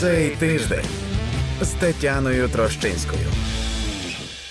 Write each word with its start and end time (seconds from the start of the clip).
Цей 0.00 0.30
тиждень 0.30 0.84
з 1.60 1.68
Тетяною 1.68 2.48
Трощинською. 2.48 3.26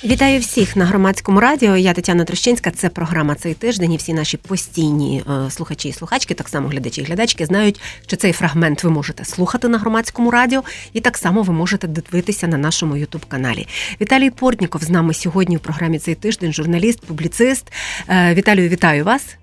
Вітаю 0.04 0.40
всіх 0.40 0.76
на 0.76 0.86
громадському 0.86 1.40
радіо. 1.40 1.78
Я 1.78 1.94
Тетяна 1.94 2.26
Трощинська. 2.26 2.72
Це 2.72 2.90
програма 2.90 3.36
цей 3.36 3.54
тиждень. 3.54 3.94
І 3.94 3.98
всі 3.98 4.14
наші 4.14 4.38
постійні 4.38 5.24
е, 5.30 5.52
слухачі 5.52 5.90
і 5.90 5.94
слухачки, 5.94 6.34
так 6.34 6.50
само 6.50 6.68
глядачі 6.68 7.02
і 7.02 7.04
глядачки, 7.04 7.46
знають, 7.46 7.82
що 8.08 8.18
цей 8.18 8.34
фрагмент 8.34 8.84
ви 8.84 8.90
можете 8.90 9.26
слухати 9.26 9.68
на 9.68 9.78
громадському 9.78 10.32
радіо, 10.32 10.64
і 10.94 11.02
так 11.02 11.18
само 11.18 11.42
ви 11.42 11.54
можете 11.54 11.88
дивитися 11.88 12.48
на 12.48 12.58
нашому 12.58 12.98
ютуб 12.98 13.26
каналі. 13.26 13.68
Віталій 14.02 14.30
Портніков 14.30 14.84
з 14.84 14.90
нами 14.90 15.14
сьогодні 15.14 15.58
в 15.58 15.60
програмі 15.60 16.00
цей 16.00 16.16
тиждень. 16.16 16.54
Журналіст, 16.54 17.06
публіцист. 17.06 17.72
Е, 18.10 18.34
Віталію, 18.34 18.70
вітаю 18.70 19.04
вас. 19.04 19.38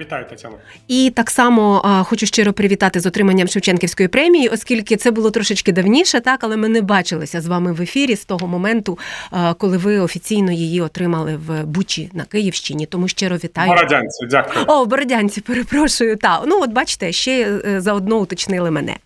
Вітаю, 0.00 0.26
Тетяно. 0.30 0.54
І 0.88 1.12
так 1.16 1.30
само 1.30 1.82
а, 1.84 2.02
хочу 2.02 2.26
щиро 2.26 2.52
привітати 2.52 3.00
з 3.00 3.06
отриманням 3.06 3.48
Шевченківської 3.48 4.08
премії, 4.08 4.48
оскільки 4.48 4.96
це 4.96 5.10
було 5.10 5.30
трошечки 5.30 5.72
давніше, 5.72 6.20
так 6.20 6.44
але 6.44 6.56
ми 6.56 6.68
не 6.68 6.80
бачилися 6.80 7.40
з 7.40 7.46
вами 7.46 7.72
в 7.72 7.82
ефірі 7.82 8.16
з 8.16 8.24
того 8.24 8.46
моменту, 8.46 8.98
а, 9.30 9.54
коли 9.54 9.76
ви 9.78 9.98
офіційно 9.98 10.52
її 10.52 10.80
отримали 10.80 11.36
в 11.46 11.64
Бучі 11.64 12.10
на 12.12 12.24
Київщині. 12.24 12.86
Тому 12.86 13.08
щиро 13.08 13.36
вітаю. 13.36 13.68
Бородянці, 13.68 14.26
дякую. 14.30 14.64
О, 14.68 14.86
Бородянці, 14.86 15.40
перепрошую. 15.40 16.16
Та 16.16 16.42
ну 16.46 16.62
от 16.62 16.70
бачите, 16.72 17.12
ще 17.12 17.60
е, 17.66 17.80
заодно 17.80 18.16
уточнили 18.16 18.70
мене. 18.70 18.96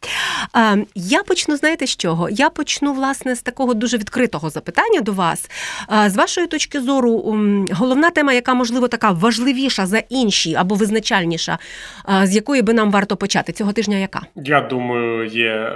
А, 0.53 0.77
я 0.95 1.23
почну, 1.23 1.57
знаєте 1.57 1.87
з 1.87 1.97
чого? 1.97 2.29
Я 2.31 2.51
почну 2.51 2.93
власне 2.93 3.37
з 3.37 3.43
такого 3.43 3.75
дуже 3.75 3.97
відкритого 3.97 4.51
запитання 4.51 5.01
до 5.01 5.13
вас. 5.13 5.51
А, 5.87 6.11
з 6.11 6.17
вашої 6.17 6.47
точки 6.47 6.81
зору, 6.81 7.39
головна 7.71 8.11
тема, 8.11 8.33
яка 8.33 8.55
можливо 8.55 8.89
така 8.89 9.11
важливіша 9.11 9.87
за 9.87 9.99
інші 9.99 10.55
або 10.55 10.76
визначальніша, 10.77 11.59
з 12.23 12.35
якої 12.35 12.63
би 12.63 12.73
нам 12.73 12.91
варто 12.91 13.17
почати 13.17 13.53
цього 13.53 13.73
тижня? 13.73 13.97
Яка 13.97 14.23
я 14.37 14.61
думаю, 14.61 15.27
є 15.27 15.51
е, 15.51 15.73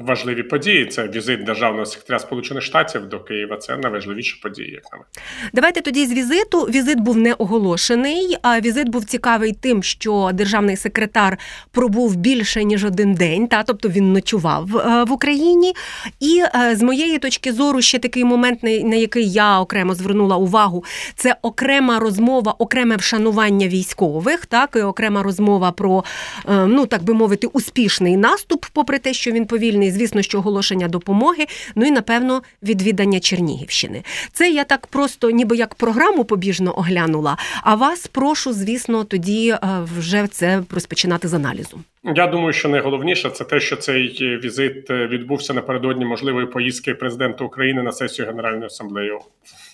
важливі 0.00 0.42
події. 0.42 0.86
Це 0.86 1.08
візит 1.08 1.44
державного 1.44 1.86
секретаря 1.86 2.18
Сполучених 2.18 2.62
Штатів 2.62 3.08
до 3.08 3.20
Києва. 3.20 3.56
Це 3.56 3.76
найважливіші 3.76 4.40
події. 4.42 4.70
Як 4.70 4.92
на 4.92 4.98
мене. 4.98 5.04
давайте 5.52 5.80
тоді 5.80 6.06
з 6.06 6.12
візиту. 6.12 6.60
Візит 6.60 7.00
був 7.00 7.16
не 7.16 7.32
оголошений. 7.32 8.36
А 8.42 8.60
візит 8.60 8.88
був 8.88 9.04
цікавий 9.04 9.52
тим, 9.52 9.82
що 9.82 10.30
державний 10.34 10.76
секретар 10.76 11.38
пробув 11.70 12.16
більше 12.16 12.64
ніж 12.64 12.84
один 12.84 13.14
день, 13.14 13.46
та 13.46 13.62
тобто 13.62 13.88
він 13.88 14.12
ночував 14.12 14.76
е, 14.76 15.04
в 15.04 15.12
Україні. 15.12 15.72
І 16.20 16.42
е, 16.54 16.76
з 16.76 16.82
моєї 16.82 17.18
точки 17.18 17.52
зору, 17.52 17.82
ще 17.82 17.98
такий 17.98 18.24
момент, 18.24 18.62
на 18.62 18.96
який 18.96 19.30
я 19.30 19.60
окремо 19.60 19.94
звернула 19.94 20.36
увагу, 20.36 20.84
це 21.14 21.36
окрема 21.42 21.98
розмова, 21.98 22.54
окреме 22.58 22.96
вшанування 22.96 23.68
військ 23.68 23.79
військових, 23.80 24.46
так 24.46 24.76
і 24.76 24.80
окрема 24.80 25.22
розмова 25.22 25.72
про 25.72 26.04
е, 26.48 26.66
ну 26.66 26.86
так 26.86 27.02
би 27.02 27.14
мовити, 27.14 27.46
успішний 27.46 28.16
наступ, 28.16 28.66
попри 28.72 28.98
те, 28.98 29.12
що 29.12 29.30
він 29.30 29.46
повільний, 29.46 29.90
звісно, 29.90 30.22
що 30.22 30.38
оголошення 30.38 30.88
допомоги. 30.88 31.46
Ну 31.74 31.86
і 31.86 31.90
напевно 31.90 32.42
відвідання 32.62 33.20
Чернігівщини. 33.20 34.02
Це 34.32 34.50
я 34.50 34.64
так 34.64 34.86
просто, 34.86 35.30
ніби 35.30 35.56
як 35.56 35.74
програму 35.74 36.24
побіжно 36.24 36.78
оглянула. 36.78 37.36
А 37.62 37.74
вас 37.74 38.06
прошу, 38.06 38.52
звісно, 38.52 39.04
тоді 39.04 39.50
е, 39.50 39.58
вже 39.98 40.26
це 40.26 40.62
розпочинати 40.70 41.28
з 41.28 41.34
аналізу. 41.34 41.80
Я 42.04 42.26
думаю, 42.26 42.52
що 42.52 42.68
найголовніше 42.68 43.30
це 43.30 43.44
те, 43.44 43.60
що 43.60 43.76
цей 43.76 44.38
візит 44.44 44.90
е, 44.90 45.06
відбувся 45.06 45.54
напередодні 45.54 46.04
можливої 46.04 46.46
поїздки 46.46 46.94
президента 46.94 47.44
України 47.44 47.82
на 47.82 47.92
сесію 47.92 48.26
Генеральної 48.26 48.66
асамблеї. 48.66 49.12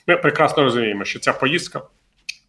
Ми 0.07 0.17
прекрасно 0.17 0.63
розуміємо, 0.63 1.05
що 1.05 1.19
ця 1.19 1.33
поїздка 1.33 1.83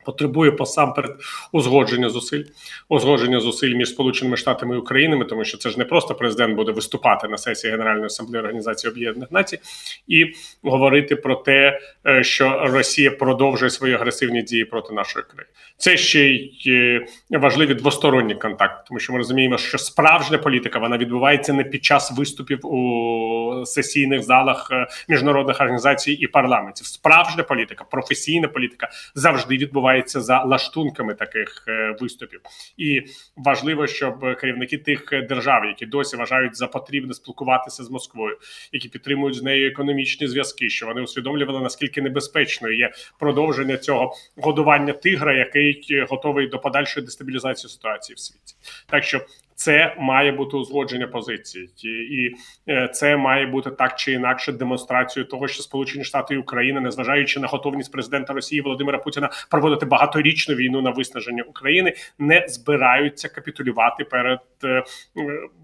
потребує 0.08 0.52
посамперед 0.52 1.16
узгодження 1.52 2.10
зусиль, 2.10 2.44
узгодження 2.90 3.40
зусиль 3.40 3.76
між 3.76 3.90
Сполученими 3.90 4.38
Штатами 4.38 4.76
і 4.76 4.80
Україною, 4.80 5.24
тому 5.24 5.46
що 5.46 5.58
це 5.58 5.70
ж 5.70 5.78
не 5.78 5.86
просто 5.86 6.16
президент 6.16 6.56
буде 6.56 6.72
виступати 6.72 7.28
на 7.28 7.38
сесії 7.38 7.72
Генеральної 7.72 8.06
асамблеї 8.06 8.42
Організації 8.42 8.92
Об'єднаних 8.92 9.32
Націй 9.32 9.60
і 10.08 10.26
говорити 10.64 11.16
про 11.16 11.36
те, 11.36 11.80
е, 12.08 12.24
що 12.24 12.62
Росія 12.64 13.12
продовжує 13.12 13.70
свої 13.70 13.94
агресивні 13.94 14.42
дії 14.42 14.66
проти 14.66 14.94
нашої 14.94 15.26
країни. 15.26 15.54
Це 15.78 15.98
ще 15.98 16.20
й 16.20 16.62
е, 16.68 17.06
важливі 17.30 17.74
двосторонні 17.74 18.36
контакти, 18.36 18.84
тому 18.88 19.00
що 19.00 19.14
ми 19.14 19.18
розуміємо, 19.18 19.58
що 19.58 19.78
справжня 19.78 20.38
політика 20.38 20.80
вона 20.80 20.98
відбувається 20.98 21.54
не 21.54 21.64
під 21.64 21.86
час 21.86 22.12
виступів 22.18 22.66
у 22.66 23.64
сесійних 23.66 24.24
залах 24.24 24.68
е, 24.72 24.88
міжнародних 25.10 25.62
організацій 25.62 26.12
і 26.12 26.28
парламентів. 26.28 26.86
Справжня 26.86 27.44
політика, 27.44 27.84
професійна 27.84 28.48
політика 28.48 28.90
завжди 29.16 29.58
відбувається 29.58 29.97
відбувається 29.98 30.22
за 30.22 30.44
лаштунками 30.44 31.14
таких 31.14 31.66
е, 31.68 31.96
виступів, 32.00 32.42
і 32.78 33.04
важливо, 33.38 33.88
щоб 33.88 34.38
керівники 34.40 34.78
тих 34.78 35.10
держав, 35.30 35.66
які 35.66 35.86
досі 35.86 36.18
вважають 36.18 36.58
за 36.58 36.68
потрібне 36.68 37.14
спілкуватися 37.14 37.84
з 37.84 37.90
Москвою, 37.90 38.38
які 38.72 38.90
підтримують 38.90 39.36
з 39.36 39.44
нею 39.44 39.68
економічні 39.68 40.28
зв'язки, 40.28 40.70
що 40.70 40.86
вони 40.86 41.02
усвідомлювали 41.02 41.62
наскільки 41.62 42.02
небезпечною 42.02 42.78
є 42.78 42.92
продовження 43.20 43.78
цього 43.78 44.14
годування 44.38 44.94
тигра, 44.94 45.34
який 45.34 46.06
готовий 46.10 46.48
до 46.48 46.60
подальшої 46.60 47.06
дестабілізації 47.06 47.70
ситуації 47.70 48.16
в 48.16 48.20
світі, 48.20 48.56
так 48.90 49.04
що 49.04 49.22
це 49.58 49.96
має 50.00 50.32
бути 50.32 50.58
узгодження 50.58 51.08
позиції, 51.08 51.70
і 51.86 52.36
е, 52.72 52.88
це 52.94 53.18
має 53.18 53.46
бути 53.46 53.72
так 53.72 53.96
чи 53.96 54.12
інакше 54.12 54.52
демонстрацією 54.52 55.30
того, 55.30 55.48
що 55.48 55.64
Сполучені 55.64 56.04
Штати 56.04 56.34
і 56.34 56.38
Україна, 56.38 56.82
незважаючи 56.82 57.40
на 57.40 57.48
готовність 57.48 57.92
президента 57.92 58.34
Росії 58.34 58.62
Володимира 58.62 58.98
Путіна 58.98 59.30
проводити 59.50 59.86
багаторічну 59.86 60.56
війну 60.56 60.82
на 60.82 60.90
виснаження 60.90 61.44
України, 61.44 61.94
не 62.20 62.46
збираються 62.48 63.30
капітулювати 63.30 64.04
перед 64.04 64.40
е, 64.64 64.84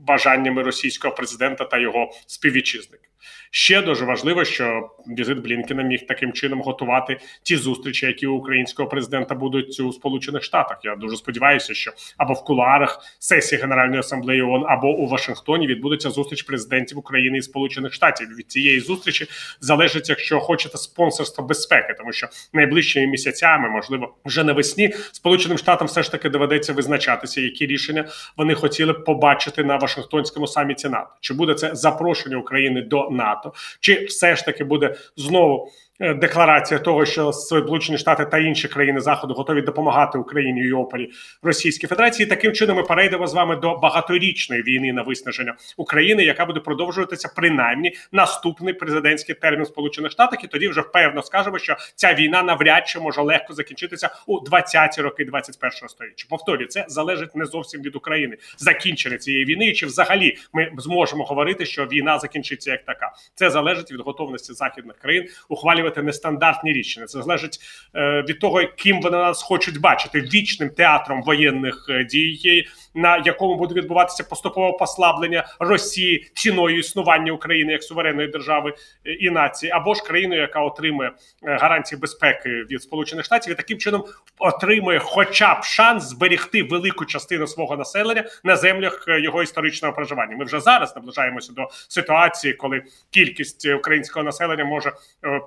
бажаннями 0.07 0.63
російського 0.63 1.15
президента 1.15 1.65
та 1.65 1.77
його 1.77 2.11
співвітчизників. 2.27 3.12
Ще 3.51 3.81
дуже 3.81 4.05
важливо, 4.05 4.45
що 4.45 4.89
візит 5.07 5.39
Блінкена 5.39 5.83
міг 5.83 6.07
таким 6.07 6.33
чином 6.33 6.61
готувати 6.61 7.17
ті 7.43 7.55
зустрічі, 7.55 8.05
які 8.05 8.27
у 8.27 8.35
українського 8.35 8.89
президента 8.89 9.35
будуть 9.35 9.79
у 9.79 9.93
Сполучених 9.93 10.43
Штатах. 10.43 10.79
Я 10.83 10.95
дуже 10.95 11.15
сподіваюся, 11.15 11.73
що 11.73 11.91
або 12.17 12.33
в 12.33 12.43
кулуарах 12.43 12.99
сесії 13.19 13.61
Генеральної 13.61 13.99
асамблеї 13.99 14.41
ООН, 14.41 14.65
або 14.67 14.87
у 14.87 15.07
Вашингтоні 15.07 15.67
відбудеться 15.67 16.09
зустріч 16.09 16.43
президентів 16.43 16.97
України 16.97 17.37
і 17.37 17.41
Сполучених 17.41 17.93
Штатів. 17.93 18.27
Від 18.37 18.51
цієї 18.51 18.79
зустрічі 18.79 19.27
залежить, 19.59 20.09
якщо 20.09 20.39
хочете 20.39 20.77
спонсорство 20.77 21.43
безпеки, 21.43 21.95
тому 21.97 22.11
що 22.11 22.27
найближчими 22.53 23.07
місяцями, 23.07 23.69
можливо, 23.69 24.15
вже 24.25 24.43
навесні 24.43 24.93
Сполученим 25.11 25.57
Штатам 25.57 25.87
все 25.87 26.03
ж 26.03 26.11
таки 26.11 26.29
доведеться 26.29 26.73
визначатися, 26.73 27.41
які 27.41 27.65
рішення 27.65 28.05
вони 28.37 28.55
хотіли 28.55 28.93
б 28.93 29.03
побачити 29.05 29.63
на 29.63 29.77
Вашингтонському 29.77 30.47
саміті 30.47 30.89
НАТО. 30.89 31.09
Чи 31.21 31.33
буде 31.33 31.53
це 31.53 31.75
запрошення 31.75 32.37
України 32.37 32.81
до 32.81 33.09
НАТО, 33.13 33.53
чи 33.79 34.05
все 34.05 34.35
ж 34.35 34.45
таки 34.45 34.63
буде 34.63 34.95
знову 35.17 35.71
декларація 36.03 36.79
того, 36.79 37.05
що 37.05 37.33
Сполучені 37.33 37.97
Штати 37.97 38.25
та 38.25 38.37
інші 38.37 38.67
країни 38.67 39.01
заходу 39.01 39.33
готові 39.33 39.61
допомагати 39.61 40.17
Україні 40.17 40.61
і 40.61 40.73
опорі 40.73 41.11
Російській 41.43 41.87
Федерації. 41.87 42.29
Таким 42.29 42.51
чином 42.51 42.77
ми 42.77 42.83
перейдемо 42.83 43.27
з 43.27 43.33
вами 43.33 43.55
до 43.55 43.77
багаторічної 43.77 44.61
війни 44.63 44.93
на 44.93 45.01
виснаження 45.01 45.55
України, 45.77 46.23
яка 46.23 46.45
буде 46.45 46.59
продовжуватися 46.59 47.31
принаймні 47.35 47.95
наступний 48.11 48.73
президентський 48.73 49.35
термін 49.35 49.65
Сполучених 49.65 50.11
Штатів. 50.11 50.39
І 50.43 50.47
тоді 50.47 50.67
вже 50.67 50.81
впевно 50.81 51.21
скажемо, 51.21 51.59
що 51.59 51.75
ця 51.95 52.13
війна 52.13 52.43
навряд 52.43 52.87
чи 52.87 52.99
може 52.99 53.21
легко 53.21 53.53
закінчитися 53.53 54.09
у 54.27 54.39
20-ті 54.39 55.01
роки 55.01 55.25
21-го 55.25 55.89
століття. 55.89 56.25
Повторюю, 56.29 56.67
це 56.67 56.85
залежить 56.87 57.35
не 57.35 57.45
зовсім 57.45 57.81
від 57.81 57.95
України 57.95 58.37
закінчення 58.57 59.17
цієї 59.17 59.45
війни, 59.45 59.73
чи 59.73 59.85
взагалі 59.85 60.37
ми 60.53 60.71
зможемо 60.77 61.23
говорити, 61.23 61.65
що 61.65 61.85
війна 61.85 62.19
закінчиться 62.19 62.71
як 62.71 62.85
така. 62.85 63.13
Це 63.35 63.49
залежить 63.49 63.91
від 63.91 64.01
готовності 64.01 64.53
західних 64.53 64.97
країн 64.97 65.27
ухвалювати 65.49 65.92
ухвалювати 65.93 66.01
нестандартні 66.01 66.73
рішення. 66.73 67.05
Це 67.05 67.21
залежить 67.21 67.59
е, 67.95 68.23
від 68.27 68.39
того, 68.39 68.61
ким 68.77 69.01
вони 69.01 69.17
нас 69.17 69.43
хочуть 69.43 69.79
бачити 69.79 70.21
вічним 70.21 70.69
театром 70.69 71.23
воєнних 71.23 71.85
е, 71.89 72.03
дій, 72.03 72.67
на 72.95 73.23
якому 73.25 73.55
буде 73.55 73.75
відбуватися 73.75 74.23
поступове 74.23 74.77
послаблення 74.77 75.45
Росії 75.59 76.31
ціною 76.33 76.79
існування 76.79 77.31
України 77.31 77.71
як 77.71 77.83
суверенної 77.83 78.27
держави 78.27 78.73
е, 79.05 79.13
і 79.13 79.29
нації, 79.29 79.71
або 79.71 79.93
ж 79.93 80.03
країною, 80.03 80.41
яка 80.41 80.61
отримує 80.61 81.11
гарантії 81.43 81.99
безпеки 82.01 82.49
від 82.49 82.83
Сполучених 82.83 83.25
Штатів, 83.25 83.53
і 83.53 83.55
таким 83.55 83.77
чином 83.77 84.03
отримує, 84.39 84.99
хоча 84.99 85.55
б 85.55 85.63
шанс 85.63 86.03
зберегти 86.03 86.63
велику 86.63 87.05
частину 87.05 87.47
свого 87.47 87.77
населення 87.77 88.23
на 88.43 88.55
землях 88.55 89.05
його 89.07 89.43
історичного 89.43 89.93
проживання. 89.93 90.37
Ми 90.37 90.45
вже 90.45 90.59
зараз 90.59 90.95
наближаємося 90.95 91.53
до 91.53 91.67
ситуації, 91.87 92.53
коли 92.53 92.81
кількість 93.09 93.65
українського 93.65 94.23
населення 94.23 94.65
може 94.65 94.91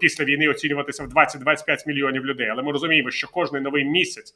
після 0.00 0.24
війни 0.26 0.48
оцінюватися 0.48 1.04
в 1.04 1.06
20-25 1.06 1.86
мільйонів 1.86 2.26
людей. 2.26 2.48
Але 2.48 2.62
ми 2.62 2.72
розуміємо, 2.72 3.10
що 3.10 3.28
кожний 3.28 3.62
новий 3.62 3.84
місяць, 3.84 4.34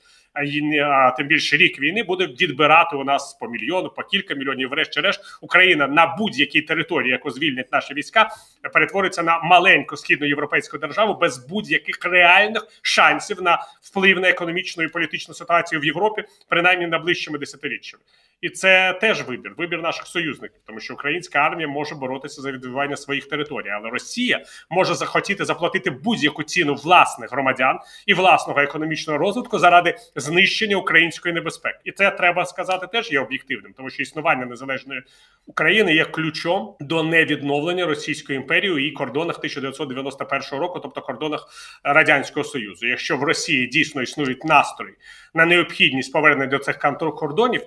а, 0.84 1.10
тим 1.10 1.26
більше 1.26 1.56
рік 1.56 1.80
війни, 1.80 2.02
буде 2.02 2.26
відбирати 2.26 2.96
у 2.96 3.04
нас 3.04 3.34
по 3.40 3.48
мільйону, 3.48 3.88
по 3.88 4.02
кілька 4.02 4.34
мільйонів. 4.34 4.68
Врешті-решт 4.68 5.20
Україна 5.40 5.86
на 5.86 6.16
будь-якій 6.18 6.62
території, 6.62 7.12
яку 7.12 7.30
звільнять 7.30 7.72
наші 7.72 7.94
війська, 7.94 8.30
перетвориться 8.72 9.22
на 9.22 9.42
маленьку 9.42 9.96
східну 9.96 10.26
європейську 10.26 10.78
державу 10.78 11.14
без 11.14 11.46
будь-яких 11.48 12.04
реальних 12.04 12.66
шансів 12.82 13.42
на 13.42 13.66
вплив 13.82 14.20
на 14.20 14.28
економічну 14.28 14.84
і 14.84 14.88
політичну 14.88 15.34
ситуацію 15.34 15.80
в 15.80 15.84
Європі, 15.84 16.24
принаймні 16.48 16.86
найближчими 16.86 17.38
десятиріччями. 17.38 18.02
І 18.40 18.50
це 18.50 18.92
теж 19.00 19.22
вибір, 19.22 19.54
вибір 19.56 19.82
наших 19.82 20.06
союзників, 20.06 20.60
тому 20.66 20.80
що 20.80 20.94
українська 20.94 21.38
армія 21.38 21.68
може 21.68 21.94
боротися 21.94 22.42
за 22.42 22.52
відбування 22.52 22.96
своїх 22.96 23.28
територій, 23.28 23.68
але 23.68 23.90
Росія 23.90 24.44
може 24.70 24.94
захотіти 24.94 25.44
заплатити 25.44 25.90
будь-яку 25.90 26.42
ціну 26.42 26.74
власних 26.74 27.32
громадян 27.32 27.78
і 28.06 28.14
власного 28.14 28.60
економічного 28.60 29.18
розвитку 29.18 29.58
заради 29.58 29.96
знищення 30.16 30.76
української 30.76 31.34
небезпеки. 31.34 31.78
І 31.84 31.92
це 31.92 32.10
треба 32.10 32.44
сказати 32.44 32.86
теж 32.86 33.12
є 33.12 33.20
об'єктивним, 33.20 33.72
тому 33.76 33.90
що 33.90 34.02
існування 34.02 34.46
незалежної 34.46 35.02
України 35.46 35.94
є 35.94 36.04
ключом 36.04 36.74
до 36.80 37.02
невідновлення 37.02 37.86
Російської 37.86 38.36
імперії 38.36 38.72
у 38.72 38.78
її 38.78 38.92
кордонах 38.92 39.36
1991 39.36 40.60
року, 40.60 40.80
тобто 40.80 41.00
кордонах 41.00 41.48
радянського 41.84 42.44
союзу. 42.44 42.86
Якщо 42.86 43.16
в 43.16 43.22
Росії 43.22 43.66
дійсно 43.66 44.02
існують 44.02 44.44
настрої 44.44 44.94
на 45.34 45.46
необхідність 45.46 46.12
повернення 46.12 46.50
до 46.50 46.58
цих 46.58 46.78
кордонів, 46.98 47.62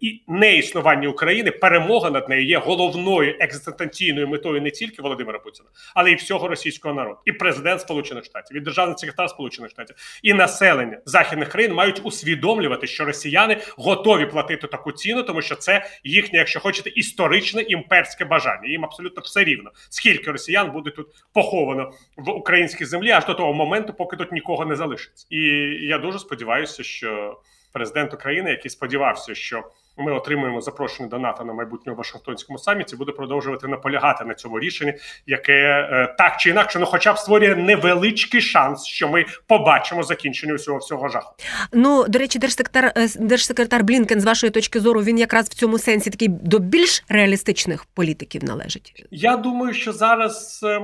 і 0.00 0.22
неіснування 0.28 1.08
України, 1.08 1.50
перемога 1.50 2.10
над 2.10 2.28
нею 2.28 2.46
є 2.46 2.58
головною 2.58 3.36
екзистенційною 3.40 4.28
метою 4.28 4.62
не 4.62 4.70
тільки 4.70 5.02
Володимира 5.02 5.38
Путіна, 5.38 5.68
але 5.94 6.12
й 6.12 6.14
всього 6.14 6.48
російського 6.48 6.94
народу, 6.94 7.18
і 7.24 7.32
президент 7.32 7.80
Сполучених 7.80 8.24
Штатів, 8.24 8.56
і 8.56 8.60
державний 8.60 8.98
секретар 8.98 9.30
Сполучених 9.30 9.70
Штатів, 9.70 9.96
і 10.22 10.34
населення 10.34 10.98
західних 11.04 11.48
країн 11.48 11.74
мають 11.74 12.00
усвідомлювати, 12.04 12.86
що 12.86 13.04
росіяни 13.04 13.56
готові 13.76 14.26
платити 14.26 14.66
таку 14.66 14.92
ціну, 14.92 15.22
тому 15.22 15.42
що 15.42 15.54
це 15.54 15.86
їхнє, 16.04 16.38
якщо 16.38 16.60
хочете, 16.60 16.90
історичне 16.90 17.62
імперське 17.62 18.24
бажання. 18.24 18.68
Їм 18.68 18.84
абсолютно 18.84 19.22
все 19.22 19.44
рівно, 19.44 19.70
скільки 19.88 20.30
росіян 20.30 20.70
буде 20.70 20.90
тут 20.90 21.06
поховано 21.32 21.92
в 22.16 22.30
українській 22.30 22.84
землі, 22.84 23.10
аж 23.10 23.26
до 23.26 23.34
того 23.34 23.52
моменту, 23.52 23.92
поки 23.92 24.16
тут 24.16 24.32
нікого 24.32 24.64
не 24.64 24.76
залишиться. 24.76 25.26
І 25.30 25.38
я 25.86 25.98
дуже 25.98 26.18
сподіваюся, 26.18 26.82
що 26.82 27.38
президент 27.72 28.14
України, 28.14 28.50
який 28.50 28.70
сподівався, 28.70 29.34
що 29.34 29.64
ми 29.96 30.12
отримуємо 30.12 30.60
запрошення 30.60 31.08
до 31.08 31.18
НАТО 31.18 31.44
на 31.44 31.52
майбутньому 31.52 31.98
Вашингтонському 31.98 32.58
саміті, 32.58 32.96
буде 32.96 33.12
продовжувати 33.12 33.68
наполягати 33.68 34.24
на 34.24 34.34
цьому 34.34 34.60
рішенні, 34.60 34.94
яке 35.26 35.52
е, 35.52 36.14
так 36.18 36.36
чи 36.36 36.50
інакше, 36.50 36.78
ну 36.78 36.86
хоча 36.86 37.12
б 37.12 37.18
створює 37.18 37.54
невеличкий 37.54 38.40
шанс, 38.40 38.86
що 38.86 39.08
ми 39.08 39.24
побачимо 39.46 40.02
закінчення 40.02 40.54
усього 40.54 40.78
всього 40.78 41.08
жаху. 41.08 41.34
Ну 41.72 42.04
до 42.08 42.18
речі, 42.18 42.38
держсекретар 42.38 42.92
е, 42.96 43.08
держсекретар 43.18 43.84
Блінкен, 43.84 44.20
з 44.20 44.24
вашої 44.24 44.50
точки 44.50 44.80
зору, 44.80 45.02
він 45.02 45.18
якраз 45.18 45.48
в 45.48 45.54
цьому 45.54 45.78
сенсі 45.78 46.10
такий 46.10 46.28
до 46.28 46.58
більш 46.58 47.04
реалістичних 47.08 47.84
політиків 47.84 48.44
належить. 48.44 49.06
Я 49.10 49.36
думаю, 49.36 49.74
що 49.74 49.92
зараз. 49.92 50.60
Е, 50.64 50.80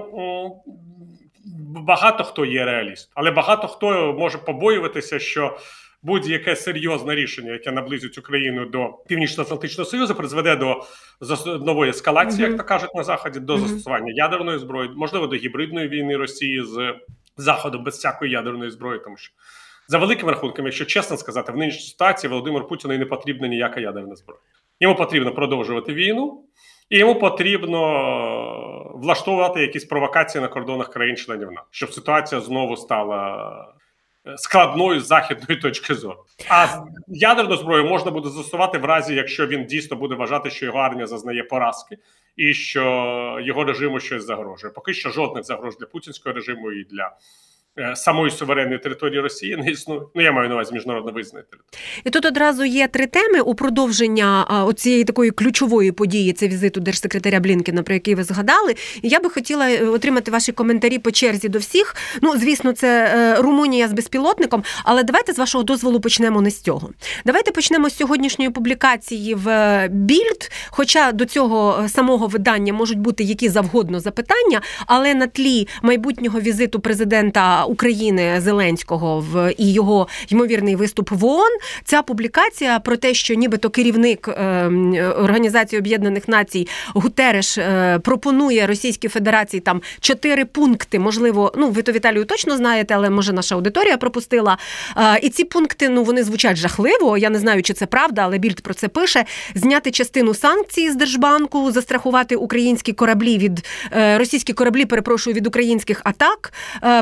багато 1.87 2.25
хто 2.25 2.45
є 2.45 2.65
реаліст, 2.65 3.11
але 3.15 3.31
багато 3.31 3.69
хто 3.69 4.17
може 4.19 4.39
побоюватися, 4.39 5.19
що 5.19 5.59
будь-яке 6.03 6.57
серйозне 6.57 7.15
рішення, 7.15 7.53
яке 7.53 7.73
наблизить 7.73 8.19
Україну 8.19 8.67
до 8.67 8.89
північно-атлантичного 9.09 9.91
союзу, 9.91 10.15
призведе 10.15 10.57
до 10.57 10.85
нової 11.61 11.91
ескалації, 11.91 12.45
mm-hmm. 12.47 12.51
як 12.51 12.61
то 12.61 12.65
кажуть 12.65 12.95
на 12.95 13.05
заході, 13.05 13.41
до 13.41 13.55
mm-hmm. 13.55 13.59
застосування 13.59 14.13
ядерної 14.13 14.59
зброї, 14.59 14.91
можливо, 14.97 15.27
до 15.27 15.37
гібридної 15.37 15.89
війни 15.89 16.17
Росії 16.17 16.63
з 16.65 16.95
Заходом 17.37 17.85
без 17.85 17.95
всякої 17.95 18.33
ядерної 18.33 18.71
зброї, 18.71 19.01
тому 19.05 19.17
що. 19.17 19.33
За 19.91 19.99
великим 19.99 20.29
рахунком, 20.29 20.65
якщо 20.65 20.85
чесно 20.85 21.17
сказати, 21.17 21.53
в 21.53 21.57
нинішній 21.57 21.91
ситуації 21.91 22.31
Володимиру 22.31 22.69
Путіну 22.69 22.95
і 22.95 22.99
не 22.99 23.07
потрібна 23.07 23.49
ніяка 23.49 23.81
ядерна 23.81 24.15
зброя. 24.17 24.41
Йому 24.81 24.95
потрібно 24.95 25.35
продовжувати 25.35 25.95
війну, 25.95 26.45
і 26.91 26.99
йому 26.99 27.15
потрібно 27.15 27.79
влаштовувати 28.95 29.61
якісь 29.61 29.85
провокації 29.85 30.43
на 30.43 30.49
кордонах 30.49 30.93
країн-членів 30.93 31.51
НАТО, 31.51 31.67
щоб 31.71 31.93
ситуація 31.93 32.41
знову 32.41 32.77
стала 32.77 33.75
складною 34.37 35.01
з 35.01 35.07
західної 35.07 35.61
точки 35.61 35.95
зору. 35.95 36.25
А 36.49 36.67
ядерну 37.09 37.57
зброю 37.57 37.85
можна 37.85 38.11
буде 38.11 38.29
застосувати 38.29 38.79
в 38.79 38.85
разі, 38.85 39.15
якщо 39.15 39.47
він 39.47 39.65
дійсно 39.65 39.97
буде 39.97 40.15
вважати, 40.15 40.51
що 40.51 40.67
його 40.67 40.79
армія 40.79 41.07
зазнає 41.07 41.43
поразки 41.43 41.99
і 42.37 42.55
що 42.55 43.39
його 43.43 43.65
режиму 43.65 44.01
щось 44.01 44.25
загрожує. 44.25 44.73
Поки 44.73 44.95
що 44.95 45.11
жодних 45.11 45.45
загроз 45.45 45.79
для 45.79 45.87
путінського 45.87 46.35
режиму 46.35 46.73
і 46.73 46.85
для. 46.85 47.17
Е, 47.79 47.97
самої 47.97 48.31
суверенної 48.31 48.79
території 48.79 49.21
Росії 49.21 49.57
не 49.57 49.71
існує. 49.71 50.01
Ну 50.15 50.23
я 50.23 50.33
маю 50.33 50.49
на 50.49 50.55
увазі 50.55 50.75
міжнародно 50.75 51.13
території. 51.13 51.45
І 52.05 52.11
тут 52.11 52.25
одразу 52.25 52.65
є 52.65 52.89
три 52.89 53.07
теми 53.07 53.41
у 53.41 53.55
продовження 53.55 54.45
оцієї 54.67 55.05
такої 55.05 55.31
ключової 55.31 55.93
події. 55.93 56.33
Це 56.33 56.49
візиту 56.49 56.81
держсекретаря 56.81 57.41
Блінкена, 57.41 57.83
про 57.83 57.95
який 57.95 58.15
ви 58.15 58.25
згадали. 58.25 58.75
І 59.03 59.09
я 59.09 59.21
би 59.21 59.31
хотіла 59.31 59.71
е, 59.71 59.87
отримати 59.87 60.31
ваші 60.31 60.53
коментарі 60.53 60.99
по 60.99 61.11
черзі 61.11 61.49
до 61.49 61.59
всіх. 61.59 61.97
Ну, 62.23 62.37
звісно, 62.37 62.73
це 62.73 63.13
е, 63.15 63.43
Румунія 63.43 63.89
з 63.89 63.93
безпілотником, 63.93 64.65
але 64.85 65.03
давайте 65.03 65.33
з 65.33 65.39
вашого 65.39 65.65
дозволу 65.65 66.01
почнемо 66.01 66.41
не 66.41 66.51
з 66.51 66.61
цього. 66.61 66.91
Давайте 67.25 67.51
почнемо 67.51 67.91
з 67.91 67.97
сьогоднішньої 67.97 68.51
публікації 68.51 69.35
в 69.35 69.89
Більд. 69.89 70.51
Хоча 70.71 71.13
до 71.13 71.25
цього 71.25 71.89
самого 71.89 72.27
видання 72.27 72.73
можуть 72.73 72.99
бути 72.99 73.25
які 73.25 73.49
завгодно 73.49 74.01
запитання, 74.01 74.61
але 74.87 75.15
на 75.15 75.27
тлі 75.27 75.69
майбутнього 75.83 76.41
візиту 76.41 76.81
президента. 76.81 77.68
України 77.69 78.41
Зеленського 78.41 79.21
в 79.21 79.55
і 79.59 79.73
його 79.73 80.09
ймовірний 80.29 80.77
виступ 80.77 81.11
в 81.11 81.25
ООН, 81.25 81.59
Ця 81.85 82.03
публікація 82.03 82.79
про 82.79 82.97
те, 82.97 83.15
що 83.15 83.35
нібито 83.35 83.71
керівник 83.71 84.29
ем, 84.29 84.95
Організації 85.17 85.81
Об'єднаних 85.81 86.29
Націй 86.29 86.69
Гутереш 86.95 87.59
е, 87.59 87.99
пропонує 87.99 88.67
Російській 88.67 89.09
Федерації 89.09 89.61
там 89.61 89.83
чотири 90.01 90.45
пункти. 90.45 90.99
Можливо, 90.99 91.53
ну 91.57 91.71
ви 91.71 91.83
то 91.83 91.93
Віталію 91.93 92.25
точно 92.25 92.57
знаєте, 92.57 92.95
але 92.95 93.11
може 93.11 93.33
наша 93.33 93.55
аудиторія 93.55 93.97
пропустила. 93.97 94.59
Е, 94.97 95.19
і 95.23 95.29
ці 95.29 95.45
пункти 95.45 95.89
ну 95.89 96.05
вони 96.05 96.25
звучать 96.25 96.57
жахливо. 96.57 97.19
Я 97.19 97.31
не 97.31 97.39
знаю, 97.39 97.63
чи 97.63 97.73
це 97.73 97.87
правда, 97.87 98.23
але 98.23 98.39
більд 98.39 98.61
про 98.61 98.75
це 98.75 98.89
пише: 98.89 99.25
зняти 99.55 99.91
частину 99.91 100.35
санкцій 100.35 100.91
з 100.91 100.97
Держбанку, 100.97 101.73
застрахувати 101.73 102.37
українські 102.37 102.93
кораблі 102.93 103.39
від 103.39 103.67
е, 103.93 104.19
російські 104.19 104.53
кораблі, 104.53 104.85
перепрошую 104.85 105.37
від 105.37 105.47
українських 105.47 106.01
атак, 106.05 106.53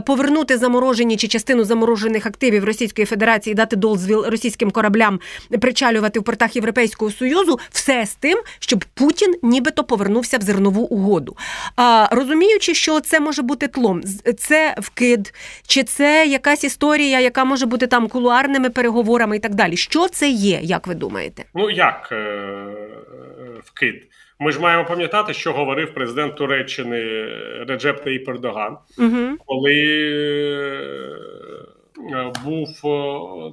повернути 0.07 0.56
заморожені 0.57 1.17
чи 1.17 1.29
частину 1.29 1.65
заморожених 1.65 2.27
активів 2.27 2.65
Російської 2.65 3.07
Федерації 3.07 3.55
дати 3.55 3.77
дозвіл 3.77 4.25
російським 4.29 4.71
кораблям 4.71 5.21
причалювати 5.61 6.21
в 6.21 6.23
портах 6.23 6.57
Європейського 6.57 7.11
союзу, 7.11 7.59
все 7.71 8.07
з 8.07 8.15
тим, 8.15 8.39
щоб 8.59 8.85
Путін 8.95 9.35
нібито 9.43 9.85
повернувся 9.85 10.39
в 10.39 10.41
зернову 10.41 10.83
угоду. 10.83 11.37
А 11.77 12.09
розуміючи, 12.13 12.75
що 12.75 13.01
це 13.01 13.21
може 13.21 13.43
бути 13.43 13.69
тлом, 13.69 14.03
це 14.39 14.75
вкид, 14.79 15.35
чи 15.67 15.83
це 15.83 16.27
якась 16.27 16.65
історія, 16.65 17.21
яка 17.21 17.45
може 17.45 17.67
бути 17.67 17.87
там 17.87 18.09
кулуарними 18.09 18.71
переговорами 18.71 19.37
і 19.37 19.41
так 19.41 19.55
далі. 19.55 19.77
Що 19.77 20.09
це 20.09 20.29
є, 20.29 20.61
як 20.63 20.87
ви 20.87 20.95
думаєте? 20.95 21.45
Ну 21.55 21.71
як 21.71 22.09
е- 22.13 22.67
вкид? 23.65 23.95
Ми 24.41 24.53
ж 24.53 24.61
маємо 24.61 24.85
пам'ятати, 24.85 25.35
що 25.35 25.53
говорив 25.53 25.95
президент 25.95 26.37
Туреччини 26.37 27.03
Реджеп 27.69 28.05
Таїп 28.05 28.29
Ердоган, 28.29 28.77
угу. 28.99 29.37
коли 29.47 29.75
е, 32.13 32.33
був 32.45 32.69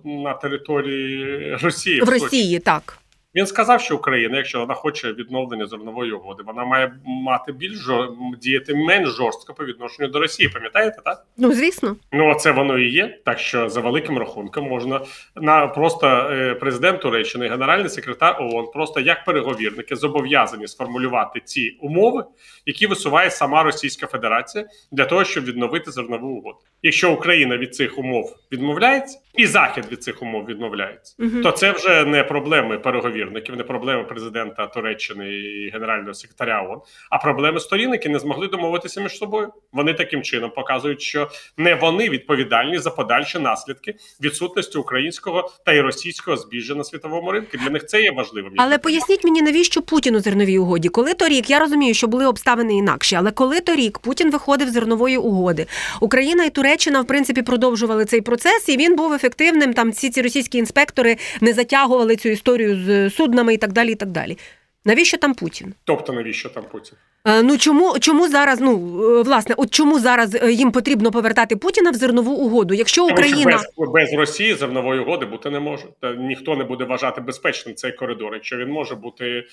на 0.05 0.33
території 0.33 1.55
Росії 1.55 2.01
в 2.01 2.09
Росії, 2.09 2.59
так. 2.59 3.02
Він 3.35 3.47
сказав, 3.47 3.81
що 3.81 3.95
Україна, 3.95 4.37
якщо 4.37 4.59
вона 4.59 4.73
хоче 4.73 5.13
відновлення 5.13 5.65
зернової 5.65 6.11
угоди, 6.11 6.43
вона 6.45 6.65
має 6.65 6.93
мати 7.05 7.51
більш 7.51 7.73
жор... 7.77 8.09
діяти 8.41 8.75
менш 8.75 9.09
жорстко 9.09 9.53
по 9.53 9.65
відношенню 9.65 10.07
до 10.07 10.19
Росії. 10.19 10.49
Пам'ятаєте, 10.49 11.01
так? 11.05 11.25
Ну 11.37 11.53
звісно, 11.53 11.95
ну 12.11 12.35
це 12.35 12.51
воно 12.51 12.79
і 12.79 12.89
є. 12.89 13.19
Так 13.25 13.39
що 13.39 13.69
за 13.69 13.81
великим 13.81 14.17
рахунком 14.17 14.67
можна 14.67 15.01
на 15.35 15.67
просто 15.67 16.07
е, 16.07 16.55
президент 16.55 17.01
Туреччини, 17.01 17.49
генеральний 17.49 17.89
секретар 17.89 18.37
ООН, 18.39 18.71
просто 18.73 18.99
як 18.99 19.25
переговірники 19.25 19.95
зобов'язані 19.95 20.67
сформулювати 20.67 21.41
ці 21.45 21.77
умови, 21.81 22.23
які 22.65 22.87
висуває 22.87 23.31
сама 23.31 23.63
Російська 23.63 24.07
Федерація 24.07 24.65
для 24.91 25.05
того, 25.05 25.23
щоб 25.23 25.45
відновити 25.45 25.91
зернову 25.91 26.27
угоду. 26.27 26.59
Якщо 26.85 27.13
Україна 27.13 27.57
від 27.57 27.75
цих 27.75 27.97
умов 27.97 28.35
відмовляється, 28.51 29.19
і 29.33 29.45
Захід 29.45 29.85
від 29.91 30.03
цих 30.03 30.21
умов 30.21 30.45
відмовляється, 30.45 31.15
угу. 31.19 31.41
то 31.43 31.51
це 31.51 31.71
вже 31.71 32.05
не 32.05 32.23
проблеми 32.23 32.77
переговірників, 32.77 33.55
не 33.55 33.63
проблеми 33.63 34.03
президента 34.03 34.67
Туреччини 34.67 35.29
і 35.29 35.69
генерального 35.69 36.13
секретаря 36.13 36.67
ООН, 36.69 36.79
а 37.09 37.17
проблеми 37.17 37.59
сторін, 37.59 37.91
які 37.91 38.09
не 38.09 38.19
змогли 38.19 38.47
домовитися 38.47 39.01
між 39.01 39.17
собою. 39.17 39.53
Вони 39.71 39.93
таким 39.93 40.21
чином 40.21 40.51
показують, 40.55 41.01
що 41.01 41.29
не 41.57 41.75
вони 41.75 42.09
відповідальні 42.09 42.77
за 42.77 42.89
подальші 42.89 43.39
наслідки 43.39 43.95
відсутності 44.21 44.77
українського 44.77 45.51
та 45.65 45.73
й 45.73 45.81
російського 45.81 46.37
збіжжя 46.37 46.75
на 46.75 46.83
світовому 46.83 47.31
ринку. 47.31 47.57
Для 47.57 47.69
них 47.69 47.85
це 47.85 48.01
є 48.01 48.11
важливим. 48.11 48.53
Але 48.57 48.77
поясніть 48.77 49.23
мені, 49.23 49.41
навіщо 49.41 49.81
Путін 49.81 50.15
у 50.15 50.19
зерновій 50.19 50.57
угоді, 50.57 50.89
коли 50.89 51.13
торік 51.13 51.49
я 51.49 51.59
розумію, 51.59 51.93
що 51.93 52.07
були 52.07 52.25
обставини 52.25 52.75
інакші, 52.75 53.15
але 53.15 53.31
коли 53.31 53.59
торік 53.59 53.99
Путін 53.99 54.31
виходив 54.31 54.69
з 54.69 54.73
зернової 54.73 55.17
угоди, 55.17 55.65
Україна 56.01 56.43
і 56.45 56.49
Туреччина 56.49 56.72
в 56.75 57.05
принципі 57.07 57.41
продовжували 57.41 58.05
цей 58.05 58.21
процес, 58.21 58.69
і 58.69 58.77
він 58.77 58.95
був 58.95 59.13
ефективним. 59.13 59.73
Там 59.73 59.91
всі 59.91 60.09
ці 60.09 60.21
російські 60.21 60.57
інспектори 60.57 61.17
не 61.41 61.53
затягували 61.53 62.15
цю 62.15 62.29
історію 62.29 62.83
з 62.85 63.09
суднами 63.09 63.53
і 63.53 63.57
так 63.57 63.71
далі. 63.71 63.91
і 63.91 63.95
так 63.95 64.09
далі. 64.09 64.37
Навіщо 64.85 65.17
там 65.17 65.33
Путін? 65.33 65.73
Тобто, 65.83 66.13
навіщо 66.13 66.49
там 66.49 66.63
Путін? 66.71 66.97
Е, 67.25 67.43
ну 67.43 67.57
чому 67.57 67.99
чому 67.99 68.27
зараз? 68.27 68.61
Ну 68.61 68.71
е, 69.03 69.23
власне, 69.23 69.55
от 69.57 69.73
чому 69.73 69.99
зараз 69.99 70.35
е, 70.35 70.51
їм 70.51 70.71
потрібно 70.71 71.11
повертати 71.11 71.55
Путіна 71.55 71.91
в 71.91 71.93
зернову 71.93 72.31
угоду? 72.31 72.73
Якщо 72.73 73.05
Україна 73.05 73.63
без, 73.77 73.89
без 73.89 74.13
Росії 74.13 74.53
зернової 74.53 74.99
угоди 74.99 75.25
бути 75.25 75.49
не 75.49 75.59
може, 75.59 75.83
та 75.99 76.15
ніхто 76.15 76.55
не 76.55 76.63
буде 76.63 76.83
вважати 76.83 77.21
безпечним 77.21 77.75
цей 77.75 77.91
коридор, 77.91 78.33
якщо 78.33 78.57
він 78.57 78.69
може 78.69 78.95
бути 78.95 79.43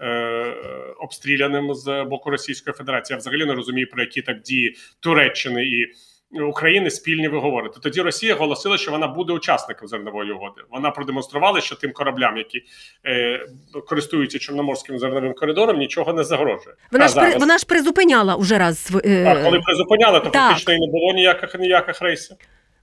е, 0.00 0.54
обстріляним 1.00 1.74
з 1.74 2.04
боку 2.04 2.30
Російської 2.30 2.74
Федерації. 2.74 3.14
Я 3.14 3.18
взагалі 3.18 3.44
не 3.44 3.54
розумію 3.54 3.88
про 3.92 4.02
які 4.02 4.22
так 4.22 4.42
дії 4.42 4.76
Туреччини 5.00 5.64
і. 5.64 5.86
України 6.32 6.90
спільні 6.90 7.28
ви 7.28 7.38
говорите. 7.38 7.80
Тоді 7.80 8.00
Росія 8.00 8.34
оголосила, 8.34 8.78
що 8.78 8.90
вона 8.90 9.06
буде 9.06 9.32
учасником 9.32 9.88
зернової 9.88 10.32
угоди. 10.32 10.62
Вона 10.70 10.90
продемонструвала, 10.90 11.60
що 11.60 11.76
тим 11.76 11.92
кораблям, 11.92 12.36
які 12.36 12.62
е, 13.06 13.46
користуються 13.86 14.38
чорноморським 14.38 14.98
зерновим 14.98 15.34
коридором, 15.34 15.78
нічого 15.78 16.12
не 16.12 16.24
загрожує. 16.24 16.76
Вона 16.92 17.04
а 17.04 17.08
ж 17.08 17.14
зараз, 17.14 17.36
вона 17.36 17.58
ж 17.58 17.66
призупиняла 17.66 18.34
уже 18.34 18.58
раз. 18.58 18.92
Е... 19.04 19.24
а 19.26 19.44
коли 19.44 19.60
призупиняли, 19.60 20.20
то 20.20 20.30
так. 20.30 20.48
фактично 20.48 20.74
і 20.74 20.78
не 20.78 20.86
було 20.86 21.12
ніяких 21.14 21.58
ніяких 21.58 22.02
рейсів. 22.02 22.36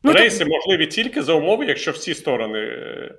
Ну, 0.04 0.12
Рейси 0.12 0.44
то... 0.44 0.50
можливі 0.50 0.88
тільки 0.88 1.22
за 1.22 1.34
умови, 1.34 1.66
якщо 1.66 1.92
всі 1.92 2.14
сторони 2.14 2.60
е, 2.60 3.12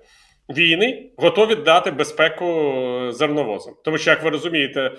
війни 0.48 1.10
готові 1.16 1.54
дати 1.54 1.90
безпеку 1.90 3.08
зерновозам. 3.10 3.74
Тому 3.84 3.98
що, 3.98 4.10
як 4.10 4.22
ви 4.22 4.30
розумієте, 4.30 4.92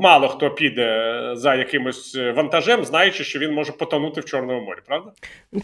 мало 0.00 0.28
хто 0.28 0.50
піде 0.50 1.30
за 1.34 1.54
якимось 1.54 2.16
вантажем, 2.34 2.84
знаючи, 2.84 3.24
що 3.24 3.38
він 3.38 3.52
може 3.52 3.72
потонути 3.72 4.20
в 4.20 4.24
Чорному 4.24 4.60
морі, 4.60 4.78
правда? 4.86 5.12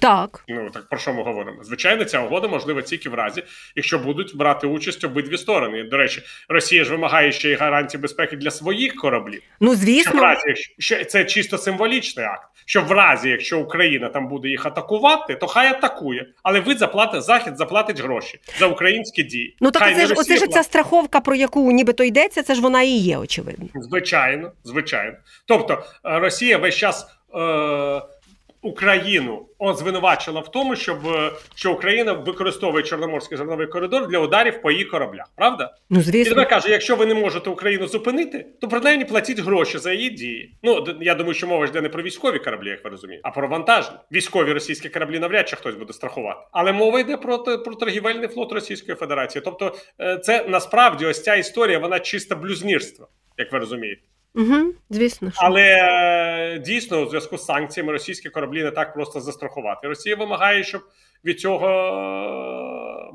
Так. 0.00 0.44
Ну 0.48 0.70
так 0.70 0.88
про 0.88 0.98
що 0.98 1.14
ми 1.14 1.22
говоримо? 1.22 1.64
Звичайно, 1.64 2.04
ця 2.04 2.20
угода 2.20 2.48
можлива 2.48 2.82
тільки 2.82 3.08
в 3.08 3.14
разі, 3.14 3.42
якщо 3.76 3.98
будуть 3.98 4.36
брати 4.36 4.66
участь 4.66 5.04
обидві 5.04 5.38
сторони. 5.38 5.82
До 5.82 5.96
речі, 5.96 6.22
Росія 6.48 6.84
ж 6.84 6.90
вимагає 6.90 7.32
ще 7.32 7.50
й 7.50 7.54
гарантії 7.54 8.00
безпеки 8.00 8.36
для 8.36 8.50
своїх 8.50 8.94
кораблів. 8.94 9.42
Ну 9.60 9.74
звісно, 9.74 10.12
що 10.12 10.20
в 10.20 10.22
разі, 10.22 10.42
якщо 10.46 11.04
це 11.04 11.24
чисто 11.24 11.58
символічний 11.58 12.26
акт. 12.26 12.48
Що 12.66 12.82
в 12.82 12.92
разі, 12.92 13.28
якщо 13.28 13.60
Україна 13.60 14.08
там 14.08 14.28
буде 14.28 14.48
їх 14.48 14.66
атакувати, 14.66 15.34
то 15.34 15.46
хай 15.46 15.68
атакує, 15.68 16.26
але 16.42 16.60
ви 16.60 16.74
заплатите 16.74 17.20
захід, 17.20 17.56
заплатить 17.56 18.00
гроші 18.00 18.40
за 18.58 18.66
українські 18.66 19.13
дії. 19.22 19.56
Ну 19.60 19.70
так 19.70 19.82
хай 19.82 19.94
це 19.94 20.06
ж 20.06 20.14
оце 20.16 20.36
ж 20.36 20.46
ця 20.46 20.62
страховка, 20.62 21.20
про 21.20 21.34
яку 21.34 21.72
нібито 21.72 22.04
йдеться. 22.04 22.42
Це 22.42 22.54
ж 22.54 22.60
вона 22.60 22.82
і 22.82 22.90
є, 22.90 23.16
очевидно. 23.18 23.66
Звичайно, 23.74 24.52
звичайно. 24.64 25.16
Тобто 25.46 25.82
Росія 26.02 26.58
весь 26.58 26.74
час 26.74 27.06
е, 27.34 28.02
Україну 28.64 29.46
звинувачила 29.60 30.40
в 30.40 30.50
тому, 30.50 30.76
щоб 30.76 30.98
що 31.54 31.72
Україна 31.72 32.12
використовує 32.12 32.82
Чорноморський 32.82 33.38
зерновий 33.38 33.66
коридор 33.66 34.08
для 34.08 34.18
ударів 34.18 34.62
по 34.62 34.70
її 34.70 34.84
кораблях. 34.84 35.26
Правда? 35.36 35.74
Ну 35.90 36.02
звісно. 36.02 36.20
І 36.20 36.24
тепер 36.24 36.48
каже: 36.48 36.70
якщо 36.70 36.96
ви 36.96 37.06
не 37.06 37.14
можете 37.14 37.50
Україну 37.50 37.86
зупинити, 37.86 38.46
то 38.60 38.68
принаймні 38.68 39.04
платіть 39.04 39.40
гроші 39.40 39.78
за 39.78 39.92
її 39.92 40.10
дії. 40.10 40.54
Ну 40.62 40.86
я 41.00 41.14
думаю, 41.14 41.34
що 41.34 41.46
мова 41.46 41.66
йде 41.66 41.80
не 41.80 41.88
про 41.88 42.02
військові 42.02 42.38
кораблі, 42.38 42.68
як 42.68 42.84
ви 42.84 42.90
розумієте, 42.90 43.28
а 43.28 43.30
про 43.30 43.48
вантажні. 43.48 43.96
Військові 44.12 44.52
російські 44.52 44.88
кораблі 44.88 45.18
навряд 45.18 45.48
чи 45.48 45.56
хтось 45.56 45.74
буде 45.74 45.92
страхувати. 45.92 46.40
Але 46.52 46.72
мова 46.72 47.00
йде 47.00 47.16
про 47.16 47.38
про 47.38 47.74
торгівельний 47.74 48.28
флот 48.28 48.52
Російської 48.52 48.96
Федерації. 48.96 49.42
Тобто, 49.44 49.76
це 50.22 50.44
насправді 50.48 51.06
ось 51.06 51.22
ця 51.22 51.34
історія, 51.34 51.78
вона 51.78 52.00
чисто 52.00 52.36
блюзнірство, 52.36 53.08
як 53.38 53.52
ви 53.52 53.58
розумієте. 53.58 54.02
Угу, 54.34 54.72
звісно, 54.90 55.30
що. 55.30 55.40
але 55.42 56.62
дійсно 56.66 57.00
у 57.00 57.08
зв'язку 57.08 57.38
з 57.38 57.44
санкціями 57.44 57.92
російські 57.92 58.30
кораблі 58.30 58.62
не 58.62 58.70
так 58.70 58.94
просто 58.94 59.20
застрахувати. 59.20 59.88
Росія 59.88 60.16
вимагає, 60.16 60.64
щоб 60.64 60.82
від 61.24 61.40
цього 61.40 61.68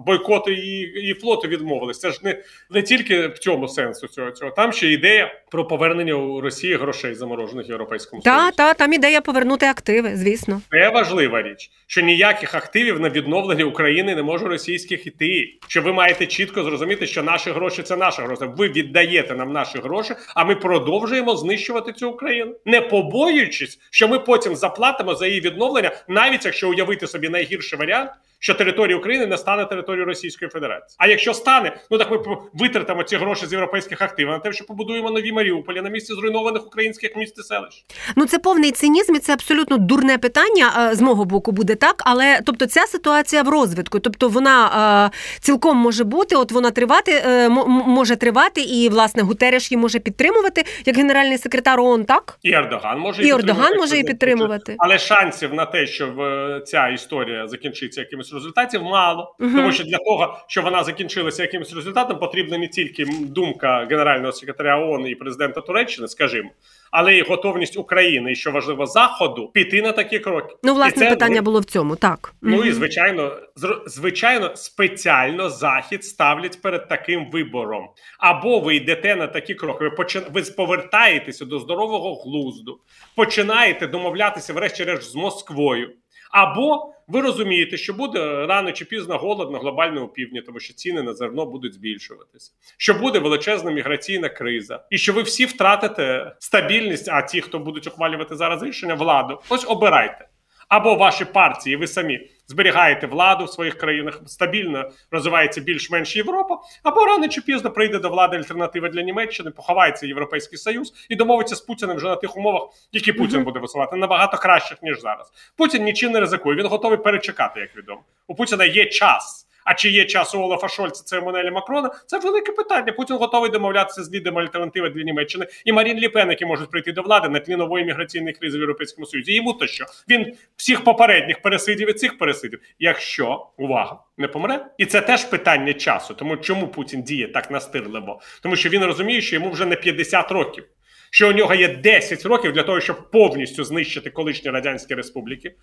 бойкоту 0.05 0.51
і, 0.51 0.79
і 1.09 1.13
флоту 1.13 1.47
відмовились. 1.47 1.99
Це 1.99 2.11
ж 2.11 2.19
не 2.23 2.43
не 2.69 2.81
тільки 2.81 3.27
в 3.27 3.39
цьому 3.39 3.67
сенсу 3.67 4.07
цього 4.07 4.31
цього. 4.31 4.51
Там 4.51 4.73
ще 4.73 4.87
ідея 4.91 5.33
про 5.51 5.67
повернення 5.67 6.13
у 6.13 6.41
Росії 6.41 6.75
грошей 6.75 7.15
заморожених 7.15 7.67
в 7.67 7.69
європейському 7.69 8.21
та, 8.21 8.39
Союзі. 8.39 8.53
Та, 8.57 8.73
там 8.73 8.93
ідея 8.93 9.21
повернути 9.21 9.65
активи, 9.65 10.11
звісно. 10.15 10.61
Це 10.71 10.89
важлива 10.89 11.41
річ, 11.41 11.71
що 11.87 12.01
ніяких 12.01 12.55
активів 12.55 12.99
на 12.99 13.09
відновлення 13.09 13.65
України 13.65 14.15
не 14.15 14.23
може 14.23 14.45
російських 14.45 15.07
іти. 15.07 15.53
Що 15.67 15.81
ви 15.81 15.93
маєте 15.93 16.25
чітко 16.25 16.63
зрозуміти, 16.63 17.07
що 17.07 17.23
наші 17.23 17.51
гроші 17.51 17.83
це 17.83 17.95
наші 17.97 18.21
гроші. 18.21 18.43
Ви 18.57 18.67
віддаєте 18.67 19.35
нам 19.35 19.53
наші 19.53 19.77
гроші, 19.77 20.13
а 20.35 20.45
ми 20.45 20.55
продовжуємо 20.55 21.35
знищувати 21.35 21.93
цю 21.93 22.09
Україну, 22.09 22.55
не 22.65 22.81
побоюючись, 22.81 23.79
що 23.91 24.07
ми 24.07 24.19
потім 24.19 24.55
заплатимо 24.55 25.15
за 25.15 25.27
її 25.27 25.41
відновлення, 25.41 25.91
навіть 26.07 26.45
якщо 26.45 26.69
уявити 26.69 27.07
собі 27.07 27.29
найгірший 27.29 27.79
варіант, 27.79 27.98
out 27.99 28.13
що 28.39 28.53
територія 28.53 28.97
України 28.97 29.25
не 29.25 29.37
стане 29.37 29.65
територією 29.65 30.05
Російської 30.05 30.49
Федерації. 30.49 30.95
А 30.97 31.07
якщо 31.07 31.33
стане, 31.33 31.77
ну 31.91 31.97
так 31.97 32.11
ми 32.11 32.17
витратимо 32.53 33.03
ці 33.03 33.17
гроші 33.17 33.45
з 33.45 33.51
європейських 33.51 34.01
активів 34.01 34.29
на 34.29 34.39
те, 34.39 34.51
що 34.53 34.65
побудуємо 34.65 35.11
нові 35.11 35.31
Маріуполі 35.31 35.81
на 35.81 35.89
місці 35.89 36.13
зруйнованих 36.13 36.67
українських 36.67 37.15
міст 37.15 37.39
і 37.39 37.41
селищ. 37.41 37.85
Ну 38.15 38.25
це 38.25 38.39
повний 38.39 38.71
цинізм, 38.71 39.15
і 39.15 39.19
це 39.19 39.33
абсолютно 39.33 39.77
дурне 39.77 40.17
питання 40.17 40.89
з 40.93 41.01
мого 41.01 41.25
боку 41.25 41.51
буде 41.51 41.75
так. 41.75 42.03
Але 42.05 42.39
тобто 42.45 42.65
ця 42.65 42.81
ситуація 42.81 43.43
в 43.43 43.49
розвитку, 43.49 43.99
тобто 43.99 44.29
вона 44.29 45.11
цілком 45.39 45.77
може 45.77 46.03
бути, 46.03 46.35
от 46.35 46.51
вона 46.51 46.71
тривати 46.71 47.23
може 47.69 48.15
тривати, 48.15 48.61
і 48.61 48.89
власне 48.89 49.23
Гутереш 49.23 49.71
її 49.71 49.81
може 49.81 49.99
підтримувати 49.99 50.65
як 50.85 50.97
генеральний 50.97 51.37
секретар 51.37 51.79
ООН, 51.79 52.05
так 52.05 52.39
і 52.43 52.51
Ердоган 52.51 52.99
може 52.99 53.23
і 53.23 53.31
Ердоган 53.31 53.77
може 53.77 53.97
і 53.97 54.03
підтримувати, 54.03 54.75
але 54.77 54.97
шансів 54.99 55.53
на 55.53 55.65
те, 55.65 55.87
що 55.87 56.61
ця 56.65 56.87
історія 56.87 57.47
закінчиться 57.47 58.01
якимось 58.01 58.28
результатів 58.33 58.83
мало, 58.83 59.35
uh-huh. 59.39 59.55
тому 59.55 59.71
що 59.71 59.83
для 59.83 59.97
того, 59.97 60.37
щоб 60.47 60.63
вона 60.63 60.83
закінчилася 60.83 61.41
якимось 61.41 61.75
результатом, 61.75 62.19
потрібна 62.19 62.57
не 62.57 62.67
тільки 62.67 63.05
думка 63.21 63.87
генерального 63.89 64.31
секретаря 64.31 64.79
ООН 64.79 65.07
і 65.07 65.15
президента 65.15 65.61
Туреччини, 65.61 66.07
скажімо, 66.07 66.49
але 66.91 67.15
й 67.15 67.21
готовність 67.21 67.77
України, 67.77 68.31
і 68.31 68.35
що 68.35 68.51
важливо 68.51 68.85
заходу, 68.85 69.47
піти 69.47 69.81
на 69.81 69.91
такі 69.91 70.19
кроки. 70.19 70.55
Ну, 70.63 70.73
власне, 70.73 71.03
це, 71.03 71.09
питання 71.09 71.41
було 71.41 71.59
в 71.59 71.65
цьому, 71.65 71.95
так 71.95 72.33
ну 72.41 72.57
uh-huh. 72.57 72.65
і 72.65 72.71
звичайно, 72.71 73.37
звичайно, 73.85 74.55
спеціально 74.55 75.49
захід 75.49 76.03
ставлять 76.03 76.61
перед 76.61 76.87
таким 76.87 77.29
вибором. 77.31 77.89
Або 78.19 78.59
ви 78.59 78.75
йдете 78.75 79.15
на 79.15 79.27
такі 79.27 79.53
кроки, 79.53 79.83
ви 79.83 79.89
почин... 79.89 80.21
ви 80.33 80.41
повертаєтеся 80.41 81.45
до 81.45 81.59
здорового 81.59 82.15
глузду, 82.23 82.79
починаєте 83.15 83.87
домовлятися, 83.87 84.53
врешті-решт, 84.53 85.11
з 85.11 85.15
Москвою. 85.15 85.93
Або 86.29 86.93
ви 87.07 87.21
розумієте, 87.21 87.77
що 87.77 87.93
буде 87.93 88.45
рано 88.45 88.71
чи 88.71 88.85
пізно 88.85 89.17
голод 89.17 89.51
на 89.51 89.59
глобальному 89.59 90.07
півдні, 90.07 90.41
тому 90.41 90.59
що 90.59 90.73
ціни 90.73 91.01
на 91.01 91.13
зерно 91.13 91.45
будуть 91.45 91.73
збільшуватися, 91.73 92.51
що 92.77 92.93
буде 92.93 93.19
величезна 93.19 93.71
міграційна 93.71 94.29
криза, 94.29 94.85
і 94.89 94.97
що 94.97 95.13
ви 95.13 95.21
всі 95.21 95.45
втратите 95.45 96.35
стабільність. 96.39 97.09
А 97.09 97.21
ті, 97.21 97.41
хто 97.41 97.59
будуть 97.59 97.87
ухвалювати 97.87 98.35
зараз 98.35 98.63
рішення, 98.63 98.93
владу, 98.93 99.41
ось 99.49 99.65
обирайте. 99.67 100.27
Або 100.67 100.95
ваші 100.95 101.25
партії, 101.25 101.75
ви 101.75 101.87
самі 101.87 102.29
зберігаєте 102.49 103.07
владу 103.07 103.45
в 103.45 103.49
своїх 103.49 103.77
країнах, 103.77 104.21
стабільно 104.25 104.91
розвивається 105.11 105.61
більш-менш 105.61 106.15
Європа, 106.15 106.57
або 106.83 107.05
рано 107.05 107.27
чи 107.27 107.41
пізно 107.41 107.71
прийде 107.71 107.99
до 107.99 108.09
влади 108.09 108.37
альтернатива 108.37 108.89
для 108.89 109.01
Німеччини, 109.01 109.51
поховається 109.51 110.07
Європейський 110.07 110.57
Союз 110.57 110.93
і 111.09 111.15
домовиться 111.15 111.55
з 111.55 111.61
Путіним 111.61 111.97
вже 111.97 112.07
на 112.07 112.15
тих 112.15 112.37
умовах, 112.37 112.69
які 112.91 113.13
Путін 113.13 113.43
буде 113.43 113.59
висувати, 113.59 113.95
набагато 113.95 114.37
кращих 114.37 114.77
ніж 114.81 115.01
зараз. 115.01 115.31
Путін 115.57 115.83
нічим 115.83 116.11
не 116.11 116.19
ризикує. 116.19 116.57
Він 116.57 116.65
готовий 116.65 116.97
перечекати, 116.97 117.59
як 117.59 117.77
відомо. 117.77 118.01
У 118.27 118.35
Путіна 118.35 118.65
є 118.65 118.85
час. 118.85 119.48
А 119.69 119.73
чи 119.73 119.89
є 119.89 120.05
час 120.05 120.35
у 120.35 120.39
Олафа 120.39 120.67
Шольца, 120.67 121.03
це 121.03 121.17
Еммануеля 121.17 121.51
Макрона? 121.51 121.91
Це 122.05 122.19
велике 122.19 122.51
питання. 122.51 122.91
Путін 122.91 123.15
готовий 123.15 123.51
домовлятися 123.51 124.03
з 124.03 124.13
лідером 124.13 124.39
альтернативи 124.39 124.89
для 124.89 125.03
Німеччини 125.03 125.47
і 125.65 125.71
Марін 125.71 125.97
Ліпен, 125.97 126.29
які 126.29 126.45
можуть 126.45 126.71
прийти 126.71 126.91
до 126.91 127.01
влади 127.01 127.29
на 127.29 127.39
тлі 127.39 127.55
нової 127.55 127.85
міграційної 127.85 128.33
кризи 128.33 128.57
в 128.57 128.59
Європейському 128.59 129.05
Союзі. 129.05 129.33
Йому 129.33 129.53
то 129.53 129.67
що 129.67 129.85
він 130.09 130.33
всіх 130.55 130.83
попередніх 130.83 131.41
пересидів 131.41 131.89
і 131.89 131.93
цих 131.93 132.17
пересидів. 132.17 132.59
Якщо 132.79 133.47
увага 133.57 133.99
не 134.17 134.27
помре, 134.27 134.65
і 134.77 134.85
це 134.85 135.01
теж 135.01 135.25
питання 135.25 135.73
часу. 135.73 136.13
Тому 136.13 136.37
чому 136.37 136.67
Путін 136.67 137.03
діє 137.03 137.27
так 137.27 137.51
настирливо? 137.51 138.21
Тому 138.43 138.55
що 138.55 138.69
він 138.69 138.83
розуміє, 138.83 139.21
що 139.21 139.35
йому 139.35 139.49
вже 139.49 139.65
не 139.65 139.75
50 139.75 140.31
років. 140.31 140.65
Що 141.11 141.29
у 141.29 141.31
нього 141.31 141.55
є 141.55 141.67
10 141.67 142.25
років 142.25 142.53
для 142.53 142.63
того, 142.63 142.79
щоб 142.79 143.11
повністю 143.11 143.63
знищити 143.63 144.09
колишні 144.09 144.51
радянські 144.51 144.95
республіки, 144.95 145.55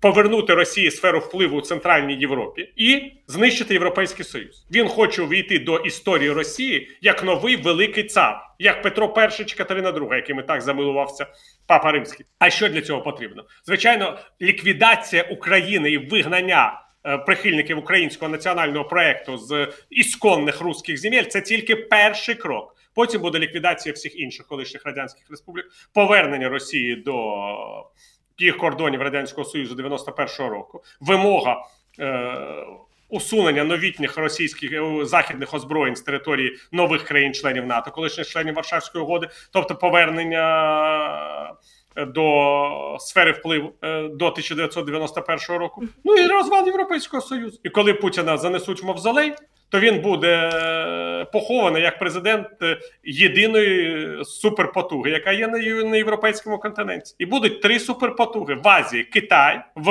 повернути 0.00 0.54
Росії 0.54 0.90
сферу 0.90 1.18
впливу 1.18 1.56
у 1.56 1.60
Центральній 1.60 2.14
Європі 2.14 2.72
і 2.76 3.12
знищити 3.26 3.74
Європейський 3.74 4.24
Союз. 4.24 4.66
Він 4.70 4.88
хоче 4.88 5.22
увійти 5.22 5.58
до 5.58 5.78
історії 5.78 6.30
Росії 6.30 6.90
як 7.00 7.24
новий 7.24 7.56
великий 7.56 8.04
цар, 8.04 8.40
як 8.58 8.82
Петро 8.82 9.14
І 9.40 9.44
чи 9.44 9.56
Катерина 9.56 9.92
II, 9.92 10.14
якими 10.14 10.42
так 10.42 10.62
замилувався 10.62 11.26
Папа 11.66 11.92
Римський. 11.92 12.26
А 12.38 12.50
що 12.50 12.68
для 12.68 12.82
цього 12.82 13.02
потрібно? 13.02 13.44
Звичайно, 13.64 14.18
ліквідація 14.40 15.22
України 15.22 15.90
і 15.90 15.98
вигнання. 15.98 16.86
Прихильників 17.26 17.78
українського 17.78 18.30
національного 18.30 18.84
проекту 18.84 19.38
з 19.38 19.68
ісконних 19.90 20.60
руських 20.60 20.98
земель 20.98 21.24
це 21.24 21.40
тільки 21.40 21.76
перший 21.76 22.34
крок. 22.34 22.76
Потім 22.94 23.20
буде 23.20 23.38
ліквідація 23.38 23.92
всіх 23.92 24.20
інших 24.20 24.46
колишніх 24.46 24.84
радянських 24.84 25.30
республік, 25.30 25.66
повернення 25.94 26.48
Росії 26.48 26.96
до 26.96 27.14
тих 28.40 28.56
кордонів 28.56 29.02
радянського 29.02 29.44
союзу 29.44 29.74
91-го 29.74 30.48
року, 30.48 30.82
вимога 31.00 31.56
е, 32.00 32.36
усунення 33.08 33.64
новітніх 33.64 34.16
російських 34.16 34.72
е, 34.72 35.04
західних 35.04 35.54
озброєнь 35.54 35.96
з 35.96 36.00
території 36.00 36.56
нових 36.72 37.04
країн-членів 37.04 37.66
НАТО, 37.66 37.90
колишніх 37.90 38.28
членів 38.28 38.54
Варшавської 38.54 39.04
угоди, 39.04 39.28
тобто 39.52 39.74
повернення. 39.74 40.46
Е, 41.96 42.06
до 42.06 42.96
сфери 43.00 43.32
впливу 43.32 43.72
е, 43.82 44.02
до 44.02 44.26
1991 44.26 45.58
року, 45.58 45.82
ну 46.04 46.14
і 46.14 46.26
розвал 46.26 46.66
Європейського 46.66 47.20
союзу. 47.20 47.58
І 47.62 47.68
коли 47.68 47.94
Путіна 47.94 48.38
занесуть 48.38 48.82
в 48.82 48.86
мавзолей, 48.86 49.34
то 49.70 49.80
він 49.80 50.00
буде 50.00 50.50
е, 50.54 51.24
похований 51.24 51.82
як 51.82 51.98
президент 51.98 52.48
єдиної 53.04 54.24
суперпотуги, 54.24 55.10
яка 55.10 55.32
є 55.32 55.48
на 55.84 55.96
європейському 55.96 56.58
континенті, 56.58 57.14
і 57.18 57.26
будуть 57.26 57.62
три 57.62 57.78
суперпотуги 57.78 58.54
в 58.54 58.68
Азії: 58.68 59.04
Китай, 59.04 59.60
в 59.76 59.90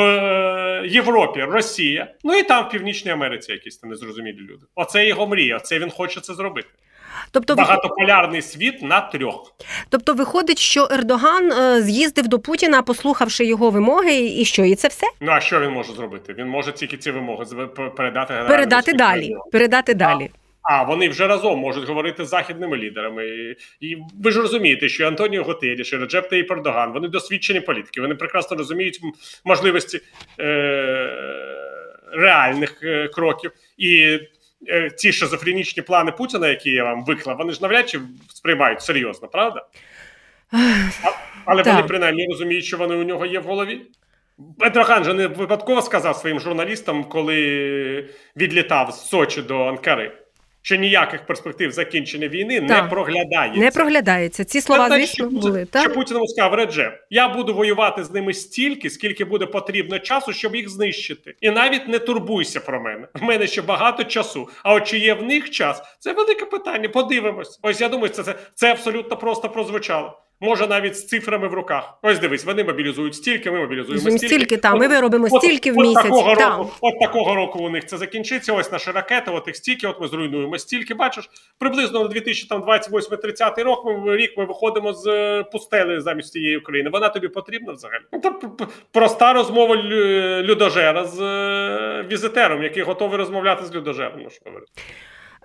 Європі, 0.86 1.44
Росія, 1.44 2.14
ну 2.24 2.36
і 2.36 2.44
там 2.44 2.66
в 2.66 2.70
Північній 2.70 3.12
Америці 3.12 3.52
якісь 3.52 3.78
там 3.78 3.90
незрозумілі 3.90 4.40
люди. 4.40 4.66
Оце 4.76 5.08
його 5.08 5.28
мрія. 5.28 5.58
Оце 5.58 5.80
він 5.80 5.90
хоче 5.90 6.22
це 6.22 6.34
зробити. 6.34 6.70
Тобто 7.32 7.56
багатополярний 7.56 8.42
світ 8.42 8.82
на 8.82 9.02
трьох. 9.02 9.56
Тобто, 9.90 10.14
виходить, 10.14 10.60
що 10.60 10.88
Ердоган 10.92 11.52
е, 11.52 11.82
з'їздив 11.82 12.28
до 12.28 12.40
Путіна, 12.40 12.82
послухавши 12.82 13.46
його 13.46 13.70
вимоги, 13.70 14.16
і 14.20 14.46
що 14.46 14.66
і 14.66 14.76
це 14.76 14.88
все? 14.88 15.08
Ну 15.22 15.32
а 15.32 15.40
що 15.40 15.60
він 15.60 15.72
може 15.72 15.94
зробити? 15.94 16.36
Він 16.38 16.48
може 16.48 16.72
тільки 16.72 16.98
ці 16.98 17.12
вимоги 17.12 17.46
передати 17.98 18.34
передати 18.48 18.94
далі. 18.94 19.36
Передати 19.52 19.94
далі. 19.94 20.30
А 20.62 20.84
вони 20.84 21.10
вже 21.10 21.28
разом 21.28 21.60
можуть 21.60 21.88
говорити 21.88 22.26
з 22.26 22.30
західними 22.30 22.78
лідерами, 22.78 23.28
і, 23.28 23.56
і 23.80 23.98
ви 24.24 24.32
ж 24.32 24.42
розумієте, 24.42 24.90
що 24.90 25.08
Антоніо 25.08 25.44
Готеліш, 25.44 25.94
і 25.94 25.98
Реджеп 25.98 26.30
Таїп 26.30 26.52
Ердоган, 26.52 26.94
вони 26.94 27.08
досвідчені 27.08 27.60
політики. 27.60 28.02
Вони 28.02 28.16
прекрасно 28.16 28.58
розуміють 28.58 29.00
можливості 29.46 30.02
е- 30.40 31.16
реальних 32.12 32.84
е- 32.84 33.08
кроків 33.08 33.52
і 33.78 34.20
ці 34.96 35.12
шизофренічні 35.12 35.84
плани 35.84 36.12
Путіна, 36.12 36.48
які 36.48 36.72
я 36.72 36.84
вам 36.84 37.06
виклав, 37.06 37.38
вони 37.38 37.54
ж 37.54 37.62
навряд 37.62 37.90
чи 37.90 38.00
сприймають 38.34 38.82
серйозно, 38.82 39.28
правда? 39.28 39.66
А, 40.52 41.12
але 41.46 41.64
так. 41.64 41.76
вони 41.76 41.88
принаймні 41.88 42.28
розуміють, 42.30 42.66
що 42.66 42.78
вони 42.78 42.96
у 42.96 43.04
нього 43.04 43.26
є 43.26 43.40
в 43.40 43.44
голові. 43.44 43.82
Петрохан 44.60 45.04
же 45.04 45.14
не 45.14 45.28
випадково 45.28 45.82
сказав 45.82 46.16
своїм 46.16 46.40
журналістам, 46.40 47.04
коли 47.04 48.10
відлітав 48.38 48.92
з 48.92 49.10
Сочі 49.10 49.42
до 49.42 49.66
Анкари 49.66 50.12
що 50.70 50.76
ніяких 50.76 51.26
перспектив 51.26 51.72
закінчення 51.72 52.28
війни 52.28 52.62
так. 52.62 52.84
не 52.84 52.90
проглядається. 52.90 53.60
Не 53.60 53.72
проглядається. 53.72 54.44
Ці 54.44 54.62
слова, 54.62 54.90
звісно, 54.90 55.30
що, 55.30 55.40
були. 55.40 55.66
Так? 55.66 55.82
Що 55.82 55.94
Путін 55.94 56.28
сказав, 56.28 56.54
Реджеп, 56.54 56.94
я 57.10 57.30
буду 57.30 57.54
воювати 57.54 58.04
з 58.04 58.12
ними 58.12 58.34
стільки, 58.34 58.90
скільки 58.90 59.26
буде 59.26 59.46
потрібно 59.46 60.00
часу, 60.00 60.34
щоб 60.34 60.56
їх 60.56 60.70
знищити. 60.70 61.36
І 61.42 61.50
навіть 61.50 61.88
не 61.88 62.00
турбуйся 62.00 62.60
про 62.60 62.82
мене. 62.82 63.08
В 63.14 63.24
мене 63.24 63.48
ще 63.48 63.62
багато 63.62 64.04
часу. 64.04 64.50
А 64.64 64.74
от 64.74 64.88
чи 64.88 64.98
є 64.98 65.14
в 65.14 65.24
них 65.24 65.50
час? 65.50 65.82
Це 66.00 66.14
велике 66.14 66.46
питання. 66.46 66.90
Подивимось. 66.90 67.60
Ось 67.62 67.82
я 67.82 67.90
думаю, 67.90 68.10
це, 68.10 68.24
це, 68.24 68.36
це 68.54 68.72
абсолютно 68.72 69.18
просто 69.18 69.50
прозвучало. 69.50 70.22
Може 70.42 70.68
навіть 70.68 70.98
з 70.98 71.08
цифрами 71.08 71.48
в 71.48 71.54
руках. 71.54 72.00
Ось 72.02 72.20
дивись, 72.20 72.46
вони 72.46 72.64
мобілізують 72.64 73.16
стільки, 73.16 73.52
ми 73.52 73.60
мобілізуємо 73.60 74.02
стільки. 74.02 74.28
стільки 74.28 74.58
там, 74.58 74.80
ми 74.80 74.88
виробимо 74.88 75.28
от, 75.32 75.44
стільки 75.44 75.72
в 75.72 75.78
місяць. 75.78 75.98
От 75.98 76.04
такого, 76.04 76.36
там. 76.36 76.58
року, 76.58 76.72
от 76.82 77.00
такого 77.00 77.36
року 77.36 77.60
у 77.60 77.70
них 77.70 77.86
це 77.86 77.98
закінчиться. 77.98 78.54
Ось 78.54 78.72
наші 78.72 78.92
ракети, 78.92 79.32
от 79.32 79.48
їх 79.48 79.56
стільки, 79.56 79.88
от 79.88 80.02
ми 80.02 80.08
зруйнуємо 80.08 80.58
стільки. 80.58 80.94
Бачиш, 80.94 81.30
приблизно 81.58 82.04
на 82.04 82.10
2028-30 82.10 83.64
рок 83.64 83.86
ми, 83.86 84.18
рік 84.18 84.38
ми 84.38 84.46
виходимо 84.46 84.94
з 84.94 85.08
е, 85.08 85.44
пустели 85.44 86.02
замість 86.02 86.32
цієї 86.32 86.58
України. 86.58 86.90
Вона 86.90 87.10
тобі 87.10 87.28
потрібна 87.28 87.74
взагалі. 87.74 88.04
Це 88.12 88.32
ну, 88.44 88.68
проста 88.92 89.34
розмова 89.34 89.76
людожера 90.42 91.06
з 91.06 91.22
е, 91.22 92.06
візитером, 92.12 92.64
який 92.64 92.84
готовий 92.84 93.18
розмовляти 93.18 93.66
з 93.66 93.76
людожером. 93.76 94.20
Ну, 94.24 94.30
що 94.30 94.42
говорити. 94.46 94.72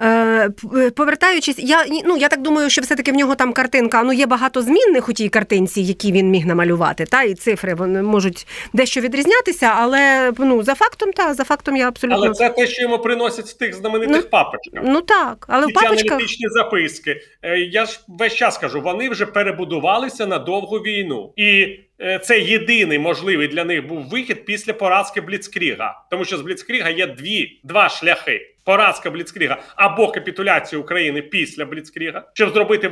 Е, 0.03 0.51
повертаючись, 0.97 1.59
я 1.59 1.85
ну 2.05 2.17
я 2.17 2.29
так 2.29 2.43
думаю, 2.43 2.71
що 2.71 2.83
все-таки 2.83 3.13
в 3.13 3.15
нього 3.15 3.35
там 3.35 3.53
картинка. 3.53 4.03
Ну 4.03 4.13
є 4.13 4.27
багато 4.27 4.63
змінних 4.63 5.09
у 5.09 5.13
тій 5.13 5.29
картинці, 5.29 5.81
які 5.81 6.13
він 6.13 6.31
міг 6.31 6.47
намалювати. 6.47 7.05
Та 7.05 7.23
і 7.23 7.35
цифри 7.35 7.75
вони 7.75 8.03
можуть 8.03 8.47
дещо 8.73 9.01
відрізнятися, 9.01 9.73
але 9.77 10.33
ну 10.39 10.63
за 10.63 10.75
фактом, 10.75 11.13
та 11.13 11.35
за 11.35 11.45
фактом 11.45 11.77
я 11.77 11.89
абсолютно 11.89 12.25
Але 12.25 12.35
це 12.35 12.49
те, 12.49 12.67
що 12.67 12.83
йому 12.83 12.99
приносять 12.99 13.47
з 13.47 13.55
тих 13.55 13.75
знаменитих 13.75 14.17
ну, 14.17 14.31
папочках. 14.31 14.83
Ну 14.85 15.01
так, 15.01 15.47
але 15.49 15.67
в 15.67 15.73
папочках... 15.73 16.13
аналітичні 16.13 16.49
записки. 16.49 17.21
Е, 17.43 17.59
я 17.59 17.87
ж 17.87 18.01
весь 18.09 18.35
час 18.35 18.59
кажу, 18.59 18.81
вони 18.81 19.09
вже 19.09 19.27
перебудувалися 19.27 20.27
на 20.27 20.39
довгу 20.39 20.77
війну 20.77 21.33
і. 21.37 21.79
Е, 22.01 22.19
це 22.19 22.41
єдиний 22.41 22.99
можливий 22.99 23.49
для 23.49 23.65
них 23.65 23.87
був 23.87 24.09
вихід 24.09 24.45
після 24.45 24.73
поразки 24.73 25.21
Бліцкріга, 25.21 26.05
тому 26.11 26.25
що 26.25 26.37
з 26.37 26.41
Бліцкріга 26.41 26.91
є 26.91 27.07
дві 27.07 27.61
два 27.65 27.89
шляхи 27.89 28.55
поразка 28.65 29.11
Бліцкріга 29.11 29.63
або 29.77 30.09
капітуляція 30.13 30.81
України 30.81 31.23
після 31.23 31.65
Бліцкріга, 31.65 32.29
щоб 32.35 32.53
зробити 32.53 32.89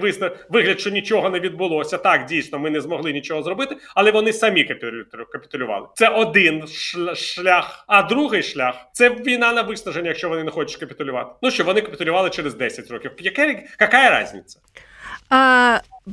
вигляд, 0.50 0.80
що 0.80 0.90
нічого 0.90 1.30
не 1.30 1.40
відбулося. 1.40 1.98
Так 1.98 2.26
дійсно 2.26 2.58
ми 2.58 2.70
не 2.70 2.80
змогли 2.80 3.12
нічого 3.12 3.42
зробити, 3.42 3.76
але 3.94 4.10
вони 4.10 4.32
самі 4.32 4.64
капітулювали. 5.32 5.86
Це 5.94 6.08
один 6.08 6.66
шлях. 7.14 7.84
А 7.86 8.02
другий 8.02 8.42
шлях 8.42 8.74
це 8.92 9.10
війна 9.10 9.52
на 9.52 9.62
виснаження, 9.62 10.08
якщо 10.08 10.28
вони 10.28 10.44
не 10.44 10.50
хочуть 10.50 10.80
капітулювати. 10.80 11.30
Ну 11.42 11.50
що 11.50 11.64
вони 11.64 11.80
капітулювали 11.80 12.30
через 12.30 12.54
10 12.54 12.90
років. 12.90 13.10
Яка 13.18 13.62
яка 13.80 14.22
різниця? 14.22 14.60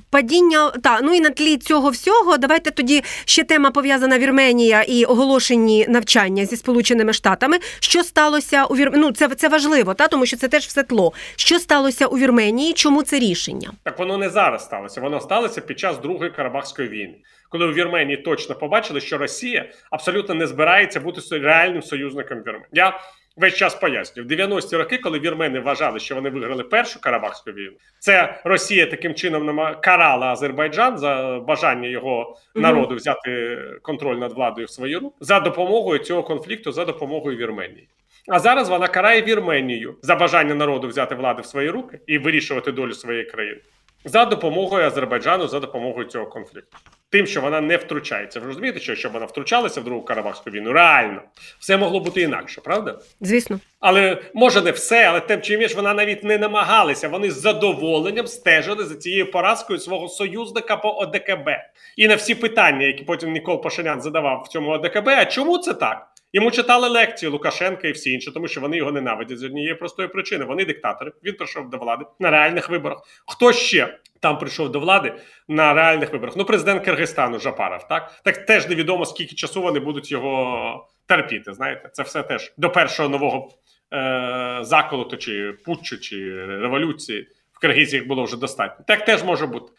Падіння 0.10 0.70
та 0.70 1.00
ну 1.02 1.14
і 1.14 1.22
на 1.22 1.30
тлі 1.30 1.58
цього 1.58 1.90
всього, 1.90 2.38
давайте 2.38 2.72
тоді 2.72 3.04
ще 3.26 3.44
тема 3.44 3.72
пов'язана 3.72 4.20
Вірменія 4.20 4.84
і 4.84 5.06
оголошені 5.06 5.86
навчання 5.90 6.46
зі 6.46 6.56
Сполученими 6.56 7.14
Штатами. 7.14 7.58
Що 7.80 8.04
сталося 8.04 8.66
у 8.66 8.76
Вір... 8.76 8.92
Ну, 8.96 9.12
це 9.12 9.28
це 9.28 9.50
важливо, 9.50 9.94
та 9.94 10.08
тому 10.08 10.26
що 10.26 10.38
це 10.38 10.48
теж 10.48 10.66
все 10.66 10.84
тло. 10.84 11.14
Що 11.36 11.60
сталося 11.60 12.08
у 12.08 12.18
Вірменії? 12.18 12.74
Чому 12.74 13.04
це 13.04 13.20
рішення? 13.20 13.72
Так 13.84 14.00
воно 14.00 14.18
не 14.18 14.30
зараз 14.30 14.64
сталося. 14.64 15.02
Воно 15.02 15.20
сталося 15.20 15.62
під 15.62 15.80
час 15.80 15.98
другої 15.98 16.32
Карабахської 16.32 16.90
війни, 16.90 17.16
коли 17.50 17.66
у 17.66 17.74
Вірменії 17.74 18.18
точно 18.18 18.56
побачили, 18.56 19.02
що 19.02 19.18
Росія 19.18 19.70
абсолютно 19.92 20.36
не 20.36 20.48
збирається 20.48 21.00
бути 21.00 21.22
реальним 21.40 21.82
союзником 21.82 22.38
Вірменії. 22.38 22.70
Я 22.74 23.00
весь 23.40 23.56
час 23.56 23.76
пояснюю. 23.76 24.28
В 24.28 24.32
90-ті 24.32 24.78
роки, 24.78 24.98
коли 24.98 25.20
вірмени 25.20 25.60
вважали, 25.60 26.00
що 26.00 26.16
вони 26.16 26.30
виграли 26.30 26.64
першу 26.64 27.02
Карабахську 27.02 27.52
війну, 27.52 27.78
це 28.00 28.42
Росія 28.44 28.86
таким 28.86 29.14
чином 29.14 29.76
карала 29.82 30.28
Азербайджан 30.28 30.98
за 30.98 31.42
бажання 31.48 31.90
його 31.90 32.38
народу 32.56 32.96
взяти 32.96 33.58
контроль 33.82 34.18
над 34.18 34.34
владою 34.34 34.68
в 34.68 34.70
свої 34.70 34.96
руки 34.98 35.16
за 35.20 35.40
допомогою 35.40 36.00
цього 36.00 36.24
конфлікту, 36.24 36.72
за 36.72 36.86
допомогою 36.86 37.38
Вірменії. 37.38 37.88
А 38.28 38.40
зараз 38.40 38.70
вона 38.70 38.88
карає 38.88 39.22
Вірменію 39.22 39.96
за 40.02 40.16
бажання 40.16 40.56
народу 40.56 40.88
взяти 40.88 41.16
влади 41.16 41.42
в 41.42 41.46
свої 41.46 41.70
руки 41.70 42.00
і 42.08 42.18
вирішувати 42.18 42.72
долю 42.72 42.94
своєї 42.94 43.26
країни 43.26 43.62
за 44.06 44.26
допомогою 44.26 44.86
Азербайджану 44.86 45.48
за 45.48 45.60
допомогою 45.60 46.06
цього 46.06 46.26
конфлікту 46.26 46.78
тим, 47.10 47.28
що 47.28 47.42
вона 47.42 47.62
не 47.62 47.78
втручається. 47.78 48.40
Ви 48.40 48.48
розумієте, 48.48 48.80
що 48.80 48.96
щоб 48.96 49.12
вона 49.12 49.26
втручалася 49.26 49.82
в 49.82 49.84
другу 49.84 50.02
Карабахську 50.02 50.50
війну? 50.50 50.74
Реально 50.74 51.22
все 51.60 51.78
могло 51.78 52.00
бути 52.00 52.22
інакше, 52.22 52.62
правда? 52.62 53.00
Звісно, 53.22 53.60
але 53.80 54.18
може 54.34 54.62
не 54.62 54.72
все, 54.72 55.04
але 55.04 55.20
тим 55.20 55.42
чим 55.42 55.68
ж 55.68 55.76
вона 55.76 55.94
навіть 55.94 56.24
не 56.24 56.38
намагалася. 56.38 57.08
Вони 57.08 57.32
з 57.32 57.42
задоволенням 57.42 58.28
стежили 58.28 58.86
за 58.86 58.96
цією 58.96 59.32
поразкою 59.32 59.80
свого 59.80 60.08
союзника 60.08 60.78
по 60.78 60.90
ОДКБ. 60.90 61.50
І 61.98 62.08
на 62.08 62.16
всі 62.16 62.36
питання, 62.36 62.86
які 62.86 63.04
потім 63.04 63.32
Нікол 63.32 63.62
Пашинян 63.62 64.02
задавав 64.02 64.44
в 64.46 64.48
цьому 64.48 64.72
ОДКБ. 64.72 65.08
А 65.08 65.26
чому 65.26 65.58
це 65.58 65.74
так? 65.74 66.08
Йому 66.34 66.52
читали 66.52 66.90
лекції 66.90 67.32
Лукашенка 67.32 67.88
і 67.88 67.92
всі 67.92 68.12
інші, 68.12 68.32
тому 68.32 68.48
що 68.48 68.62
вони 68.62 68.78
його 68.78 68.92
ненавидять 68.92 69.40
з 69.40 69.44
однієї 69.44 69.76
простої 69.76 70.08
причини. 70.08 70.46
Вони 70.46 70.66
диктатори. 70.66 71.12
Він 71.24 71.34
прийшов 71.34 71.70
до 71.70 71.78
влади 71.78 72.06
на 72.20 72.30
реальних 72.30 72.70
виборах. 72.70 73.02
Хто 73.28 73.54
ще 73.54 73.98
там 74.20 74.38
прийшов 74.38 74.72
до 74.72 74.80
влади 74.80 75.14
на 75.48 75.74
реальних 75.74 76.14
виборах? 76.14 76.36
Ну, 76.38 76.46
президент 76.46 76.86
Киргизстану 76.86 77.40
Жапаров, 77.40 77.88
так 77.88 78.22
так 78.24 78.46
теж 78.46 78.68
невідомо 78.68 79.06
скільки 79.06 79.36
часу 79.36 79.62
вони 79.62 79.80
будуть 79.80 80.12
його 80.12 80.88
терпіти. 81.06 81.54
Знаєте, 81.54 81.90
це 81.94 82.04
все 82.04 82.24
теж 82.24 82.54
до 82.58 82.70
першого 82.70 83.10
нового 83.10 83.50
е- 83.94 84.60
заколоту, 84.62 85.18
чи 85.18 85.54
путчу, 85.66 86.00
чи 86.00 86.46
революції 86.46 87.28
в 87.54 87.60
Киргизії 87.60 88.04
було 88.04 88.24
вже 88.24 88.38
достатньо. 88.38 88.86
Так 88.88 89.06
теж 89.06 89.24
може 89.24 89.48
бути. 89.48 89.72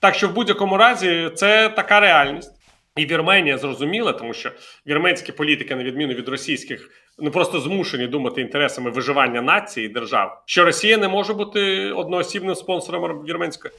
Так 0.00 0.14
що 0.14 0.28
в 0.28 0.32
будь-якому 0.32 0.76
разі 0.76 1.30
це 1.34 1.68
така 1.68 2.00
реальність. 2.00 2.55
І 2.96 3.06
Вірменія 3.06 3.58
зрозуміла, 3.58 4.12
тому 4.12 4.34
що 4.34 4.50
вірменські 4.86 5.32
політики, 5.32 5.76
на 5.76 5.84
відміну 5.84 6.14
від 6.14 6.28
російських, 6.28 6.90
ну 7.18 7.30
просто 7.30 7.60
змушені 7.60 8.06
думати 8.06 8.40
інтересами 8.40 8.90
виживання 8.90 9.42
нації 9.42 9.86
і 9.86 9.88
держав, 9.88 10.42
що 10.46 10.64
Росія 10.64 10.96
не 10.96 11.08
може 11.08 11.34
бути 11.34 11.92
одноосібним 11.92 12.54
спонсором 12.54 13.24
вірменської 13.24 13.74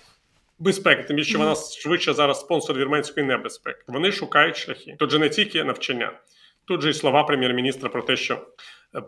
безпеки, 0.59 1.03
тим 1.03 1.15
більше 1.15 1.37
вона 1.37 1.55
швидше 1.55 2.13
зараз 2.13 2.39
спонсор 2.39 2.77
вірменської 2.77 3.25
небезпеки. 3.25 3.83
Вони 3.87 4.11
шукають 4.11 4.57
шляхи. 4.57 4.95
Тут 4.99 5.11
же 5.11 5.19
не 5.19 5.29
тільки 5.29 5.63
навчання, 5.63 6.11
тут 6.67 6.81
же 6.81 6.89
й 6.89 6.93
слова 6.93 7.23
прем'єр-міністра 7.23 7.89
про 7.89 8.01
те, 8.01 8.15
що 8.15 8.47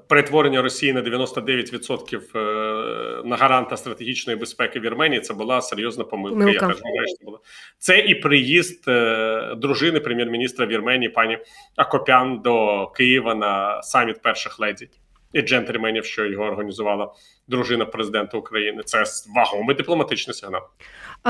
перетворення 0.07 0.61
Росії 0.61 0.93
на 0.93 1.01
99% 1.01 2.21
е, 2.35 3.23
на 3.25 3.35
гаранта 3.35 3.77
стратегічної 3.77 4.39
безпеки 4.39 4.79
Вірменії 4.79 5.21
це 5.21 5.33
була 5.33 5.61
серйозна 5.61 6.03
помилка. 6.03 6.39
помилка. 6.39 6.65
Я 6.65 6.73
теж 6.73 6.77
що 6.77 7.25
була 7.25 7.39
це 7.77 7.99
і 7.99 8.15
приїзд 8.15 8.83
е, 8.87 9.55
дружини 9.57 9.99
прем'єр-міністра 9.99 10.65
Вірменії, 10.65 11.09
пані 11.09 11.37
Акопян 11.75 12.41
до 12.41 12.87
Києва 12.87 13.35
на 13.35 13.81
саміт 13.83 14.21
перших 14.21 14.59
леді. 14.59 14.89
і 15.33 15.41
джентльменів, 15.41 16.05
що 16.05 16.25
його 16.25 16.43
організувала 16.43 17.13
дружина 17.49 17.85
президента 17.85 18.37
України. 18.37 18.83
Це 18.85 19.03
вагомий 19.35 19.75
дипломатичний 19.75 20.33
сигнал. 20.33 20.61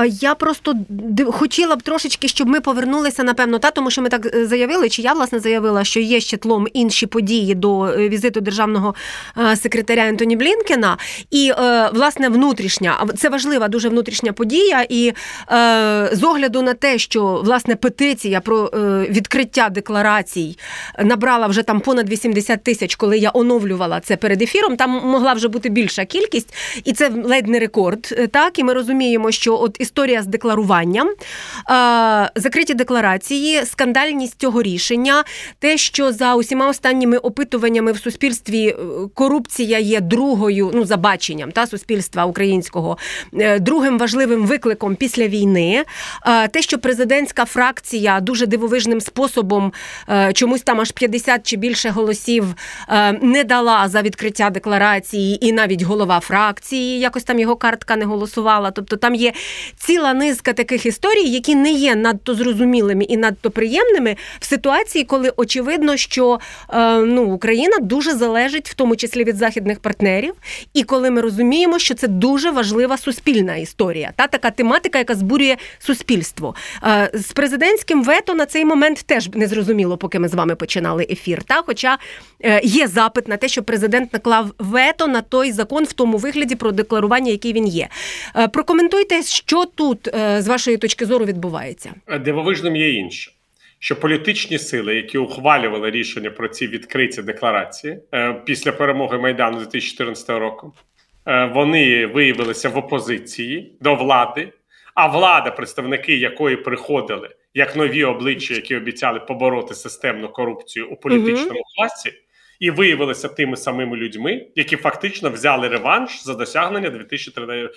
Я 0.06 0.34
просто 0.34 0.74
хотіла 1.32 1.76
б 1.76 1.82
трошечки, 1.82 2.28
щоб 2.28 2.48
ми 2.48 2.60
повернулися, 2.60 3.24
напевно, 3.24 3.58
та 3.58 3.70
тому 3.70 3.90
що 3.90 4.02
ми 4.02 4.08
так 4.08 4.26
е, 4.26 4.46
заявили, 4.46 4.88
чи 4.88 5.02
я 5.02 5.12
власне 5.12 5.40
заявила, 5.40 5.84
що 5.84 6.00
є 6.00 6.20
ще 6.20 6.36
тлом 6.36 6.66
інші 6.72 7.06
події 7.06 7.54
до 7.54 7.86
е, 7.86 8.08
візиту 8.08 8.40
державного 8.40 8.94
е, 9.38 9.56
секретаря 9.56 10.06
Ентоні 10.08 10.36
Блінкена. 10.36 10.98
І 11.30 11.52
власне 11.92 12.28
внутрішня, 12.28 13.06
це 13.16 13.28
важлива 13.28 13.68
дуже 13.68 13.88
внутрішня 13.88 14.32
подія. 14.32 14.86
І 14.88 15.12
з 16.12 16.22
огляду 16.22 16.62
на 16.62 16.74
те, 16.74 16.98
що 16.98 17.40
власне 17.44 17.76
петиція 17.76 18.40
про 18.40 18.64
відкриття 19.08 19.68
декларацій 19.68 20.58
набрала 20.98 21.46
вже 21.46 21.62
там 21.62 21.80
понад 21.80 22.08
80 22.08 22.64
тисяч, 22.64 22.96
коли 22.96 23.18
я 23.18 23.30
оновлювала 23.34 24.00
це 24.00 24.16
перед 24.16 24.42
ефіром. 24.42 24.76
Там 24.76 24.90
могла 24.90 25.32
вже 25.32 25.48
бути 25.48 25.68
більша 25.68 26.04
кількість, 26.10 26.54
і 26.84 26.92
це 26.92 27.10
ледь 27.24 27.46
не 27.46 27.58
рекорд. 27.58 28.30
Так, 28.32 28.58
і 28.58 28.64
ми 28.64 28.72
розуміємо, 28.72 29.30
що 29.30 29.60
от 29.60 29.76
історія 29.78 30.22
з 30.22 30.26
декларуванням, 30.26 31.08
закриті 32.34 32.74
декларації, 32.74 33.66
скандальність 33.66 34.40
цього 34.40 34.62
рішення, 34.62 35.24
те, 35.58 35.76
що 35.78 36.12
за 36.12 36.34
усіма 36.34 36.68
останніми 36.68 37.16
опитуваннями 37.16 37.92
в 37.92 37.98
суспільстві 37.98 38.66
е, 38.66 38.74
корупція 39.14 39.78
є 39.78 40.00
другою, 40.00 40.70
ну 40.74 40.84
забаченням 40.84 41.52
та 41.52 41.66
суспільства 41.66 42.24
українського, 42.24 42.98
е, 43.34 43.58
другим 43.58 43.98
важливим 43.98 44.46
викликом 44.46 44.96
після 44.96 45.28
війни. 45.28 45.84
Те, 46.50 46.62
що 46.62 46.78
президентська 46.78 47.44
фракція 47.44 48.20
дуже 48.20 48.46
дивовижним 48.46 49.00
способом 49.00 49.72
е, 50.08 50.32
чомусь 50.32 50.62
там 50.62 50.80
аж 50.80 50.90
50 50.90 51.46
чи 51.46 51.56
більше 51.56 51.90
голосів 51.90 52.54
не 53.20 53.44
дала 53.44 53.88
за 53.88 54.02
відкриття 54.02 54.50
декларації, 54.50 55.46
і 55.46 55.52
навіть 55.52 55.82
голова 56.00 56.20
фракції 56.20 56.98
якось 56.98 57.24
там 57.24 57.38
його 57.38 57.56
картка 57.56 57.96
не 57.96 58.04
голосувала. 58.04 58.70
Тобто 58.70 58.96
там 58.96 59.14
є 59.14 59.32
ціла 59.76 60.14
низка 60.14 60.52
таких 60.52 60.86
історій, 60.86 61.28
які 61.28 61.54
не 61.54 61.72
є 61.72 61.94
надто 61.94 62.34
зрозумілими 62.34 63.04
і 63.04 63.16
надто 63.16 63.50
приємними 63.50 64.16
в 64.40 64.44
ситуації, 64.44 65.04
коли 65.04 65.32
очевидно, 65.36 65.96
що 65.96 66.40
е, 66.72 66.98
ну 66.98 67.22
Україна 67.24 67.78
дуже 67.80 68.14
залежить, 68.14 68.68
в 68.68 68.74
тому 68.74 68.96
числі 68.96 69.24
від 69.24 69.36
західних 69.36 69.80
партнерів, 69.80 70.34
і 70.74 70.82
коли 70.82 71.10
ми 71.10 71.20
розуміємо, 71.20 71.78
що 71.78 71.94
це 71.94 72.08
дуже 72.08 72.50
важлива 72.50 72.96
суспільна 72.96 73.56
історія, 73.56 74.12
та 74.16 74.26
така 74.26 74.50
тематика, 74.50 74.98
яка 74.98 75.14
збурює 75.14 75.56
суспільство 75.78 76.54
е, 76.84 77.10
з 77.14 77.32
президентським 77.32 78.04
вето 78.04 78.34
на 78.34 78.46
цей 78.46 78.64
момент 78.64 79.02
теж 79.06 79.28
не 79.34 79.46
зрозуміло, 79.46 79.96
поки 79.96 80.18
ми 80.18 80.28
з 80.28 80.34
вами 80.34 80.54
починали 80.54 81.06
ефір. 81.10 81.42
Та, 81.42 81.62
хоча 81.66 81.98
е, 82.44 82.60
є 82.64 82.88
запит 82.88 83.28
на 83.28 83.36
те, 83.36 83.48
що 83.48 83.62
президент 83.62 84.12
наклав 84.12 84.50
вето 84.58 85.06
на 85.06 85.20
той 85.20 85.52
закон 85.52 85.86
в 85.90 85.92
тому 85.92 86.18
вигляді 86.18 86.54
про 86.54 86.72
декларування, 86.72 87.30
який 87.30 87.52
він 87.52 87.66
є. 87.66 87.88
Прокоментуйте, 88.52 89.22
що 89.22 89.64
тут 89.64 90.08
е, 90.08 90.42
з 90.42 90.48
вашої 90.48 90.76
точки 90.76 91.06
зору 91.06 91.24
відбувається? 91.24 91.90
Дивовижним 92.24 92.76
є 92.76 92.92
інше. 92.92 93.32
Що 93.78 93.96
політичні 94.00 94.58
сили, 94.58 94.94
які 94.94 95.18
ухвалювали 95.18 95.90
рішення 95.90 96.30
про 96.30 96.48
ці 96.48 96.66
відкриті 96.66 97.22
декларації 97.22 97.98
е, 98.14 98.32
після 98.44 98.72
перемоги 98.72 99.18
Майдану 99.18 99.58
2014 99.58 100.30
року, 100.30 100.72
е, 101.26 101.50
вони 101.54 102.06
виявилися 102.06 102.68
в 102.68 102.76
опозиції 102.76 103.72
до 103.80 103.94
влади, 103.94 104.52
а 104.94 105.06
влада, 105.06 105.50
представники 105.50 106.16
якої 106.16 106.56
приходили 106.56 107.30
як 107.54 107.76
нові 107.76 108.04
обличчя, 108.04 108.54
які 108.54 108.76
обіцяли 108.76 109.20
побороти 109.20 109.74
системну 109.74 110.28
корупцію 110.28 110.88
у 110.88 110.96
політичному 110.96 111.50
угу. 111.50 111.74
класі, 111.76 112.12
і 112.60 112.70
виявилися 112.70 113.28
тими 113.28 113.56
самими 113.56 113.96
людьми, 113.96 114.46
які 114.54 114.76
фактично 114.76 115.30
взяли 115.30 115.68
реванш 115.68 116.24
за 116.24 116.34
досягнення 116.34 116.90
2013 116.90 117.70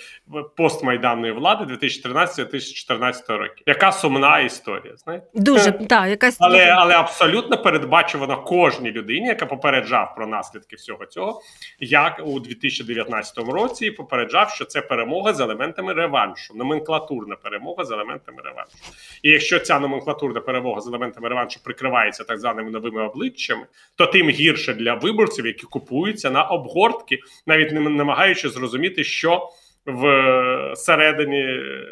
постмайданної 0.56 1.34
влади 1.34 1.74
2013-2014 1.74 3.38
років. 3.38 3.64
Яка 3.66 3.92
сумна 3.92 4.40
історія? 4.40 4.96
Знаєте, 4.96 5.26
дуже 5.34 5.72
та 5.72 6.08
якась 6.08 6.38
але 6.40 6.66
але 6.66 6.96
абсолютно 6.96 7.58
передбачувано 7.58 8.44
кожній 8.44 8.92
людині, 8.92 9.28
яка 9.28 9.46
попереджав 9.46 10.16
про 10.16 10.28
наслідки 10.28 10.76
всього 10.76 11.06
цього, 11.06 11.42
як 11.80 12.22
у 12.26 12.40
2019 12.40 13.38
році 13.38 13.86
і 13.86 13.92
попереджав, 13.92 14.50
що 14.50 14.66
це 14.66 14.82
перемога 14.82 15.34
з 15.34 15.40
елементами 15.40 15.94
реваншу, 15.94 16.54
номенклатурна 16.54 17.36
перемога 17.36 17.84
з 17.84 17.92
елементами 17.92 18.42
реваншу. 18.46 18.76
І 19.22 19.30
якщо 19.30 19.60
ця 19.60 19.80
номенклатурна 19.80 20.40
перемога 20.40 20.82
з 20.82 20.88
елементами 20.88 21.30
реваншу 21.30 21.60
прикривається 21.64 22.24
так 22.24 22.40
званими 22.40 22.72
новими 22.72 23.04
обличчями, 23.04 23.66
то 23.96 24.06
тим 24.06 24.30
гірше 24.30 24.73
для 24.74 24.94
виборців, 24.94 25.46
які 25.46 25.64
купуються 25.64 26.32
на 26.32 26.44
обгортки, 26.44 27.20
навіть 27.48 27.72
не 27.72 27.80
намагаючи 27.80 28.50
зрозуміти, 28.50 29.04
що 29.04 29.50
в 29.86 30.74
середині 30.76 31.42
е, 31.42 31.86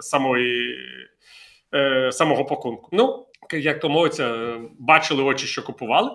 самої 0.00 0.78
е, 1.74 2.12
самого 2.12 2.44
пакунку. 2.44 2.88
Ну 2.92 3.26
як 3.52 3.80
то 3.80 3.88
мовиться, 3.88 4.56
бачили 4.78 5.22
очі, 5.22 5.46
що 5.46 5.62
купували. 5.62 6.10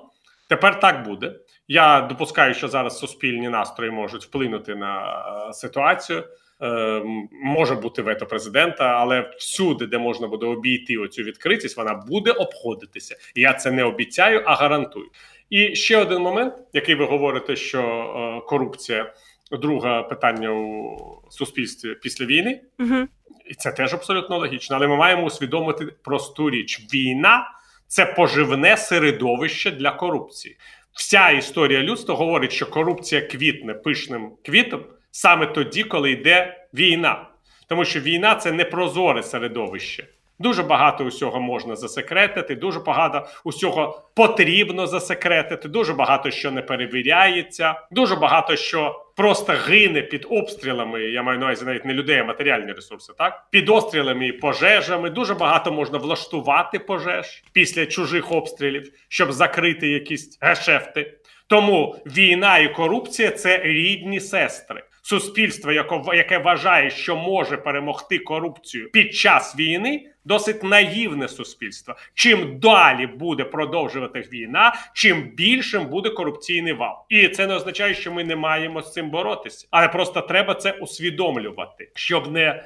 Тепер 0.49 0.79
так 0.79 1.03
буде. 1.03 1.35
Я 1.67 2.01
допускаю, 2.01 2.53
що 2.53 2.67
зараз 2.67 2.99
суспільні 2.99 3.49
настрої 3.49 3.91
можуть 3.91 4.23
вплинути 4.25 4.75
на 4.75 5.23
е, 5.49 5.53
ситуацію. 5.53 6.23
Е, 6.61 7.01
Може 7.43 7.75
бути 7.75 8.01
вето 8.01 8.25
президента, 8.25 8.85
але 8.85 9.31
всюди, 9.37 9.85
де 9.85 9.97
можна 9.97 10.27
буде 10.27 10.45
обійти 10.45 10.97
оцю 10.97 11.23
відкритість, 11.23 11.77
вона 11.77 11.93
буде 11.93 12.31
обходитися. 12.31 13.15
Я 13.35 13.53
це 13.53 13.71
не 13.71 13.83
обіцяю, 13.83 14.43
а 14.45 14.55
гарантую. 14.55 15.05
І 15.49 15.75
ще 15.75 15.97
один 15.97 16.21
момент, 16.21 16.53
який 16.73 16.95
ви 16.95 17.05
говорите, 17.05 17.55
що 17.55 17.81
е, 17.81 18.47
корупція 18.47 19.13
друге 19.51 20.03
питання 20.09 20.51
у 20.51 20.97
суспільстві 21.29 21.95
після 22.01 22.25
війни, 22.25 22.61
угу. 22.79 23.07
і 23.45 23.53
це 23.53 23.71
теж 23.71 23.93
абсолютно 23.93 24.37
логічно. 24.37 24.75
Але 24.75 24.87
ми 24.87 24.95
маємо 24.95 25.23
усвідомити 25.23 25.85
просту 25.85 26.49
річ: 26.49 26.87
війна 26.93 27.47
це 27.87 28.05
поживне 28.05 28.77
середовище 28.77 29.71
для 29.71 29.91
корупції. 29.91 30.57
Вся 30.93 31.29
історія 31.29 31.79
людства 31.79 32.15
говорить, 32.15 32.51
що 32.51 32.65
корупція 32.65 33.21
квітне 33.21 33.73
пишним 33.73 34.31
квітом 34.45 34.83
саме 35.11 35.45
тоді, 35.45 35.83
коли 35.83 36.11
йде 36.11 36.67
війна, 36.73 37.29
тому 37.69 37.85
що 37.85 37.99
війна 37.99 38.35
це 38.35 38.51
непрозоре 38.51 39.23
середовище. 39.23 40.07
Дуже 40.39 40.63
багато 40.63 41.03
усього 41.03 41.41
можна 41.41 41.75
засекретити, 41.75 42.55
дуже 42.55 42.79
багато 42.79 43.27
усього 43.43 44.01
потрібно 44.15 44.87
засекретити, 44.87 45.69
дуже 45.69 45.93
багато 45.93 46.31
що 46.31 46.51
не 46.51 46.61
перевіряється, 46.61 47.75
дуже 47.91 48.15
багато 48.15 48.55
що 48.55 49.05
просто 49.15 49.53
гине 49.67 50.01
під 50.01 50.27
обстрілами. 50.29 51.01
Я 51.01 51.23
маю 51.23 51.39
на 51.39 51.45
увазі 51.45 51.65
навіть 51.65 51.85
не 51.85 51.93
людей, 51.93 52.19
а 52.19 52.23
матеріальні 52.23 52.71
ресурси. 52.71 53.13
Так 53.17 53.47
під 53.51 53.69
обстрілами 53.69 54.27
і 54.27 54.31
пожежами. 54.31 55.09
Дуже 55.09 55.33
багато 55.33 55.71
можна 55.71 55.97
влаштувати 55.97 56.79
пожеж 56.79 57.43
після 57.53 57.85
чужих 57.85 58.31
обстрілів, 58.31 58.91
щоб 59.09 59.31
закрити 59.31 59.87
якісь 59.87 60.37
гешефти. 60.41 61.13
Тому 61.47 61.95
війна 62.05 62.57
і 62.57 62.73
корупція 62.73 63.31
це 63.31 63.57
рідні 63.63 64.19
сестри 64.19 64.83
суспільство, 65.07 65.71
яке 66.13 66.37
вважає, 66.37 66.89
що 66.89 67.15
може 67.15 67.57
перемогти 67.57 68.19
корупцію 68.19 68.89
під 68.91 69.15
час 69.15 69.55
війни, 69.59 70.05
досить 70.25 70.63
наївне 70.63 71.27
суспільство. 71.27 71.95
Чим 72.13 72.59
далі 72.59 73.07
буде 73.07 73.43
продовжувати 73.43 74.19
війна, 74.19 74.75
чим 74.93 75.21
більшим 75.21 75.85
буде 75.85 76.09
корупційний 76.09 76.73
вал, 76.73 76.95
і 77.09 77.27
це 77.27 77.47
не 77.47 77.55
означає, 77.55 77.93
що 77.93 78.11
ми 78.11 78.23
не 78.23 78.35
маємо 78.35 78.81
з 78.81 78.93
цим 78.93 79.09
боротися, 79.09 79.67
але 79.71 79.87
просто 79.87 80.21
треба 80.21 80.53
це 80.53 80.71
усвідомлювати, 80.71 81.91
щоб 81.93 82.31
не 82.31 82.63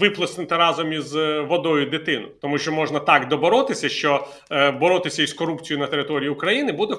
виплеснути 0.00 0.56
разом 0.56 0.92
із 0.92 1.16
е, 1.16 1.40
водою 1.40 1.86
дитину, 1.86 2.28
тому 2.40 2.58
що 2.58 2.72
можна 2.72 2.98
так 3.00 3.28
доборотися, 3.28 3.88
що 3.88 4.26
е, 4.50 4.70
боротися 4.70 5.22
із 5.22 5.32
корупцією 5.32 5.84
на 5.84 5.90
території 5.90 6.30
України 6.30 6.72
буде 6.72 6.94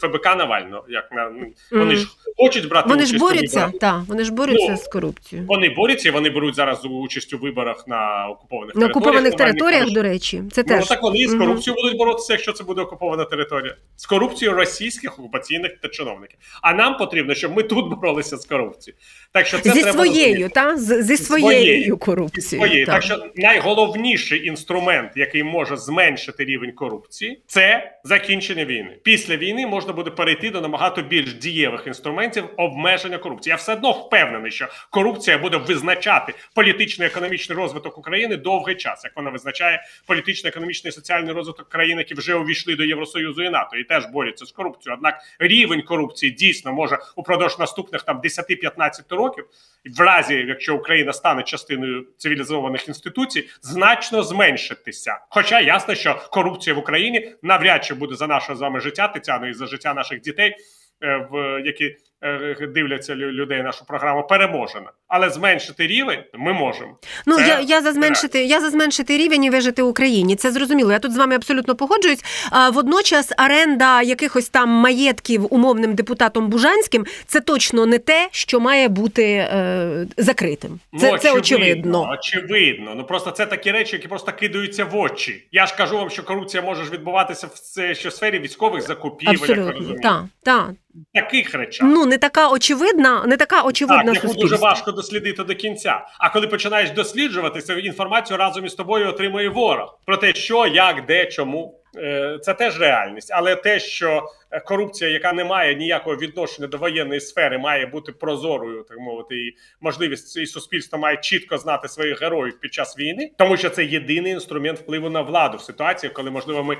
ФБК 0.00 0.24
Навально. 0.24 0.84
Як 0.88 1.12
на 1.12 1.32
вони 1.72 1.96
ж 1.96 2.06
хочуть 2.36 2.68
брати 2.68 2.88
вони 2.88 3.02
участь 3.02 3.12
ж 3.12 3.18
борються, 3.18 3.72
так, 3.80 4.02
вони 4.08 4.24
ж 4.24 4.32
борються 4.32 4.70
ну, 4.70 4.76
з 4.76 4.88
корупцією. 4.88 5.48
Вони 5.48 5.68
борються, 5.68 6.08
і 6.08 6.12
вони 6.12 6.30
беруть 6.30 6.54
зараз 6.54 6.84
участь 6.84 7.34
у 7.34 7.38
виборах 7.38 7.88
на 7.88 8.28
окупованих 8.28 8.74
на 8.74 8.80
територіях. 8.80 8.96
окупованих 8.96 9.34
територіях. 9.34 9.90
До 9.90 10.02
речі, 10.02 10.42
це 10.52 10.64
ну, 10.66 10.76
теж 10.76 10.88
так 10.88 11.02
вони 11.02 11.28
з 11.28 11.34
корупцією 11.34 11.82
будуть 11.82 11.98
боротися, 11.98 12.32
якщо 12.32 12.52
це 12.52 12.64
буде 12.64 12.80
окупована 12.80 13.24
територія, 13.24 13.76
з 13.96 14.06
корупцією 14.06 14.56
російських 14.56 15.18
окупаційних 15.18 15.72
та 15.82 15.88
чиновників. 15.88 16.38
А 16.62 16.74
нам 16.74 16.96
потрібно, 16.96 17.34
щоб 17.34 17.56
ми 17.56 17.62
тут 17.62 17.88
боролися 17.88 18.36
з 18.36 18.46
корупцією. 18.46 18.98
Так 19.32 19.46
що 19.46 19.58
це 19.58 19.70
зі 19.70 19.82
треба 19.82 19.92
своєю, 19.92 20.48
та 20.48 20.76
з 20.76 21.02
зі 21.02 21.16
своєю 21.22 21.96
корупцією. 21.96 22.66
Своєї. 22.66 22.86
так. 22.86 22.94
Так 22.94 23.02
що 23.02 23.26
найголовніший 23.36 24.46
інструмент, 24.46 25.12
який 25.16 25.42
може 25.42 25.76
зменшити 25.76 26.44
рівень 26.44 26.72
корупції, 26.72 27.42
це 27.46 27.92
закінчення 28.04 28.64
війни. 28.64 28.96
Після 29.02 29.36
війни 29.36 29.66
можна 29.66 29.92
буде 29.92 30.10
перейти 30.10 30.50
до 30.50 30.60
набагато 30.60 31.02
більш 31.02 31.34
дієвих 31.34 31.86
інструментів 31.86 32.44
обмеження 32.56 33.18
корупції. 33.18 33.50
Я 33.50 33.56
все 33.56 33.72
одно 33.72 33.92
впевнений, 33.92 34.50
що 34.50 34.68
корупція 34.90 35.38
буде 35.38 35.56
визначати 35.56 36.34
політично-економічний 36.54 37.58
розвиток 37.58 37.98
України 37.98 38.36
довгий 38.36 38.74
час, 38.74 39.04
як 39.04 39.16
вона 39.16 39.30
визначає 39.30 39.82
політично-економічний 40.06 40.88
і 40.88 40.92
соціальний 40.92 41.32
розвиток 41.32 41.68
країн, 41.68 41.98
які 41.98 42.14
вже 42.14 42.34
увійшли 42.34 42.74
до 42.76 42.84
Євросоюзу 42.84 43.42
і 43.42 43.50
НАТО, 43.50 43.76
і 43.76 43.84
теж 43.84 44.06
борються 44.06 44.46
з 44.46 44.52
корупцією. 44.52 44.96
Однак 44.96 45.20
рівень 45.38 45.82
корупції 45.82 46.32
дійсно 46.32 46.72
може 46.72 46.98
упродовж 47.16 47.58
наступних 47.58 48.02
там 48.02 48.20
10-15 48.20 49.02
років, 49.10 49.44
в 49.98 50.00
разі 50.00 50.34
якщо 50.34 50.76
Україна 50.76 51.11
стане 51.12 51.42
частиною 51.42 52.06
цивілізованих 52.18 52.88
інституцій, 52.88 53.48
значно 53.62 54.22
зменшитися. 54.22 55.18
Хоча 55.30 55.60
ясно, 55.60 55.94
що 55.94 56.28
корупція 56.30 56.76
в 56.76 56.78
Україні 56.78 57.32
навряд 57.42 57.84
чи 57.84 57.94
буде 57.94 58.14
за 58.14 58.26
наше 58.26 58.54
з 58.54 58.60
вами 58.60 58.80
життя, 58.80 59.08
Тетяно, 59.08 59.48
і 59.48 59.52
за 59.52 59.66
життя 59.66 59.94
наших 59.94 60.20
дітей, 60.20 60.56
е, 61.02 61.28
в 61.30 61.62
які 61.66 61.96
дивляться 62.74 63.14
лю- 63.14 63.30
людей 63.32 63.62
нашу 63.62 63.84
програму, 63.84 64.26
переможена. 64.26 64.90
Але 65.08 65.30
зменшити 65.30 65.86
рівень 65.86 66.18
ми 66.34 66.52
можемо. 66.52 66.96
Ну 67.26 67.36
Це 67.36 67.48
я, 67.48 67.60
я 67.60 67.80
за 67.82 67.92
зменшити, 67.92 68.44
я 68.44 68.60
за 68.60 68.70
зменшити 68.70 69.18
рівень 69.18 69.44
і 69.44 69.50
вижити 69.50 69.82
Україні. 69.82 70.36
Це 70.36 70.50
зрозуміло. 70.52 70.92
Я 70.92 70.98
тут 70.98 71.12
з 71.12 71.16
вами 71.16 71.34
абсолютно 71.34 71.74
погоджуюсь. 71.76 72.24
А 72.50 72.70
водночас 72.70 73.32
оренда 73.44 74.02
якихось 74.02 74.48
там 74.48 74.68
маєтків 74.68 75.54
умовним 75.54 75.94
депутатом 75.94 76.48
Бужанським 76.48 77.06
це 77.26 77.40
точно 77.40 77.86
не 77.86 77.98
те, 77.98 78.28
що 78.30 78.60
має 78.60 78.88
бути 78.88 79.24
е, 79.24 80.06
закритим. 80.16 80.80
Це, 81.00 81.12
Ну, 81.12 81.18
це 81.18 81.32
очевидно. 81.32 82.10
Очевидно. 82.18 82.94
Ну 82.96 83.04
просто 83.04 83.30
це 83.30 83.46
такі 83.46 83.70
речі, 83.70 83.96
які 83.96 84.08
просто 84.08 84.32
кидаються 84.32 84.84
в 84.84 84.96
очі. 84.96 85.48
Я 85.52 85.66
ж 85.66 85.76
кажу 85.76 85.96
вам, 85.98 86.10
що 86.10 86.22
корупція 86.22 86.62
може 86.62 86.84
ж 86.84 86.90
відбуватися 86.90 87.46
в 87.46 87.50
це, 87.50 87.94
що 87.94 88.08
в 88.08 88.12
сфері 88.12 88.38
військових 88.38 88.82
закупівель. 88.82 89.34
Абсолютно, 89.34 89.94
так, 90.02 90.24
так. 90.42 90.70
Таких 91.14 91.54
речах. 91.54 91.88
Ну 91.90 92.06
не 92.06 92.18
така 92.18 92.48
очевидна, 92.50 93.24
не 93.26 93.36
така 93.36 93.62
очевидна 93.62 94.12
Так, 94.14 94.24
яку 94.24 94.34
дуже 94.34 94.56
важко 94.56 94.92
дослідити 94.92 95.44
до 95.44 95.54
кінця. 95.54 96.06
А 96.18 96.30
коли 96.30 96.46
починаєш 96.46 96.90
досліджувати, 96.90 97.60
цю 97.60 97.72
інформацію 97.72 98.36
разом 98.36 98.66
із 98.66 98.74
тобою 98.74 99.08
отримує 99.08 99.48
ворог 99.48 99.98
про 100.06 100.16
те, 100.16 100.34
що, 100.34 100.66
як, 100.66 101.06
де, 101.06 101.26
чому. 101.26 101.78
Е, 101.96 102.38
Це 102.42 102.54
теж 102.54 102.80
реальність, 102.80 103.30
але 103.34 103.56
те, 103.56 103.80
що 103.80 104.22
корупція, 104.60 105.10
яка 105.10 105.32
не 105.32 105.44
має 105.44 105.74
ніякого 105.74 106.16
відношення 106.16 106.68
до 106.68 106.78
воєнної 106.78 107.20
сфери, 107.20 107.58
має 107.58 107.86
бути 107.86 108.12
прозорою, 108.12 108.84
так 108.88 108.98
мовити, 108.98 109.34
і 109.36 109.56
можливість 109.80 110.36
і 110.36 110.46
суспільство 110.46 110.98
має 110.98 111.16
чітко 111.16 111.58
знати 111.58 111.88
своїх 111.88 112.22
героїв 112.22 112.60
під 112.60 112.74
час 112.74 112.98
війни, 112.98 113.30
тому 113.38 113.56
що 113.56 113.70
це 113.70 113.84
єдиний 113.84 114.32
інструмент 114.32 114.78
впливу 114.78 115.10
на 115.10 115.20
владу 115.22 115.58
в 115.58 115.60
ситуації, 115.60 116.10
коли 116.12 116.30
можливо 116.30 116.64
ми 116.64 116.76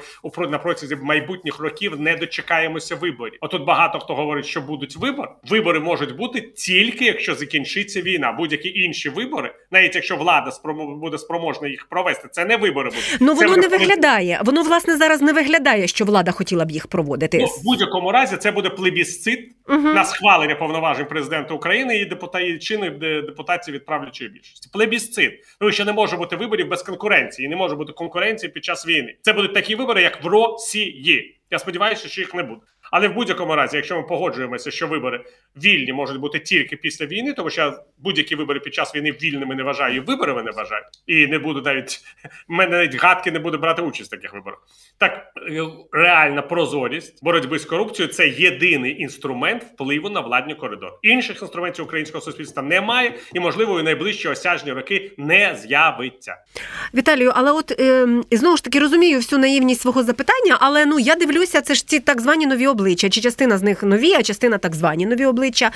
на 0.49 0.59
протязі 0.59 0.97
майбутніх 0.97 1.59
років 1.59 2.01
не 2.01 2.17
дочекаємося 2.17 2.97
виборів. 2.97 3.39
Отут 3.41 3.65
багато 3.65 3.99
хто 3.99 4.15
говорить, 4.15 4.47
що 4.47 4.61
будуть 4.61 4.97
вибори. 4.97 5.29
Вибори 5.45 5.81
можуть 5.81 6.17
бути 6.17 6.41
тільки 6.41 7.05
якщо 7.05 7.35
закінчиться 7.35 8.03
війна. 8.03 8.33
Будь-які 8.33 8.69
інші 8.69 9.09
вибори, 9.09 9.55
навіть 9.71 9.95
якщо 9.95 10.17
влада 10.17 10.51
спромо- 10.51 10.97
буде 11.01 11.19
спроможна 11.19 11.69
їх 11.69 11.87
провести, 11.89 12.29
це 12.33 12.45
не 12.45 12.57
вибори 12.57 12.91
будуть. 12.91 13.17
Ну 13.21 13.35
воно 13.35 13.49
буде 13.49 13.69
не 13.69 13.69
виглядає. 13.69 14.41
Воно 14.45 14.63
власне 14.63 14.97
зараз 14.97 15.23
не 15.23 15.33
виглядає, 15.33 15.87
що 15.87 16.05
влада 16.05 16.31
хотіла 16.31 16.65
б 16.65 16.71
їх 16.71 16.87
проводити. 16.87 17.39
Ну, 17.39 17.47
в 17.63 17.65
будь-якому 17.65 18.13
разі 18.13 18.37
це 18.37 18.51
буде 18.51 18.71
плебісцит 18.71 19.51
на 19.69 20.05
схвалення 20.05 20.55
повноважень 20.55 21.07
президента 21.07 21.55
України 21.55 21.99
і 21.99 22.05
депутатів 22.05 22.59
чини 22.59 22.91
депутатів 23.27 23.75
від 23.75 23.87
правлячої 23.87 24.31
більшості. 24.31 24.71
Плебісцит. 24.73 25.33
Тому 25.59 25.73
що 25.73 25.85
не 25.85 25.93
може 25.93 26.17
бути 26.17 26.37
виборів 26.37 26.69
без 26.69 26.83
конкуренції, 26.83 27.49
не 27.49 27.57
може 27.57 27.77
бути 27.77 27.93
конкуренції 27.93 28.53
під 28.53 28.65
час 28.65 28.87
війни. 28.87 29.17
Це 29.23 29.33
будуть 29.33 29.55
такі 29.55 29.75
вибори, 29.75 30.03
як 30.03 30.25
в 30.25 30.27
Росії. 30.27 31.39
Я 31.51 31.59
сподіваюся, 31.59 32.09
що 32.09 32.21
їх 32.21 32.35
не 32.35 32.43
буде. 32.43 32.61
Але 32.93 33.09
в 33.09 33.15
будь-якому 33.15 33.57
разі, 33.57 33.77
якщо 33.77 33.97
ми 33.97 34.03
погоджуємося, 34.03 34.71
що 34.71 34.87
вибори 34.87 35.25
вільні 35.57 35.93
можуть 35.93 36.21
бути 36.21 36.39
тільки 36.39 36.77
після 36.77 37.07
війни, 37.07 37.33
тому 37.33 37.51
що 37.51 37.75
будь-які 37.99 38.35
вибори 38.35 38.61
під 38.61 38.75
час 38.75 38.95
війни 38.95 39.11
вільними 39.11 39.55
не 39.55 39.63
вважаю, 39.63 39.97
і 39.97 40.01
виборами 40.01 40.43
не 40.43 40.51
вважаю, 40.51 40.83
і 41.07 41.27
не 41.27 41.39
буду 41.39 41.63
навіть 41.63 42.01
мене 42.49 42.71
навіть 42.77 42.95
гадки 42.95 43.31
не 43.31 43.39
буде 43.39 43.57
брати 43.57 43.83
участь 43.83 44.13
в 44.13 44.17
таких 44.17 44.35
виборах. 44.35 44.59
Так 44.99 45.33
е, 45.51 45.63
реальна 45.93 46.43
прозорість 46.43 47.25
боротьби 47.25 47.59
з 47.59 47.65
корупцією 47.65 48.15
це 48.15 48.29
єдиний 48.29 49.03
інструмент 49.03 49.65
впливу 49.65 50.11
на 50.11 50.21
владні 50.21 50.55
коридори. 50.55 50.93
Інших 51.03 51.43
інструментів 51.43 51.85
українського 51.85 52.25
суспільства 52.25 52.63
немає, 52.63 53.15
і 53.35 53.41
можливо 53.41 53.75
у 53.75 53.83
найближчі 53.83 54.29
осяжні 54.29 54.73
роки 54.73 55.13
не 55.19 55.57
з'явиться. 55.63 56.37
Віталію, 56.95 57.33
але 57.35 57.53
от 57.53 57.81
е, 57.81 58.09
і 58.31 58.37
знову 58.37 58.57
ж 58.57 58.65
таки 58.65 58.79
розумію 58.79 59.19
всю 59.19 59.39
наївність 59.39 59.81
свого 59.81 60.03
запитання, 60.03 60.57
але 60.61 60.87
ну 60.87 60.99
я 60.99 61.15
дивлюся, 61.15 61.61
це 61.61 61.75
ж 61.75 61.89
ці 61.89 62.01
так 62.01 62.21
звані 62.21 62.47
нові 62.47 62.67
обличчя, 62.83 63.09
чи 63.09 63.21
частина 63.21 63.59
з 63.59 63.63
них 63.63 63.83
нові, 63.83 64.15
а 64.15 64.23
частина 64.23 64.59
так 64.59 64.75
звані 64.75 65.07
нові 65.07 65.27
обличчя. 65.27 65.71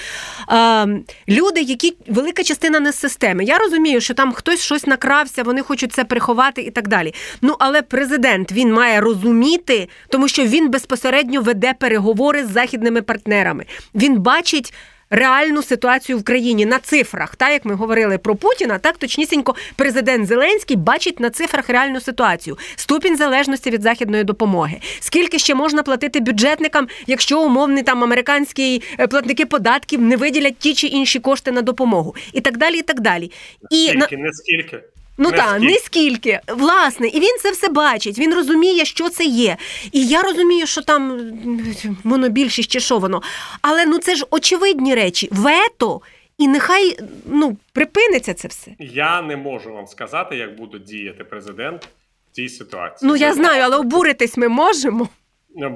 Е, 0.53 0.87
люди, 1.29 1.61
які 1.61 1.97
велика 2.09 2.43
частина 2.43 2.81
не 2.81 2.93
з 2.93 2.99
системи. 2.99 3.45
Я 3.45 3.59
розумію, 3.59 4.01
що 4.01 4.15
там 4.15 4.33
хтось 4.33 4.61
щось 4.61 4.87
накрався, 4.87 5.43
вони 5.43 5.63
хочуть 5.63 5.93
це 5.93 6.05
приховати 6.05 6.63
і 6.63 6.71
так 6.71 6.89
далі. 6.89 7.15
Ну 7.43 7.57
але 7.59 7.83
президент 7.83 8.53
він 8.53 8.73
має 8.73 9.01
розуміти, 9.01 9.89
тому 10.09 10.29
що 10.29 10.45
він 10.45 10.71
безпосередньо 10.71 11.41
веде 11.43 11.75
переговори 11.79 12.45
з 12.45 12.53
західними 12.53 13.03
партнерами. 13.03 13.65
Він 13.95 14.19
бачить. 14.19 14.75
Реальну 15.11 15.63
ситуацію 15.63 16.19
в 16.19 16.25
країні 16.25 16.67
на 16.67 16.79
цифрах, 16.79 17.37
так 17.37 17.53
як 17.53 17.65
ми 17.65 17.75
говорили 17.75 18.19
про 18.19 18.37
Путіна, 18.37 18.79
так 18.79 18.99
точнісінько 18.99 19.55
президент 19.77 20.27
Зеленський 20.27 20.77
бачить 20.77 21.21
на 21.21 21.31
цифрах 21.31 21.69
реальну 21.69 22.01
ситуацію, 22.01 22.59
ступінь 22.77 23.17
залежності 23.17 23.71
від 23.71 23.83
західної 23.83 24.25
допомоги. 24.25 24.81
Скільки 25.01 25.39
ще 25.39 25.55
можна 25.55 25.83
платити 25.83 26.21
бюджетникам, 26.21 26.89
якщо 27.07 27.43
умовні 27.43 27.83
там 27.83 28.05
американські 28.05 28.83
е, 28.99 29.07
платники 29.07 29.47
податків 29.47 30.03
не 30.03 30.17
виділять 30.17 30.59
ті 30.59 30.75
чи 30.75 30.87
інші 30.87 31.19
кошти 31.21 31.53
на 31.53 31.63
допомогу, 31.63 32.15
і 32.33 32.41
так 32.41 32.57
далі, 32.57 32.79
і 32.79 32.83
так 32.83 33.01
далі. 33.01 33.31
І 33.71 33.93
на 33.95 34.07
Скільки, 34.07 34.23
не 34.23 34.33
скільки. 34.33 34.83
Ну 35.19 35.33
так, 35.33 35.61
не 35.61 35.75
скільки. 35.79 36.41
Власне, 36.49 37.09
і 37.09 37.21
він 37.21 37.37
це 37.43 37.51
все 37.51 37.69
бачить. 37.69 38.19
Він 38.19 38.35
розуміє, 38.35 38.85
що 38.85 39.09
це 39.09 39.25
є. 39.25 39.57
І 39.93 40.07
я 40.07 40.23
розумію, 40.23 40.67
що 40.67 40.83
там 40.83 41.11
м, 41.13 41.75
монобільшість 42.05 42.71
чи 42.71 42.81
що 42.81 42.99
воно. 42.99 43.23
Але 43.63 43.87
ну 43.87 43.99
це 43.99 44.15
ж 44.15 44.27
очевидні 44.31 44.95
речі. 44.95 45.29
Вето, 45.33 46.01
і 46.39 46.49
нехай 46.49 46.99
ну 47.27 47.57
припиниться 47.73 48.35
це 48.35 48.49
все. 48.49 48.71
Я 48.79 49.23
не 49.23 49.37
можу 49.37 49.73
вам 49.73 49.87
сказати, 49.87 50.37
як 50.37 50.57
буде 50.57 50.79
діяти 50.79 51.25
президент 51.25 51.89
в 52.33 52.35
цій 52.37 52.49
ситуації. 52.49 53.09
Ну 53.11 53.17
я 53.17 53.35
знаю, 53.35 53.63
але 53.65 53.77
обуритись 53.77 54.37
ми 54.37 54.49
можемо. 54.49 55.09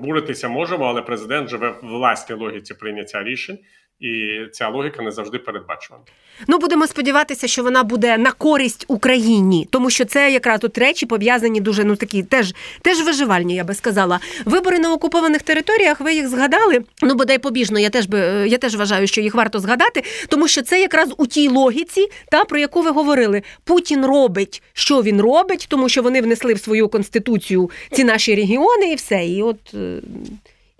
Буритися 0.02 0.48
можемо, 0.48 0.84
але 0.84 1.02
президент 1.02 1.48
живе 1.48 1.74
в 1.82 1.86
власній 1.86 2.36
логіці 2.36 2.74
прийняття 2.74 3.22
рішень, 3.24 3.58
і 4.00 4.40
ця 4.52 4.68
логіка 4.68 5.02
не 5.02 5.10
завжди 5.10 5.38
передбачувана. 5.38 6.04
Ну 6.48 6.58
будемо 6.58 6.86
сподіватися, 6.86 7.46
що 7.48 7.62
вона 7.62 7.82
буде 7.82 8.18
на 8.18 8.32
користь 8.32 8.84
Україні, 8.88 9.68
тому 9.70 9.90
що 9.90 10.04
це 10.04 10.32
якраз 10.32 10.60
тут 10.60 10.78
речі 10.78 11.06
пов'язані 11.06 11.60
дуже 11.60 11.84
ну 11.84 11.96
такі 11.96 12.22
теж 12.22 12.54
теж 12.82 13.02
виживальні, 13.02 13.54
я 13.54 13.64
би 13.64 13.74
сказала. 13.74 14.20
Вибори 14.44 14.78
на 14.78 14.92
окупованих 14.92 15.42
територіях. 15.42 16.00
Ви 16.00 16.14
їх 16.14 16.28
згадали. 16.28 16.84
Ну 17.02 17.14
бодай 17.14 17.38
побіжно. 17.38 17.78
Я 17.78 17.90
теж 17.90 18.06
би 18.06 18.18
я 18.48 18.58
теж 18.58 18.76
вважаю, 18.76 19.06
що 19.06 19.20
їх 19.20 19.34
варто 19.34 19.58
згадати, 19.58 20.02
тому 20.28 20.48
що 20.48 20.62
це 20.62 20.80
якраз 20.80 21.14
у 21.16 21.26
тій 21.26 21.48
логіці, 21.48 22.08
та 22.30 22.44
про 22.44 22.58
яку 22.58 22.82
ви 22.82 22.90
говорили. 22.90 23.42
Путін 23.64 24.06
робить, 24.06 24.62
що 24.72 25.02
він 25.02 25.20
робить, 25.20 25.66
тому 25.70 25.88
що 25.88 26.02
вони 26.02 26.22
внесли 26.22 26.54
в 26.54 26.60
свою 26.60 26.88
конституцію 26.88 27.70
ці 27.92 28.04
наші 28.04 28.34
регіони, 28.34 28.92
і 28.92 28.94
все. 28.94 29.26
І 29.26 29.42
от 29.42 29.74
е, 29.74 30.00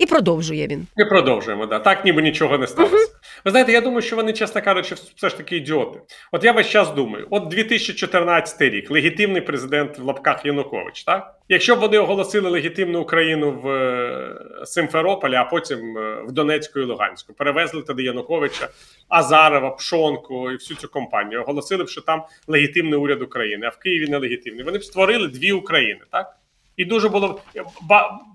і 0.00 0.06
продовжує 0.06 0.66
він. 0.66 0.86
Ми 0.96 1.04
продовжуємо, 1.04 1.66
да. 1.66 1.78
Так 1.78 2.04
ніби 2.04 2.22
нічого 2.22 2.58
не 2.58 2.66
сталося. 2.66 3.08
Ви 3.44 3.50
знаєте, 3.50 3.72
я 3.72 3.80
думаю, 3.80 4.02
що 4.02 4.16
вони, 4.16 4.32
чесно 4.32 4.62
кажучи, 4.62 4.94
все 5.16 5.28
ж 5.28 5.36
таки 5.36 5.56
ідіоти. 5.56 6.00
От 6.32 6.44
я 6.44 6.52
весь 6.52 6.68
час 6.68 6.90
думаю: 6.90 7.26
от 7.30 7.48
2014 7.48 8.62
рік, 8.62 8.90
легітимний 8.90 9.40
президент 9.40 9.98
в 9.98 10.02
лапках 10.02 10.46
Янукович, 10.46 11.04
так? 11.04 11.34
Якщо 11.48 11.76
б 11.76 11.78
вони 11.78 11.98
оголосили 11.98 12.50
легітимну 12.50 13.00
Україну 13.00 13.60
в 13.62 13.68
е, 13.68 14.64
Симферополі, 14.64 15.34
а 15.34 15.44
потім 15.44 15.98
е, 15.98 16.22
в 16.28 16.32
Донецьку 16.32 16.80
і 16.80 16.84
Луганську, 16.84 17.32
перевезли 17.32 17.82
туди 17.82 18.02
Януковича, 18.02 18.68
Азарова, 19.08 19.70
Пшонку 19.70 20.50
і 20.50 20.54
всю 20.54 20.78
цю 20.78 20.88
компанію, 20.88 21.42
оголосили 21.42 21.84
б, 21.84 21.88
що 21.88 22.00
там 22.00 22.22
легітимний 22.46 22.98
уряд 22.98 23.22
України, 23.22 23.66
а 23.66 23.68
в 23.68 23.78
Києві 23.78 24.10
нелегітимний. 24.10 24.64
Вони 24.64 24.78
б 24.78 24.84
створили 24.84 25.28
дві 25.28 25.52
України, 25.52 26.00
так? 26.10 26.36
І 26.80 26.84
дуже 26.84 27.08
було 27.08 27.40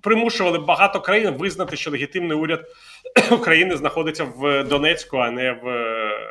примушували 0.01 0.60
багато 0.60 1.01
країн 1.01 1.34
визнати, 1.38 1.77
що 1.77 1.91
легітимний 1.91 2.38
уряд 2.38 2.65
України 3.32 3.76
знаходиться 3.78 4.24
в 4.24 4.63
Донецьку, 4.63 5.18
а 5.18 5.32
не 5.32 5.52
в 5.52 5.65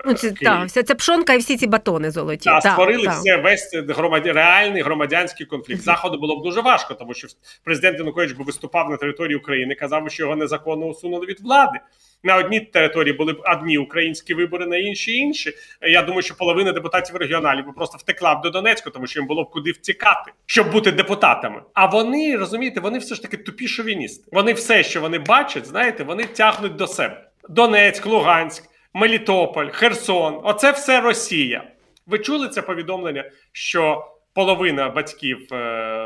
Ну, 0.07 0.15
це, 0.15 0.21
Києві. 0.31 0.37
та, 0.45 0.65
вся 0.65 0.83
ця 0.83 0.95
пшонка 0.95 1.35
і 1.35 1.39
всі 1.39 1.57
ці 1.57 1.67
батони 1.67 2.11
золоті. 2.11 2.45
Та, 2.45 2.61
Та, 2.61 2.71
створили 2.71 3.05
та. 3.05 3.11
це 3.21 3.37
весь 3.37 3.75
громаді... 3.89 4.33
реальний 4.33 4.83
громадянський 4.83 5.47
конфлікт. 5.47 5.81
Заходу 5.83 6.19
було 6.19 6.41
б 6.41 6.43
дуже 6.45 6.61
важко, 6.61 6.95
тому 6.95 7.15
що 7.15 7.29
президент 7.65 7.99
Янукович 7.99 8.33
би 8.33 8.45
виступав 8.45 8.91
на 8.91 8.97
території 8.97 9.37
України, 9.37 9.75
казав, 9.75 10.11
що 10.11 10.23
його 10.23 10.37
незаконно 10.37 10.87
усунули 10.87 11.27
від 11.27 11.41
влади. 11.41 11.79
На 12.27 12.37
одній 12.37 12.61
території 12.61 13.13
були 13.17 13.33
б 13.33 13.43
одні 13.45 13.79
українські 13.79 14.35
вибори, 14.35 14.67
на 14.67 14.77
іншій 14.77 15.13
інші. 15.17 15.53
Я 15.83 16.03
думаю, 16.03 16.23
що 16.23 16.35
половина 16.37 16.73
депутатів 16.73 17.17
регіоналів 17.17 17.67
би 17.67 17.73
просто 17.73 17.99
втекла 17.99 18.35
б 18.35 18.43
до 18.43 18.51
Донецьку, 18.51 18.91
тому 18.91 19.07
що 19.07 19.21
їм 19.21 19.27
було 19.27 19.45
б 19.45 19.51
куди 19.51 19.71
втікати, 19.73 20.33
щоб 20.47 20.73
бути 20.73 20.93
депутатами. 20.93 21.63
А 21.75 21.87
вони 21.87 22.37
розумієте, 22.37 22.81
вони 22.81 22.99
все 22.99 23.15
ж 23.15 23.23
таки 23.23 23.37
тупі 23.37 23.69
шовіністи. 23.69 24.29
Вони 24.33 24.53
все, 24.53 24.83
що 24.83 25.01
вони 25.01 25.19
бачать, 25.19 25.67
знаєте, 25.67 26.05
вони 26.05 26.25
тягнуть 26.25 26.64
до 26.69 26.87
себе. 26.87 27.25
Донецьк, 27.49 28.07
Луганськ, 28.07 28.65
Мелітополь, 28.95 29.69
Херсон 29.69 30.41
оце 30.45 30.71
все 30.71 31.01
Росія. 31.01 31.65
Ви 32.07 32.19
чули 32.19 32.49
це 32.49 32.63
повідомлення, 32.63 33.25
що 33.53 34.07
половина 34.35 34.89
батьків 34.89 35.39
е, 35.53 35.57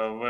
в, 0.09 0.23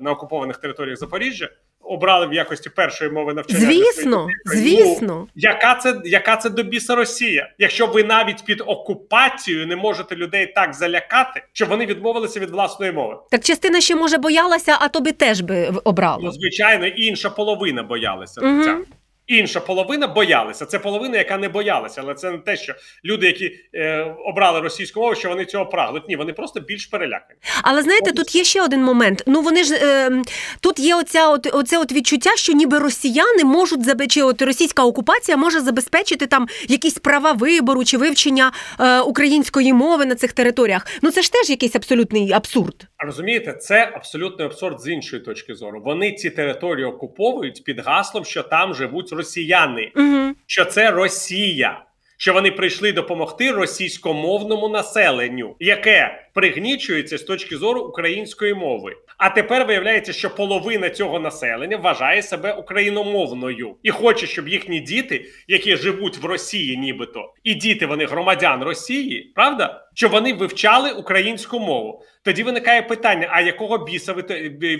на 0.00 0.10
окупованих 0.10 0.56
територіях 0.56 0.98
Запоріжжя 0.98 1.48
обрали 1.86 2.26
в 2.26 2.32
якості 2.32 2.70
першої 2.70 3.10
мови 3.10 3.34
навчання? 3.34 3.60
Звісно, 3.60 4.28
звісно. 4.44 5.06
Ну, 5.08 5.28
яка 5.34 5.74
це 5.74 6.00
яка 6.04 6.36
це 6.36 6.50
до 6.50 6.62
біса 6.62 6.94
Росія? 6.94 7.50
Якщо 7.58 7.86
ви 7.86 8.04
навіть 8.04 8.44
під 8.44 8.62
окупацією 8.66 9.66
не 9.66 9.76
можете 9.76 10.16
людей 10.16 10.46
так 10.46 10.74
залякати, 10.74 11.42
щоб 11.52 11.68
вони 11.68 11.86
відмовилися 11.86 12.40
від 12.40 12.50
власної 12.50 12.92
мови. 12.92 13.16
Так 13.30 13.44
частина 13.44 13.80
ще 13.80 13.96
може 13.96 14.18
боялася, 14.18 14.76
а 14.80 14.88
тобі 14.88 15.12
теж 15.12 15.40
би 15.40 15.68
обрала. 15.84 16.18
Ну, 16.22 16.32
звичайно, 16.32 16.86
інша 16.86 17.30
половина 17.30 17.82
боялася. 17.82 18.40
Мгм. 18.40 18.84
Інша 19.26 19.60
половина 19.60 20.06
боялася. 20.06 20.66
Це 20.66 20.78
половина, 20.78 21.18
яка 21.18 21.36
не 21.38 21.48
боялася, 21.48 22.00
але 22.04 22.14
це 22.14 22.30
не 22.30 22.38
те, 22.38 22.56
що 22.56 22.74
люди, 23.04 23.26
які 23.26 23.58
е, 23.74 24.00
обрали 24.24 24.60
російську 24.60 25.00
мову, 25.00 25.14
що 25.14 25.28
вони 25.28 25.44
цього 25.44 25.66
прагнуть. 25.66 26.08
Ні, 26.08 26.16
вони 26.16 26.32
просто 26.32 26.60
більш 26.60 26.86
перелякані. 26.86 27.38
Але 27.62 27.82
знаєте, 27.82 28.12
тут 28.12 28.34
є 28.34 28.44
ще 28.44 28.62
один 28.62 28.82
момент. 28.84 29.22
Ну 29.26 29.42
вони 29.42 29.64
ж 29.64 29.74
е, 29.82 30.22
тут 30.60 30.78
є 30.78 30.96
оця 30.96 31.28
от 31.28 31.46
оце 31.52 31.78
от 31.78 31.92
відчуття, 31.92 32.30
що 32.36 32.52
ніби 32.52 32.78
росіяни 32.78 33.44
можуть 33.44 33.80
забе- 33.86 34.06
чи 34.06 34.22
от 34.22 34.42
російська 34.42 34.84
окупація 34.84 35.36
може 35.36 35.60
забезпечити 35.60 36.26
там 36.26 36.48
якісь 36.68 36.98
права 36.98 37.32
вибору 37.32 37.84
чи 37.84 37.98
вивчення 37.98 38.52
е, 38.80 39.00
української 39.00 39.72
мови 39.72 40.06
на 40.06 40.14
цих 40.14 40.32
територіях. 40.32 40.86
Ну 41.02 41.10
це 41.10 41.22
ж 41.22 41.32
теж 41.32 41.50
якийсь 41.50 41.76
абсолютний 41.76 42.32
абсурд. 42.32 42.74
Розумієте, 42.98 43.52
це 43.52 43.90
абсолютний 43.94 44.46
абсурд 44.46 44.80
з 44.80 44.88
іншої 44.88 45.22
точки 45.22 45.54
зору. 45.54 45.82
Вони 45.84 46.12
ці 46.12 46.30
території 46.30 46.86
окуповують 46.86 47.64
під 47.64 47.80
гаслом, 47.80 48.24
що 48.24 48.42
там 48.42 48.74
живуть 48.74 49.12
росіяни, 49.16 49.92
Угу. 49.96 50.34
що 50.46 50.64
це 50.64 50.90
Росія. 50.90 51.82
Що 52.18 52.32
вони 52.32 52.50
прийшли 52.50 52.92
допомогти 52.92 53.52
російськомовному 53.52 54.68
населенню, 54.68 55.56
яке 55.60 56.25
пригнічується 56.36 57.18
з 57.18 57.22
точки 57.22 57.56
зору 57.56 57.80
української 57.80 58.54
мови. 58.54 58.96
А 59.18 59.30
тепер 59.30 59.66
виявляється, 59.66 60.12
що 60.12 60.34
половина 60.34 60.90
цього 60.90 61.18
населення 61.18 61.76
вважає 61.76 62.22
себе 62.22 62.52
україномовною 62.52 63.76
і 63.82 63.90
хоче, 63.90 64.26
щоб 64.26 64.48
їхні 64.48 64.80
діти, 64.80 65.24
які 65.48 65.76
живуть 65.76 66.18
в 66.18 66.24
Росії, 66.24 66.76
нібито, 66.76 67.34
і 67.44 67.54
діти 67.54 67.86
вони 67.86 68.06
громадян 68.06 68.62
Росії, 68.62 69.32
правда, 69.34 69.86
щоб 69.94 70.12
вони 70.12 70.32
вивчали 70.32 70.92
українську 70.92 71.60
мову. 71.60 72.02
Тоді 72.24 72.42
виникає 72.42 72.82
питання: 72.82 73.28
а 73.30 73.40
якого 73.40 73.78
біса 73.78 74.12
ви 74.12 74.22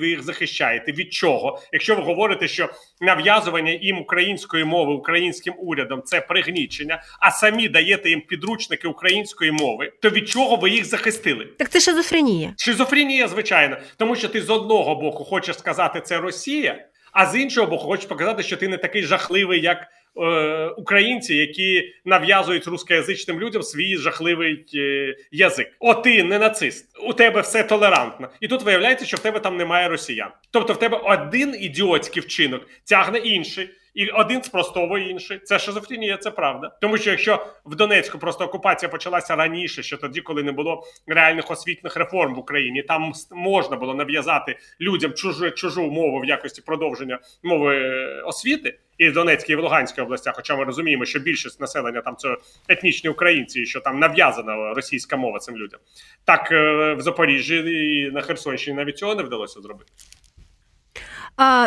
ви 0.00 0.08
їх 0.08 0.22
захищаєте? 0.22 0.92
Від 0.92 1.12
чого? 1.12 1.62
Якщо 1.72 1.96
ви 1.96 2.02
говорите, 2.02 2.48
що 2.48 2.68
нав'язування 3.00 3.72
їм 3.72 3.98
української 3.98 4.64
мови 4.64 4.92
українським 4.92 5.54
урядом 5.58 6.02
це 6.02 6.20
пригнічення, 6.20 7.02
а 7.20 7.30
самі 7.30 7.68
даєте 7.68 8.10
їм 8.10 8.20
підручники 8.20 8.88
української 8.88 9.50
мови, 9.50 9.92
то 10.02 10.10
від 10.10 10.28
чого 10.28 10.56
ви 10.56 10.70
їх 10.70 10.84
захистили? 10.84 11.45
Так 11.58 11.70
це 11.70 11.80
шизофренія. 11.80 12.54
Шизофренія, 12.58 13.28
звичайно, 13.28 13.76
тому 13.96 14.16
що 14.16 14.28
ти 14.28 14.42
з 14.42 14.50
одного 14.50 14.94
боку 14.94 15.24
хочеш 15.24 15.58
сказати 15.58 16.00
це 16.04 16.18
Росія, 16.18 16.86
а 17.12 17.26
з 17.26 17.36
іншого 17.36 17.66
боку, 17.66 17.84
хочеш 17.84 18.06
показати, 18.06 18.42
що 18.42 18.56
ти 18.56 18.68
не 18.68 18.76
такий 18.76 19.02
жахливий, 19.02 19.60
як 19.60 19.78
е, 20.16 20.66
українці, 20.66 21.34
які 21.34 21.92
нав'язують 22.04 22.66
рускоязичним 22.66 23.40
людям 23.40 23.62
свій 23.62 23.96
жахливий 23.96 24.66
е, 24.74 25.16
язик. 25.32 25.72
О, 25.80 25.94
ти 25.94 26.22
не 26.22 26.38
нацист, 26.38 26.86
у 27.08 27.12
тебе 27.12 27.40
все 27.40 27.62
толерантно. 27.62 28.28
І 28.40 28.48
тут 28.48 28.62
виявляється, 28.62 29.06
що 29.06 29.16
в 29.16 29.20
тебе 29.20 29.40
там 29.40 29.56
немає 29.56 29.88
росіян. 29.88 30.30
Тобто 30.50 30.72
в 30.72 30.78
тебе 30.78 30.96
один 30.96 31.56
ідіотський 31.60 32.22
вчинок 32.22 32.62
тягне 32.84 33.18
інший. 33.18 33.70
І 33.96 34.08
один 34.08 34.42
спростовує 34.42 35.10
інший. 35.10 35.38
Це 35.38 35.58
шизофренія, 35.58 36.16
це 36.16 36.30
правда. 36.30 36.72
Тому 36.80 36.98
що 36.98 37.10
якщо 37.10 37.46
в 37.64 37.74
Донецьку 37.74 38.18
просто 38.18 38.44
окупація 38.44 38.88
почалася 38.88 39.36
раніше, 39.36 39.82
ще 39.82 39.96
тоді, 39.96 40.20
коли 40.20 40.42
не 40.42 40.52
було 40.52 40.84
реальних 41.06 41.50
освітних 41.50 41.96
реформ 41.96 42.34
в 42.34 42.38
Україні, 42.38 42.82
там 42.82 43.12
можна 43.32 43.76
було 43.76 43.94
нав'язати 43.94 44.58
людям 44.80 45.12
чужу, 45.12 45.50
чужу 45.50 45.90
мову 45.90 46.20
в 46.20 46.24
якості 46.24 46.62
продовження 46.62 47.18
мови 47.42 47.76
е, 47.76 48.22
освіти. 48.26 48.78
І 48.98 49.08
в 49.08 49.12
Донецькій, 49.12 49.52
і 49.52 49.56
в 49.56 49.60
Луганській 49.60 50.00
областях, 50.00 50.34
хоча 50.36 50.56
ми 50.56 50.64
розуміємо, 50.64 51.04
що 51.04 51.18
більшість 51.18 51.60
населення 51.60 52.00
там 52.00 52.16
це 52.16 52.36
етнічні 52.68 53.10
українці, 53.10 53.66
що 53.66 53.80
там 53.80 53.98
нав'язана 53.98 54.74
російська 54.74 55.16
мова 55.16 55.38
цим 55.38 55.56
людям. 55.56 55.80
Так 56.24 56.52
е, 56.52 56.94
в 56.94 57.00
Запоріжжі 57.00 57.56
і 57.56 58.10
на 58.10 58.20
Херсонщині 58.20 58.76
навіть 58.76 58.98
цього 58.98 59.14
не 59.14 59.22
вдалося 59.22 59.60
зробити. 59.60 59.92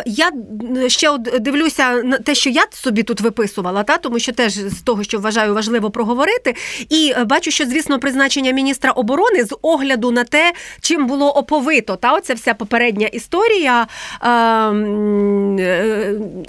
Я 0.06 0.32
ще 0.86 1.18
дивлюся 1.18 2.02
на 2.04 2.18
те, 2.18 2.34
що 2.34 2.50
я 2.50 2.64
собі 2.70 3.02
тут 3.02 3.20
виписувала, 3.20 3.82
та 3.82 3.96
тому 3.96 4.18
що 4.18 4.32
теж 4.32 4.52
з 4.52 4.82
того, 4.82 5.02
що 5.02 5.18
вважаю 5.18 5.54
важливо 5.54 5.90
проговорити, 5.90 6.54
і 6.88 7.12
е, 7.16 7.24
бачу, 7.24 7.50
що 7.50 7.64
звісно 7.64 7.98
призначення 7.98 8.50
міністра 8.50 8.90
оборони 8.90 9.44
з 9.44 9.56
огляду 9.62 10.10
на 10.10 10.24
те, 10.24 10.52
чим 10.80 11.06
було 11.06 11.30
оповито, 11.30 11.96
та 11.96 12.12
оця 12.12 12.34
вся 12.34 12.54
попередня 12.54 13.06
історія. 13.06 13.86
Е, 14.22 14.26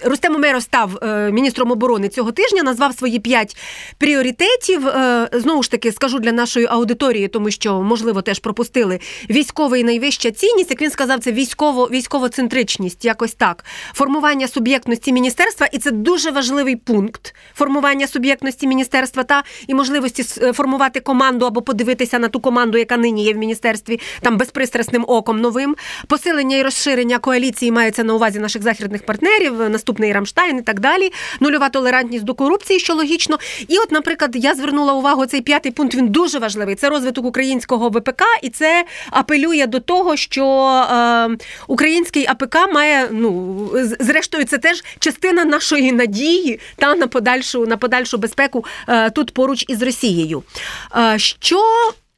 Рустем 0.03 0.36
Умеров 0.36 0.62
став 0.62 0.97
е, 1.03 1.31
міністром 1.31 1.71
оборони 1.71 2.10
цього 2.10 2.31
тижня, 2.31 2.63
назвав 2.63 2.93
свої 2.93 3.19
п'ять 3.19 3.57
пріоритетів. 3.97 4.88
Знову 5.34 5.63
ж 5.63 5.71
таки, 5.71 5.91
скажу 5.91 6.19
для 6.19 6.31
нашої 6.31 6.65
аудиторії, 6.65 7.27
тому 7.27 7.51
що 7.51 7.81
можливо 7.81 8.21
теж 8.21 8.39
пропустили 8.39 8.99
військовий 9.29 9.84
найвища 9.84 10.31
цінність. 10.31 10.69
Як 10.69 10.81
він 10.81 10.91
сказав, 10.91 11.19
це 11.19 11.31
військово 11.31 11.86
військово-центричність, 11.86 13.05
якось 13.12 13.34
так. 13.34 13.65
Формування 13.93 14.47
суб'єктності 14.47 15.13
міністерства, 15.13 15.67
і 15.71 15.78
це 15.78 15.91
дуже 15.91 16.32
важливий 16.32 16.76
пункт 16.76 17.36
формування 17.56 18.08
суб'єктності 18.08 18.67
міністерства 18.67 19.24
та 19.24 19.43
і 19.67 19.74
можливості 19.74 20.26
е, 20.41 20.54
формувати 20.54 21.00
команду 21.00 21.45
або 21.45 21.62
подивитися 21.62 22.19
на 22.19 22.28
ту 22.28 22.39
команду, 22.39 22.78
яка 22.78 22.97
нині 22.97 23.24
є 23.24 23.34
в 23.34 23.38
міністерстві, 23.38 24.00
там 24.21 24.38
безпристрасним 24.38 25.06
оком 25.08 25.41
новим. 25.41 25.76
Посилення 26.08 26.58
і 26.58 26.63
розширення 26.63 27.17
коаліції 27.19 27.71
мається 27.71 28.04
на 28.04 28.13
увазі 28.13 28.39
наших 28.39 28.62
західних 28.62 29.06
партнерів, 29.06 29.69
наступний 29.69 30.13
Рамштайн 30.13 30.58
і 30.58 30.62
так 30.62 30.80
далі. 30.80 31.12
Нульова 31.39 31.69
толерантність 31.69 32.24
до 32.24 32.34
корупції, 32.34 32.80
що 32.80 32.93
логічно. 32.93 33.39
І, 33.67 33.78
от, 33.78 33.91
наприклад, 33.91 34.32
я 34.34 34.56
звернула 34.56 34.93
увагу 34.93 35.26
цей 35.26 35.41
п'ятий 35.41 35.71
пункт. 35.71 35.95
Він 35.95 36.08
дуже 36.08 36.39
важливий. 36.39 36.76
Це 36.76 36.89
розвиток 36.89 37.26
українського 37.26 37.89
ВПК, 37.89 38.24
і 38.41 38.50
це 38.50 38.86
апелює 39.12 39.67
до 39.67 39.80
того, 39.80 40.15
що 40.15 40.45
е, 40.91 41.38
український 41.67 42.28
АПК 42.28 42.56
має 42.74 43.00
ну 43.11 43.69
зрештою, 43.99 44.45
це 44.45 44.57
теж 44.57 44.83
частина 44.99 45.45
нашої 45.45 45.91
надії 45.91 46.59
та 46.75 46.95
на 46.95 47.07
подальшу 47.07 47.65
на 47.65 47.77
подальшу 47.77 48.17
безпеку 48.17 48.65
е, 48.87 49.09
тут 49.09 49.33
поруч 49.33 49.65
із 49.67 49.81
Росією. 49.81 50.43
Е, 50.97 51.19
що 51.19 51.61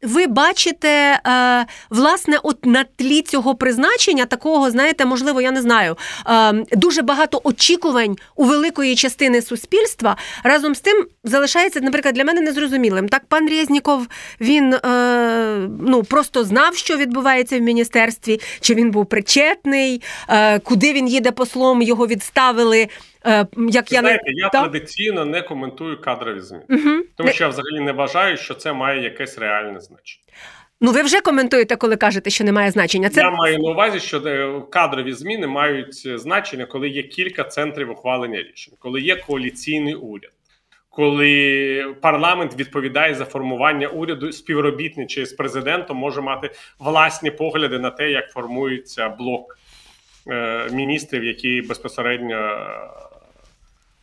ви 0.04 0.28
бачите, 0.28 1.20
е, 1.28 1.66
власне, 1.90 2.38
от 2.44 2.66
на 2.66 2.86
тлі 2.96 3.22
цього 3.22 3.56
призначення, 3.56 4.26
такого, 4.26 4.72
знаєте, 4.72 5.06
можливо, 5.06 5.42
я 5.42 5.52
не 5.52 5.62
знаю, 5.62 5.98
е, 6.28 6.54
дуже 6.72 7.02
багато 7.02 7.42
очікувань 7.44 8.18
у 8.36 8.44
великої 8.44 8.96
частини 8.96 9.42
суспільства. 9.42 10.18
Разом 10.44 10.76
з 10.76 10.80
тим 10.80 11.06
залишається, 11.24 11.80
наприклад, 11.80 12.16
для 12.16 12.24
мене 12.24 12.42
незрозумілим. 12.42 13.10
Так, 13.10 13.22
пан 13.28 13.50
Резніков, 13.50 14.08
він 14.42 14.74
е, 14.74 15.68
ну 15.82 16.04
просто 16.04 16.44
знав, 16.44 16.76
що 16.76 16.98
відбувається 16.98 17.60
в 17.60 17.62
міністерстві, 17.62 18.42
чи 18.62 18.74
він 18.74 18.92
був 18.92 19.06
причетний, 19.06 20.02
куди 20.64 20.94
він 20.94 21.08
їде 21.08 21.32
послом, 21.32 21.82
його 21.82 22.08
відставили. 22.08 22.88
Е, 23.26 23.46
як 23.70 23.92
я 23.92 24.00
Знаєте, 24.00 24.24
я 24.26 24.50
Та? 24.50 24.62
традиційно 24.62 25.26
не 25.26 25.42
коментую 25.42 26.02
кадрові 26.02 26.40
зміни, 26.40 26.66
Угу. 26.70 27.04
тому 27.18 27.30
що 27.30 27.44
я 27.44 27.50
взагалі 27.50 27.80
не 27.80 27.92
вважаю, 27.92 28.38
що 28.38 28.54
це 28.54 28.74
має 28.74 29.04
якесь 29.04 29.38
реальне 29.38 29.80
значення. 29.80 30.24
Ну, 30.82 30.92
ви 30.92 31.02
вже 31.02 31.22
коментуєте, 31.22 31.76
коли 31.76 31.96
кажете, 31.96 32.30
що 32.30 32.44
немає 32.44 32.72
значення. 32.72 33.10
Це 33.10 33.22
Я 33.22 33.32
маю 33.32 33.60
на 33.60 33.70
увазі, 33.72 34.00
що 34.00 34.18
е, 34.20 34.62
кадрові 34.70 35.14
зміни 35.14 35.48
мають 35.48 36.04
е, 36.06 36.18
значення, 36.18 36.66
коли 36.66 36.90
є 36.90 37.04
кілька 37.04 37.44
центрів 37.44 37.92
ухвалення 37.92 38.44
рішень, 38.44 38.74
коли 38.80 39.02
є 39.02 39.16
коаліційний 39.16 39.96
уряд, 39.96 40.32
коли 40.90 41.96
парламент 42.02 42.56
відповідає 42.60 43.16
за 43.16 43.26
формування 43.26 43.88
уряду, 43.88 44.32
співробітничає 44.32 45.26
з 45.26 45.34
президентом, 45.34 45.98
може 45.98 46.22
мати 46.22 46.52
власні 46.80 47.32
погляди 47.32 47.80
на 47.80 47.90
те, 47.90 48.12
як 48.12 48.32
формується 48.32 49.10
блок 49.10 49.58
е, 50.28 50.68
міністрів, 50.72 51.24
які 51.24 51.62
безпосередньо 51.62 52.58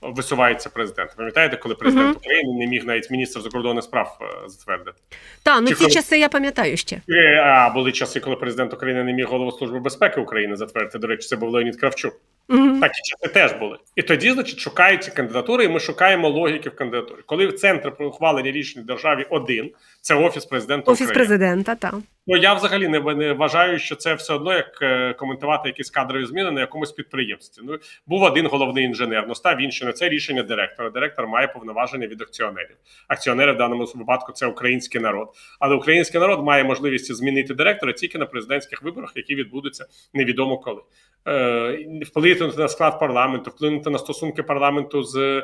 висувається 0.00 0.70
президент. 0.70 1.16
Пам'ятаєте, 1.16 1.56
коли 1.56 1.74
президент 1.74 2.16
uh-huh. 2.16 2.20
України 2.20 2.58
не 2.58 2.66
міг 2.66 2.84
навіть 2.84 3.10
міністр 3.10 3.40
закордонних 3.40 3.84
справ 3.84 4.18
е, 4.20 4.48
затвердити? 4.48 4.98
Так, 5.42 5.60
ну 5.60 5.68
ті 5.68 5.74
коли... 5.74 5.90
часи 5.90 6.18
я 6.18 6.28
пам'ятаю 6.28 6.76
ще. 6.76 7.00
А 7.44 7.70
були 7.70 7.92
часи, 7.92 8.20
коли 8.20 8.36
президент 8.36 8.74
України 8.74 9.04
не 9.04 9.12
міг 9.12 9.26
голову 9.26 9.52
служби 9.52 9.80
безпеки 9.80 10.20
України 10.20 10.56
затвердити. 10.56 10.98
До 10.98 11.06
речі, 11.06 11.28
це 11.28 11.36
був 11.36 11.50
Леонід 11.50 11.80
Кравчук. 11.80 12.14
Mm-hmm. 12.50 12.80
Такі 12.80 13.00
часи 13.04 13.34
теж 13.34 13.52
були. 13.52 13.78
І 13.96 14.02
тоді, 14.02 14.30
значить, 14.30 14.58
шукаються 14.58 15.10
кандидатури, 15.10 15.64
і 15.64 15.68
ми 15.68 15.80
шукаємо 15.80 16.28
логіки 16.28 16.68
в 16.68 16.76
кандидатурі. 16.76 17.20
Коли 17.26 17.46
в 17.46 17.52
центр 17.52 17.96
про 17.96 18.08
ухвалення 18.08 18.50
рішень 18.50 18.82
в 18.82 18.86
державі 18.86 19.26
один, 19.30 19.70
це 20.00 20.14
офіс 20.14 20.44
президента. 20.44 20.92
Офіс 20.92 21.06
України. 21.06 21.14
президента, 21.14 21.74
так. 21.74 21.94
Ну 22.26 22.36
я 22.36 22.54
взагалі 22.54 22.88
не, 22.88 23.00
не 23.14 23.32
вважаю, 23.32 23.78
що 23.78 23.96
це 23.96 24.14
все 24.14 24.34
одно 24.34 24.54
як 24.54 24.78
е, 24.82 25.12
коментувати 25.12 25.68
якісь 25.68 25.90
кадрові 25.90 26.26
зміни 26.26 26.50
на 26.50 26.60
якомусь 26.60 26.92
підприємстві. 26.92 27.62
Ну 27.66 27.78
був 28.06 28.22
один 28.22 28.46
головний 28.46 28.84
інженер, 28.84 29.24
ну 29.28 29.34
став 29.34 29.60
інший 29.60 29.86
на 29.86 29.92
це 29.92 30.08
рішення 30.08 30.42
директора. 30.42 30.90
Директор 30.90 31.26
має 31.26 31.48
повноваження 31.48 32.06
від 32.06 32.22
акціонерів. 32.22 32.76
Акціонери 33.08 33.52
в 33.52 33.56
даному 33.56 33.84
випадку 33.94 34.32
це 34.32 34.46
український 34.46 35.00
народ. 35.00 35.28
Але 35.58 35.74
український 35.74 36.20
народ 36.20 36.44
має 36.44 36.64
можливість 36.64 37.14
змінити 37.14 37.54
директора 37.54 37.92
тільки 37.92 38.18
на 38.18 38.26
президентських 38.26 38.82
виборах, 38.82 39.12
які 39.14 39.34
відбудуться 39.34 39.86
невідомо 40.14 40.58
коли. 40.58 40.80
Е, 41.28 42.02
вплинути 42.06 42.60
на 42.60 42.68
склад 42.68 43.00
парламенту, 43.00 43.50
вплинути 43.50 43.90
на 43.90 43.98
стосунки 43.98 44.42
парламенту 44.42 45.02
з 45.02 45.42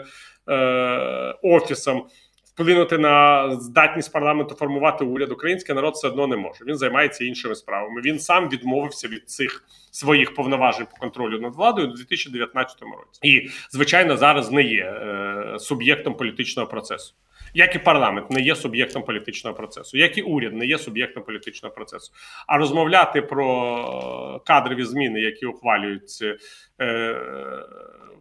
е, 0.48 1.34
офісом 1.42 2.06
вплинути 2.56 2.98
на 2.98 3.50
здатність 3.60 4.12
парламенту 4.12 4.54
формувати 4.54 5.04
уряд. 5.04 5.32
Український 5.32 5.74
народ 5.74 5.94
все 5.94 6.08
одно 6.08 6.26
не 6.26 6.36
може. 6.36 6.64
Він 6.64 6.76
займається 6.76 7.24
іншими 7.24 7.54
справами. 7.54 8.00
Він 8.00 8.18
сам 8.18 8.48
відмовився 8.48 9.08
від 9.08 9.30
цих 9.30 9.64
своїх 9.90 10.34
повноважень 10.34 10.86
по 10.86 10.96
контролю 10.96 11.40
над 11.40 11.54
владою 11.54 11.88
у 11.88 11.92
2019 11.92 12.80
році, 12.82 13.20
і 13.22 13.50
звичайно 13.70 14.16
зараз 14.16 14.52
не 14.52 14.62
є 14.62 14.84
е, 14.84 15.58
суб'єктом 15.58 16.14
політичного 16.14 16.68
процесу. 16.68 17.14
Як 17.54 17.74
і 17.74 17.78
парламент 17.78 18.30
не 18.30 18.40
є 18.40 18.56
суб'єктом 18.56 19.02
політичного 19.02 19.56
процесу, 19.56 19.98
як 19.98 20.18
і 20.18 20.22
уряд 20.22 20.54
не 20.54 20.66
є 20.66 20.78
суб'єктом 20.78 21.22
політичного 21.22 21.74
процесу. 21.74 22.12
А 22.46 22.58
розмовляти 22.58 23.22
про 23.22 24.42
кадрові 24.46 24.84
зміни, 24.84 25.20
які 25.20 25.46
ухвалюються 25.46 26.36
е, 26.80 27.16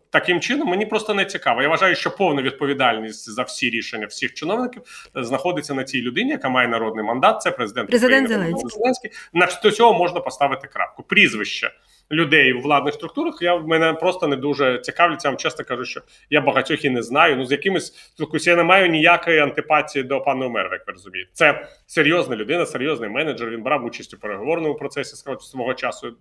таким 0.09 0.41
чином 0.41 0.67
мені 0.67 0.85
просто 0.85 1.13
не 1.13 1.25
цікаво. 1.25 1.61
Я 1.61 1.69
вважаю, 1.69 1.95
що 1.95 2.11
повна 2.11 2.41
відповідальність 2.41 3.29
за 3.29 3.43
всі 3.43 3.69
рішення 3.69 4.07
всіх 4.07 4.33
чиновників 4.33 4.81
знаходиться 5.15 5.73
на 5.73 5.83
цій 5.83 6.01
людині, 6.01 6.31
яка 6.31 6.49
має 6.49 6.67
народний 6.67 7.05
мандат. 7.05 7.41
Це 7.41 7.51
президент 7.51 7.89
Президент 7.89 8.27
України, 8.27 8.47
Зеленський. 8.47 8.79
Зеленський. 8.79 9.11
На 9.33 9.47
цього 9.47 9.93
можна 9.93 10.19
поставити 10.19 10.67
крапку. 10.67 11.03
Прізвище 11.03 11.71
людей 12.11 12.53
в 12.53 12.61
владних 12.61 12.93
структурах. 12.93 13.41
Я 13.41 13.57
мене 13.57 13.93
просто 13.93 14.27
не 14.27 14.35
дуже 14.35 14.79
цікавлять. 14.79 15.25
Я 15.25 15.31
вам 15.31 15.37
чесно 15.37 15.65
кажу, 15.65 15.85
що 15.85 16.01
я 16.29 16.41
багатьох 16.41 16.85
і 16.85 16.89
не 16.89 17.01
знаю. 17.01 17.37
Ну 17.37 17.45
з 17.45 17.91
спілкуюся, 17.95 18.49
я 18.49 18.57
не 18.57 18.63
маю 18.63 18.87
ніякої 18.87 19.39
антипатії 19.39 20.03
до 20.03 20.21
пана 20.21 20.45
Умерва, 20.45 20.73
як 20.73 20.87
ви 20.87 20.93
розумієте. 20.93 21.29
Це 21.33 21.67
серйозна 21.87 22.35
людина, 22.35 22.65
серйозний 22.65 23.09
менеджер. 23.09 23.49
Він 23.49 23.61
брав 23.61 23.85
участь 23.85 24.13
у 24.13 24.17
переговорному 24.17 24.75
процесі 24.75 25.15
свого 25.39 25.73
часу, 25.73 26.17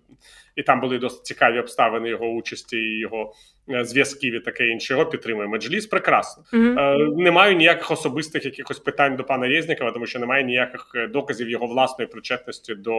і 0.55 0.63
там 0.63 0.81
були 0.81 0.97
досить 0.97 1.25
цікаві 1.25 1.59
обставини 1.59 2.09
його 2.09 2.27
участі 2.27 2.77
і 2.77 2.99
його. 2.99 3.33
Е, 3.69 3.85
зв'язків 3.85 4.33
і 4.33 4.39
таке 4.39 4.67
інше 4.67 4.93
його 4.93 5.05
підтримує 5.05 5.47
Меджліс. 5.47 5.85
Прекрасно 5.85 6.43
mm-hmm. 6.53 6.79
е, 6.79 7.23
не 7.23 7.31
маю 7.31 7.55
ніяких 7.55 7.91
особистих 7.91 8.45
якихось 8.45 8.79
питань 8.79 9.15
до 9.15 9.23
пана 9.23 9.47
Резнікова, 9.47 9.91
тому 9.91 10.05
що 10.05 10.19
немає 10.19 10.43
ніяких 10.43 10.91
е, 10.95 11.07
доказів 11.07 11.49
його 11.49 11.67
власної 11.67 12.07
причетності 12.07 12.75
до 12.75 12.93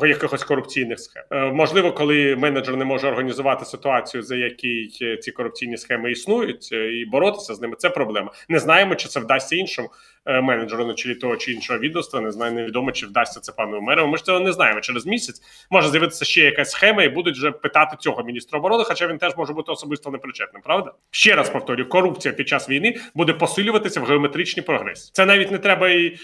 якихось 0.00 0.44
корупційних 0.44 1.00
схем. 1.00 1.22
Е, 1.30 1.52
можливо, 1.52 1.92
коли 1.92 2.36
менеджер 2.36 2.76
не 2.76 2.84
може 2.84 3.08
організувати 3.08 3.64
ситуацію, 3.64 4.22
за 4.22 4.36
якій 4.36 4.90
е, 5.02 5.16
ці 5.16 5.32
корупційні 5.32 5.76
схеми 5.76 6.12
існують, 6.12 6.68
е, 6.72 6.92
і 6.92 7.04
боротися 7.04 7.54
з 7.54 7.60
ними. 7.60 7.76
Це 7.78 7.90
проблема. 7.90 8.30
Не 8.48 8.58
знаємо, 8.58 8.94
чи 8.94 9.08
це 9.08 9.20
вдасться 9.20 9.56
іншим 9.56 9.88
менеджеру 10.26 10.86
на 10.86 10.94
чолі 10.94 11.14
того 11.14 11.36
чи 11.36 11.52
іншого 11.52 11.78
відомства. 11.78 12.20
Не 12.20 12.30
знаю, 12.30 12.52
невідомо, 12.52 12.92
чи 12.92 13.06
вдасться 13.06 13.40
це 13.40 13.52
пану 13.52 13.78
Умерову. 13.78 14.08
Ми 14.08 14.18
ж 14.18 14.24
цього 14.24 14.40
не 14.40 14.52
знаємо. 14.52 14.80
Через 14.80 15.06
місяць 15.06 15.42
може 15.70 15.88
з'явитися 15.88 16.24
ще 16.24 16.40
якась 16.40 16.70
схема, 16.70 17.02
і 17.02 17.08
будуть 17.08 17.36
вже 17.36 17.50
питати 17.50 17.96
цього 18.00 18.22
міністра 18.22 18.58
оборони. 18.58 18.84
Хоча 18.84 19.06
він 19.06 19.18
теж 19.18 19.36
може 19.36 19.52
бути 19.52 19.72
особисто 19.72 20.10
непричетним. 20.10 20.62
Правда, 20.62 20.92
ще 21.10 21.34
раз 21.34 21.50
повторюю, 21.50 21.88
корупція 21.88 22.34
під 22.34 22.48
час 22.48 22.68
війни 22.68 22.96
буде 23.14 23.32
посилюватися 23.32 24.00
в 24.00 24.04
геометричній 24.04 24.62
прогресі. 24.62 25.10
Це 25.12 25.26
навіть 25.26 25.50
не 25.50 25.58
треба 25.58 25.88
і 25.88 26.16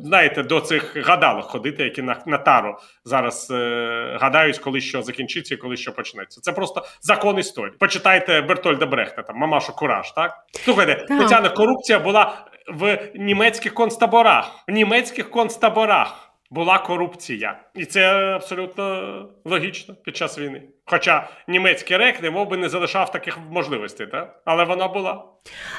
знаєте 0.00 0.42
до 0.42 0.60
цих 0.60 0.96
гадалок 0.96 1.44
ходити, 1.44 1.84
які 1.84 2.02
на, 2.02 2.22
на 2.26 2.38
тару 2.38 2.76
зараз 3.04 3.50
е, 3.50 4.18
гадають, 4.20 4.58
коли 4.58 4.80
що 4.80 5.02
закінчиться 5.02 5.54
і 5.54 5.56
коли 5.56 5.76
що 5.76 5.92
почнеться. 5.92 6.40
Це 6.40 6.52
просто 6.52 6.86
закон 7.00 7.38
історії. 7.38 7.76
Почитайте 7.78 8.40
Бертольда 8.40 8.86
Брехта, 8.86 9.22
там 9.22 9.36
мамашу 9.36 9.76
Кураж. 9.76 10.12
Так 10.12 10.34
слухайте, 10.52 10.94
Тетяна, 10.94 11.48
корупція 11.48 11.98
була 11.98 12.46
в 12.68 13.10
німецьких 13.14 13.74
концтаборах. 13.74 14.64
В 14.68 14.72
німецьких 14.72 15.30
концтаборах 15.30 16.30
була 16.50 16.78
корупція, 16.78 17.60
і 17.74 17.84
це 17.84 18.14
абсолютно 18.34 19.28
логічно 19.44 19.94
під 19.94 20.16
час 20.16 20.38
війни. 20.38 20.62
Хоча 20.90 21.28
німецький 21.48 21.96
рек 21.96 22.22
не 22.22 22.30
мов 22.30 22.48
би 22.48 22.56
не 22.56 22.68
залишав 22.68 23.12
таких 23.12 23.38
можливостей, 23.50 24.06
так? 24.06 24.40
але 24.44 24.64
вона 24.64 24.88
була. 24.88 25.24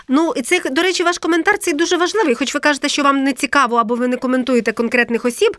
Ну 0.07 0.34
і 0.36 0.41
це 0.41 0.62
до 0.72 0.82
речі, 0.82 1.03
ваш 1.03 1.18
коментар 1.18 1.57
цей 1.57 1.74
дуже 1.74 1.97
важливий. 1.97 2.36
Хоч 2.36 2.53
ви 2.53 2.60
кажете, 2.60 2.89
що 2.89 3.03
вам 3.03 3.24
не 3.24 3.34
цікаво 3.34 3.78
або 3.78 3.95
ви 3.95 4.07
не 4.07 4.18
коментуєте 4.18 4.72
конкретних 4.72 5.26
осіб. 5.26 5.57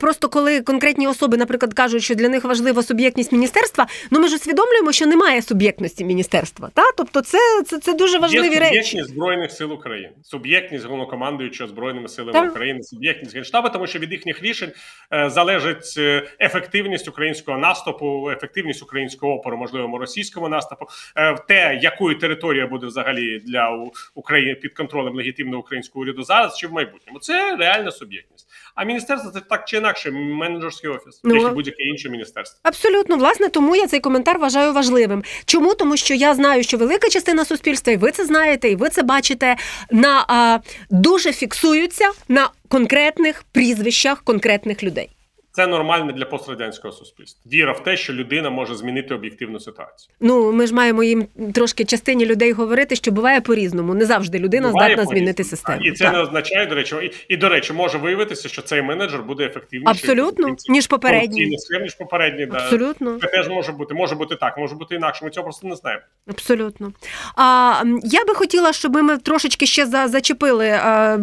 Просто 0.00 0.28
коли 0.28 0.60
конкретні 0.60 1.08
особи, 1.08 1.36
наприклад, 1.36 1.74
кажуть, 1.74 2.02
що 2.02 2.14
для 2.14 2.28
них 2.28 2.44
важлива 2.44 2.82
суб'єктність 2.82 3.32
міністерства, 3.32 3.86
ну 4.10 4.20
ми 4.20 4.28
ж 4.28 4.36
усвідомлюємо, 4.36 4.92
що 4.92 5.06
немає 5.06 5.42
суб'єктності 5.42 6.04
міністерства. 6.04 6.70
Та 6.74 6.82
тобто, 6.96 7.20
це 7.20 7.38
це, 7.66 7.78
це 7.78 7.94
дуже 7.94 8.18
важливі 8.18 8.54
Є 8.54 8.60
речі. 8.60 8.74
Суб'єктність 8.74 9.08
збройних 9.08 9.52
сил 9.52 9.72
України, 9.72 10.12
суб'єктність 10.22 10.84
головнокомандуючого 10.84 11.68
збройними 11.70 12.08
силами 12.08 12.32
так. 12.32 12.50
України, 12.50 12.82
суб'єктність 12.82 13.34
генштабу, 13.34 13.68
тому 13.68 13.86
що 13.86 13.98
від 13.98 14.12
їхніх 14.12 14.42
рішень 14.42 14.72
е, 15.12 15.30
залежить 15.30 15.94
е, 15.98 16.28
ефективність 16.40 17.08
українського 17.08 17.58
наступу, 17.58 18.30
ефективність 18.30 18.75
українського 18.82 19.32
опору, 19.32 19.56
можливо, 19.56 19.98
російському 19.98 20.48
наступу, 20.48 20.86
е, 21.16 21.34
те, 21.48 21.78
якою 21.82 22.18
територія 22.18 22.66
буде 22.66 22.86
взагалі 22.86 23.38
для 23.38 23.88
України 24.14 24.54
під 24.54 24.74
контролем 24.74 25.14
легітимного 25.14 25.62
українського 25.62 26.02
уряду 26.02 26.22
зараз 26.22 26.56
чи 26.58 26.66
в 26.66 26.72
майбутньому. 26.72 27.18
Це 27.18 27.56
реальна 27.56 27.90
суб'єктність. 27.90 28.48
А 28.74 28.84
міністерство 28.84 29.30
це 29.30 29.40
так 29.40 29.64
чи 29.64 29.76
інакше 29.76 30.10
менеджерський 30.10 30.90
офіс, 30.90 31.20
ну, 31.24 31.36
як 31.36 31.52
і 31.52 31.54
будь-яке 31.54 31.82
інше 31.82 32.08
міністерство. 32.08 32.60
Абсолютно, 32.62 33.16
власне, 33.16 33.48
тому 33.48 33.76
я 33.76 33.86
цей 33.86 34.00
коментар 34.00 34.38
вважаю 34.38 34.72
важливим. 34.72 35.24
Чому 35.44 35.74
тому, 35.74 35.96
що 35.96 36.14
я 36.14 36.34
знаю, 36.34 36.62
що 36.62 36.76
велика 36.76 37.08
частина 37.08 37.44
суспільства, 37.44 37.92
і 37.92 37.96
ви 37.96 38.10
це 38.10 38.24
знаєте, 38.24 38.68
і 38.68 38.76
ви 38.76 38.88
це 38.88 39.02
бачите, 39.02 39.56
на 39.90 40.24
а, 40.28 40.58
дуже 40.90 41.32
фіксуються 41.32 42.10
на 42.28 42.50
конкретних 42.68 43.44
прізвищах 43.52 44.22
конкретних 44.22 44.82
людей. 44.82 45.15
Це 45.56 45.66
нормально 45.66 46.12
для 46.12 46.24
пострадянського 46.24 46.92
суспільства. 46.92 47.50
Віра 47.52 47.72
в 47.72 47.82
те, 47.82 47.96
що 47.96 48.12
людина 48.12 48.50
може 48.50 48.74
змінити 48.74 49.14
об'єктивну 49.14 49.60
ситуацію. 49.60 50.14
Ну 50.20 50.52
ми 50.52 50.66
ж 50.66 50.74
маємо 50.74 51.02
їм 51.02 51.26
трошки 51.54 51.84
частині 51.84 52.26
людей 52.26 52.52
говорити, 52.52 52.96
що 52.96 53.10
буває 53.12 53.40
по-різному. 53.40 53.94
Не 53.94 54.04
завжди 54.04 54.38
людина 54.38 54.68
буває 54.68 54.88
здатна 54.88 55.04
по-різному. 55.04 55.18
змінити 55.18 55.44
систему. 55.44 55.82
І 55.82 55.92
це 55.92 56.04
так. 56.04 56.12
не 56.12 56.20
означає, 56.20 56.66
до 56.66 56.74
речі, 56.74 56.96
і, 57.02 57.34
і 57.34 57.36
до 57.36 57.48
речі, 57.48 57.72
може 57.72 57.98
виявитися, 57.98 58.48
що 58.48 58.62
цей 58.62 58.82
менеджер 58.82 59.22
буде 59.22 59.44
ефективніший 59.44 59.90
абсолютно 59.90 60.56
ніж 60.68 60.86
попередній 60.86 61.58
схем, 61.58 61.82
ніж 61.82 61.94
попередній. 61.94 62.48
Абсолютно 62.52 63.18
це 63.20 63.26
теж 63.26 63.48
може 63.48 63.72
бути. 63.72 63.94
Може 63.94 64.14
бути 64.14 64.36
так, 64.36 64.58
може 64.58 64.74
бути 64.74 64.94
інакше. 64.94 65.24
Ми 65.24 65.30
цього 65.30 65.44
просто 65.44 65.68
не 65.68 65.76
знаємо. 65.76 66.02
Абсолютно. 66.30 66.92
А 67.36 67.82
я 68.04 68.24
би 68.24 68.34
хотіла, 68.34 68.72
щоб 68.72 68.94
ми 68.94 69.18
трошечки 69.18 69.66
ще 69.66 69.86
за 69.86 70.08
зачепили 70.08 70.68
а, 70.68 71.18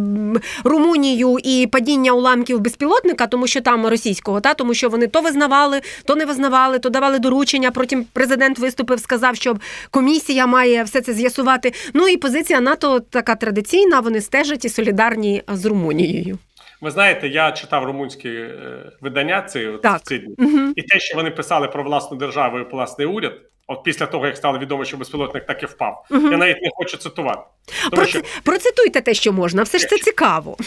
Румунію 0.63 1.37
і 1.43 1.67
падіння 1.71 2.11
уламків 2.11 2.59
безпілотника, 2.59 3.27
тому 3.27 3.47
що 3.47 3.61
там 3.61 3.85
російського 4.23 4.41
та 4.41 4.53
тому, 4.53 4.73
що 4.73 4.89
вони 4.89 5.07
то 5.07 5.21
визнавали, 5.21 5.81
то 6.05 6.15
не 6.15 6.25
визнавали, 6.25 6.79
то 6.79 6.89
давали 6.89 7.19
доручення. 7.19 7.71
Потім 7.71 8.05
президент 8.13 8.59
виступив, 8.59 8.99
сказав, 8.99 9.35
що 9.35 9.55
комісія 9.91 10.47
має 10.47 10.83
все 10.83 11.01
це 11.01 11.13
з'ясувати. 11.13 11.73
Ну 11.93 12.07
і 12.07 12.17
позиція 12.17 12.61
НАТО 12.61 12.99
така 12.99 13.35
традиційна. 13.35 13.99
Вони 13.99 14.21
стежать 14.21 14.65
і 14.65 14.69
солідарні 14.69 15.43
з 15.47 15.65
Румунією. 15.65 16.37
Ви 16.81 16.91
знаєте, 16.91 17.27
я 17.27 17.51
читав 17.51 17.85
румунські 17.85 18.29
е, 18.29 18.91
видання 19.01 19.41
ці, 19.41 19.69
так. 19.83 20.03
ці 20.03 20.17
дні, 20.17 20.35
угу. 20.37 20.73
і 20.75 20.81
те, 20.81 20.99
що 20.99 21.15
вони 21.15 21.31
писали 21.31 21.67
про 21.67 21.83
власну 21.83 22.17
державу 22.17 22.59
і 22.59 22.63
власний 22.71 23.07
уряд. 23.07 23.33
От 23.67 23.83
після 23.83 24.05
того, 24.05 24.25
як 24.25 24.37
стало 24.37 24.59
відомо, 24.59 24.85
що 24.85 24.97
безпілотник 24.97 25.45
так 25.45 25.63
і 25.63 25.65
впав, 25.65 26.05
угу. 26.11 26.31
я 26.31 26.37
навіть 26.37 26.61
не 26.61 26.69
хочу 26.73 26.97
цитувати. 26.97 27.41
Тому 27.81 27.95
Проці... 27.95 28.11
що... 28.11 28.21
Процитуйте 28.43 29.01
те, 29.01 29.13
що 29.13 29.33
можна, 29.33 29.63
все 29.63 29.77
ж 29.77 29.87
це 29.87 29.97
цікаво. 29.97 30.57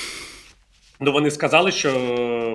Ну 1.01 1.12
вони 1.12 1.30
сказали, 1.30 1.72
що 1.72 1.90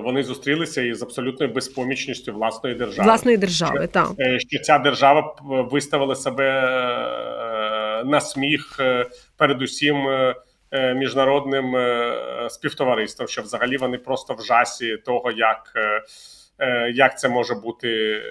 вони 0.04 0.22
зустрілися 0.22 0.82
із 0.82 1.02
абсолютною 1.02 1.52
безпомічністю 1.52 2.32
власної 2.32 2.74
держави. 2.74 3.08
Власної 3.08 3.36
держави, 3.36 3.86
так. 3.86 4.08
Е, 4.18 4.38
що 4.38 4.58
ця 4.58 4.78
держава 4.78 5.36
виставила 5.42 6.14
себе 6.14 6.48
е, 6.48 8.04
на 8.04 8.20
сміх 8.20 8.76
е, 8.80 9.06
передусім 9.36 10.06
міжнародним 10.94 11.74
співтовариством, 12.50 13.28
що 13.28 13.42
взагалі 13.42 13.76
вони 13.76 13.98
просто 13.98 14.34
в 14.34 14.44
жасі 14.44 14.96
того, 14.96 15.30
як 15.30 15.72
як 16.94 17.18
це 17.18 17.28
може 17.28 17.54
бути 17.54 18.22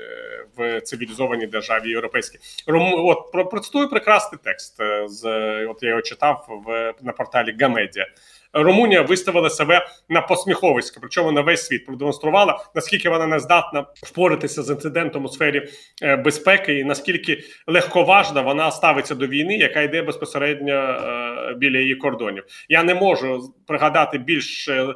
в 0.58 0.82
цивілізованій 0.82 1.48
державі 1.48 1.90
європейській. 1.90 2.40
От 2.68 3.52
процитую 3.52 3.90
прекрасний 3.90 4.40
текст 4.44 4.78
з 5.06 5.26
от 5.66 5.84
я 5.84 5.90
його 5.90 6.02
читав 6.02 6.62
в 6.66 6.94
на 7.02 7.12
порталі 7.12 7.56
Гамедіа. 7.60 8.06
Румунія 8.54 9.02
виставила 9.02 9.50
себе 9.50 9.88
на 10.10 10.22
посміховисько, 10.22 11.00
причому 11.02 11.32
на 11.32 11.42
весь 11.42 11.66
світ 11.66 11.86
продемонструвала 11.86 12.66
наскільки 12.76 13.10
вона 13.10 13.28
не 13.28 13.40
здатна 13.40 13.86
впоратися 13.96 14.64
з 14.64 14.70
інцидентом 14.70 15.26
у 15.26 15.28
сфері 15.28 15.68
е, 16.04 16.16
безпеки, 16.16 16.80
і 16.80 16.84
наскільки 16.84 17.44
легковажна 17.68 18.42
вона 18.42 18.72
ставиться 18.72 19.16
до 19.16 19.28
війни, 19.28 19.58
яка 19.58 19.82
йде 19.82 20.02
безпосередньо 20.02 20.74
е, 20.74 21.54
біля 21.58 21.80
її 21.80 21.96
кордонів. 21.96 22.44
Я 22.70 22.84
не 22.84 22.96
можу 22.96 23.54
пригадати 23.68 24.18
більш 24.18 24.68
е, 24.68 24.88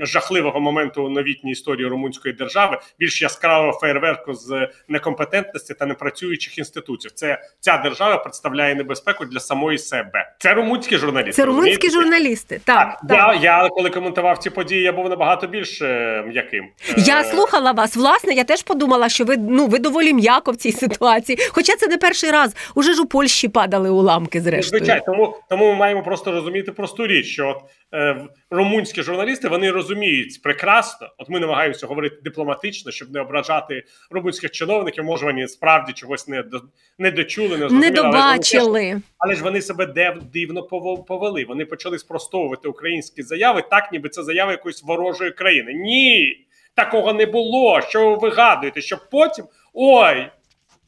жахливого 0.00 0.60
моменту 0.60 1.04
у 1.04 1.08
новітній 1.08 1.52
історії 1.52 1.86
румунської 1.88 2.34
держави, 2.34 2.78
більш 2.98 3.22
яскравого 3.22 3.78
фейерверку 3.78 4.34
з 4.34 4.68
некомпетентності 4.88 5.74
та 5.74 5.86
непрацюючих 5.86 6.58
інститутів. 6.58 7.10
Це 7.10 7.42
ця 7.60 7.78
держава 7.78 8.16
представляє 8.16 8.74
небезпеку 8.74 9.24
для 9.24 9.40
самої 9.40 9.78
себе. 9.78 10.32
Це 10.38 10.54
румунські 10.54 10.98
журналісти. 10.98 11.32
Це 11.32 11.44
румунські 11.44 11.90
журналісти. 11.90 12.60
Так, 12.64 13.00
так. 13.08 13.34
Я, 13.42 13.62
я 13.62 13.68
коли 13.68 13.90
коментував 13.90 14.38
ці 14.38 14.50
події, 14.50 14.82
я 14.82 14.92
був 14.92 15.08
набагато 15.08 15.46
більш 15.46 15.82
е, 15.82 16.24
м'яким. 16.26 16.64
Я 16.96 17.20
е, 17.20 17.24
слухала 17.24 17.72
вас. 17.72 17.96
Власне, 17.96 18.34
я 18.34 18.44
теж 18.44 18.62
подумала, 18.62 19.08
що 19.08 19.24
ви 19.24 19.36
ну 19.36 19.66
ви 19.66 19.78
доволі 19.78 20.12
м'яко 20.12 20.52
в 20.52 20.56
цій 20.56 20.72
ситуації. 20.72 21.38
Хоча 21.50 21.76
це 21.76 21.86
не 21.88 21.98
перший 21.98 22.30
раз. 22.30 22.56
Уже 22.74 22.94
ж 22.94 23.02
у 23.02 23.06
Польщі 23.06 23.48
падали 23.48 23.90
уламки. 23.90 24.40
Зрештою, 24.40 24.78
звичайно, 24.80 25.02
тому 25.06 25.36
тому 25.48 25.68
ми 25.68 25.74
маємо 25.74 26.02
просто 26.02 26.32
розуміти 26.32 26.72
просту 26.72 27.06
річ, 27.06 27.26
що 27.26 27.48
от, 27.48 27.62
румунські 28.50 29.02
журналісти 29.02 29.48
вони 29.48 29.70
розуміють 29.70 30.42
прекрасно. 30.42 31.08
От 31.18 31.28
ми 31.28 31.40
намагаємося 31.40 31.86
говорити 31.86 32.16
дипломатично, 32.24 32.92
щоб 32.92 33.10
не 33.10 33.20
ображати 33.20 33.84
румунських 34.10 34.50
чиновників. 34.50 35.04
Може, 35.04 35.26
вони 35.26 35.48
справді 35.48 35.92
чогось 35.92 36.28
не 36.28 36.42
до 36.42 36.60
не 36.98 37.10
дочули, 37.10 37.58
не 37.58 37.68
не 37.68 37.90
добачили. 37.90 38.90
Але, 38.90 39.00
але 39.18 39.34
ж 39.34 39.42
вони 39.42 39.62
себе 39.62 40.14
дивно 40.32 40.62
повели. 41.08 41.44
Вони 41.44 41.64
почали 41.64 41.98
спростовувати 41.98 42.68
українські 42.68 43.22
заяви, 43.22 43.62
так 43.70 43.92
ніби 43.92 44.08
це 44.08 44.22
заяви 44.22 44.52
якоїсь 44.52 44.82
ворожої 44.82 45.30
країни. 45.30 45.74
Ні, 45.74 46.36
такого 46.74 47.12
не 47.12 47.26
було. 47.26 47.80
Що 47.80 48.10
ви 48.10 48.16
вигадуєте? 48.16 48.80
Що 48.80 48.98
потім 49.10 49.44
ой. 49.72 50.30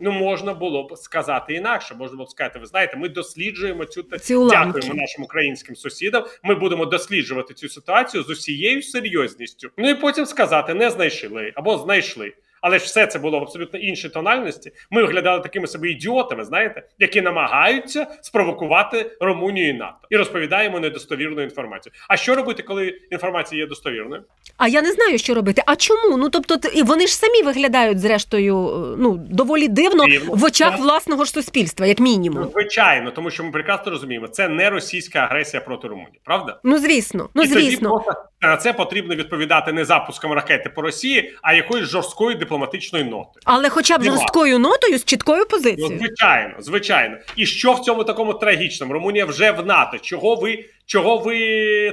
Ну, 0.01 0.11
можна 0.12 0.55
було 0.55 0.82
б 0.82 0.96
сказати 0.98 1.55
інакше. 1.55 1.94
Можна 1.94 2.16
було 2.16 2.26
б 2.26 2.30
сказати, 2.30 2.59
ви 2.59 2.66
знаєте, 2.66 2.96
ми 2.96 3.09
досліджуємо 3.09 3.84
цю 3.84 4.03
Цю 4.03 4.48
дякуємо 4.51 4.94
нашим 4.94 5.24
українським 5.24 5.76
сусідам. 5.76 6.24
Ми 6.42 6.55
будемо 6.55 6.86
досліджувати 6.86 7.55
цю 7.55 7.68
ситуацію 7.68 8.22
з 8.22 8.30
усією 8.30 8.82
серйозністю. 8.82 9.70
Ну 9.76 9.90
і 9.90 9.94
потім 9.94 10.26
сказати, 10.26 10.74
не 10.74 10.90
знайшли 10.90 11.53
або 11.55 11.78
знайшли. 11.78 12.32
Але 12.61 12.79
ж 12.79 12.85
все 12.85 13.07
це 13.07 13.19
було 13.19 13.39
в 13.39 13.43
абсолютно 13.43 13.79
іншій 13.79 14.09
тональності. 14.09 14.73
Ми 14.91 15.03
виглядали 15.03 15.43
такими 15.43 15.67
собі 15.67 15.91
ідіотами, 15.91 16.45
знаєте, 16.45 16.83
які 16.99 17.21
намагаються 17.21 18.07
спровокувати 18.23 19.17
Румунію 19.21 19.69
і 19.69 19.73
НАТО 19.73 19.99
і 20.11 20.17
розповідаємо 20.17 20.81
недостовірну 20.81 21.43
інформацію. 21.43 21.93
А 22.09 22.17
що 22.17 22.35
робити, 22.35 22.63
коли 22.63 22.95
інформація 23.11 23.61
є 23.61 23.67
достовірною? 23.67 24.23
А 24.57 24.69
я 24.69 24.83
не 24.83 24.93
знаю, 24.93 25.19
що 25.19 25.35
робити. 25.35 25.63
А 25.67 25.77
чому? 25.77 26.17
Ну 26.17 26.31
тобто, 26.31 26.69
і 26.75 26.83
вони 26.83 27.07
ж 27.07 27.17
самі 27.17 27.43
виглядають, 27.43 28.01
зрештою, 28.01 28.55
ну 28.99 29.17
доволі 29.31 29.69
дивно, 29.69 30.07
дивно. 30.07 30.35
в 30.35 30.45
очах 30.45 30.73
тому... 30.73 30.83
власного 30.83 31.25
ж 31.25 31.31
суспільства, 31.31 31.87
як 31.87 32.01
мінімум. 32.01 32.43
Ну, 32.43 32.51
звичайно, 32.53 33.11
тому 33.11 33.31
що 33.31 33.45
ми 33.45 33.51
прекрасно 33.51 33.93
розуміємо, 33.93 34.29
це 34.29 34.49
не 34.49 34.71
російська 34.71 35.19
агресія 35.19 35.61
проти 35.61 35.89
Румунії, 35.89 36.21
правда? 36.25 36.61
Ну 36.65 36.79
звісно, 36.79 37.29
ну 37.35 37.43
і 37.43 37.47
звісно. 37.47 37.91
Тоді 37.91 38.05
просто 38.05 38.31
на 38.43 38.57
це 38.57 38.73
потрібно 38.73 39.15
відповідати 39.15 39.73
не 39.73 39.85
запуском 39.85 40.33
ракети 40.33 40.71
по 40.71 40.83
Росії, 40.83 41.35
а 41.43 41.55
якоюсь 41.55 41.89
жорсткою 41.89 42.37
дипломатичною 42.51 43.05
ноти, 43.05 43.40
Але, 43.44 43.68
хоча 43.68 43.98
б 43.98 44.03
Нема. 44.03 44.16
жорсткою 44.16 44.59
нотою 44.59 44.98
з 44.98 45.05
чіткою 45.05 45.46
позицією. 45.46 45.88
Ну, 45.92 45.98
звичайно, 45.98 46.55
звичайно. 46.59 47.16
І 47.36 47.46
що 47.46 47.72
в 47.72 47.80
цьому 47.80 48.05
такому 48.05 48.34
трагічному? 48.34 48.92
Румунія 48.92 49.24
вже 49.24 49.51
в 49.51 49.66
НАТО. 49.66 49.98
Чого 49.98 50.34
ви 50.36 50.64
чого 50.86 51.18
ви 51.18 51.36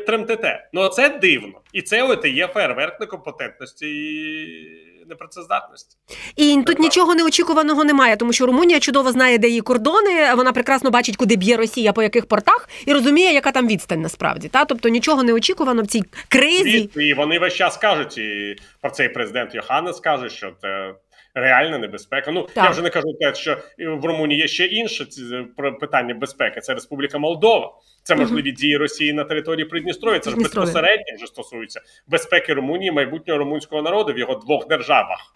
тремтете? 0.08 0.70
Ну 0.74 0.88
це 0.88 1.10
дивно, 1.10 1.62
і 1.74 1.82
це 1.82 2.04
от 2.04 2.26
і 2.26 2.30
є 2.30 2.48
фейерверк 2.48 3.00
некомпетентності. 3.00 3.88
Непрацездатності. 5.10 5.98
І 6.36 6.56
тут 6.56 6.66
так, 6.66 6.80
нічого 6.80 7.16
неочікуваного 7.16 7.84
немає, 7.84 8.18
тому 8.18 8.34
що 8.34 8.46
Румунія 8.46 8.80
чудово 8.80 9.12
знає, 9.12 9.38
де 9.38 9.48
її 9.48 9.62
кордони. 9.62 10.34
Вона 10.36 10.52
прекрасно 10.52 10.92
бачить, 10.92 11.18
куди 11.18 11.36
б'є 11.36 11.58
Росія 11.58 11.94
по 11.94 12.04
яких 12.04 12.26
портах, 12.26 12.70
і 12.86 12.94
розуміє, 12.94 13.34
яка 13.34 13.52
там 13.52 13.68
відстань 13.68 14.02
насправді. 14.02 14.48
Та 14.48 14.66
тобто 14.66 14.90
нічого 14.90 15.24
не 15.24 15.34
очікувано 15.34 15.82
в 15.84 15.88
цій 15.88 16.04
кризі. 16.28 16.90
І 16.96 17.14
вони 17.14 17.40
весь 17.40 17.54
час 17.54 17.78
кажуть, 17.78 18.18
і 18.18 18.56
про 18.82 18.92
цей 18.92 19.10
президент 19.10 19.56
Йоханнес 19.56 20.00
каже, 20.00 20.30
що 20.30 20.52
це. 20.62 20.94
Реальна 21.42 21.78
небезпека. 21.78 22.32
Ну 22.32 22.48
так. 22.54 22.64
я 22.66 22.70
вже 22.70 22.82
не 22.82 22.90
кажу 22.90 23.14
те, 23.14 23.34
що 23.34 23.58
в 23.78 24.06
Румунії 24.06 24.42
є 24.42 24.48
ще 24.48 24.66
інше 24.66 25.08
питання 25.80 26.14
безпеки. 26.14 26.62
Це 26.62 26.74
Республіка 26.74 27.18
Молдова. 27.18 27.74
Це 28.04 28.16
можливі 28.16 28.52
дії 28.52 28.78
Росії 28.78 29.14
на 29.14 29.24
території 29.24 29.66
Придністров'я. 29.66 30.20
Це 30.20 30.30
ж 30.30 30.36
безпосередньо 30.36 31.16
вже 31.16 31.28
стосується 31.28 31.82
безпеки 32.08 32.54
Румунії, 32.54 32.92
майбутнього 32.92 33.40
румунського 33.40 33.82
народу 33.82 34.14
в 34.14 34.18
його 34.18 34.36
двох 34.36 34.68
державах. 34.68 35.34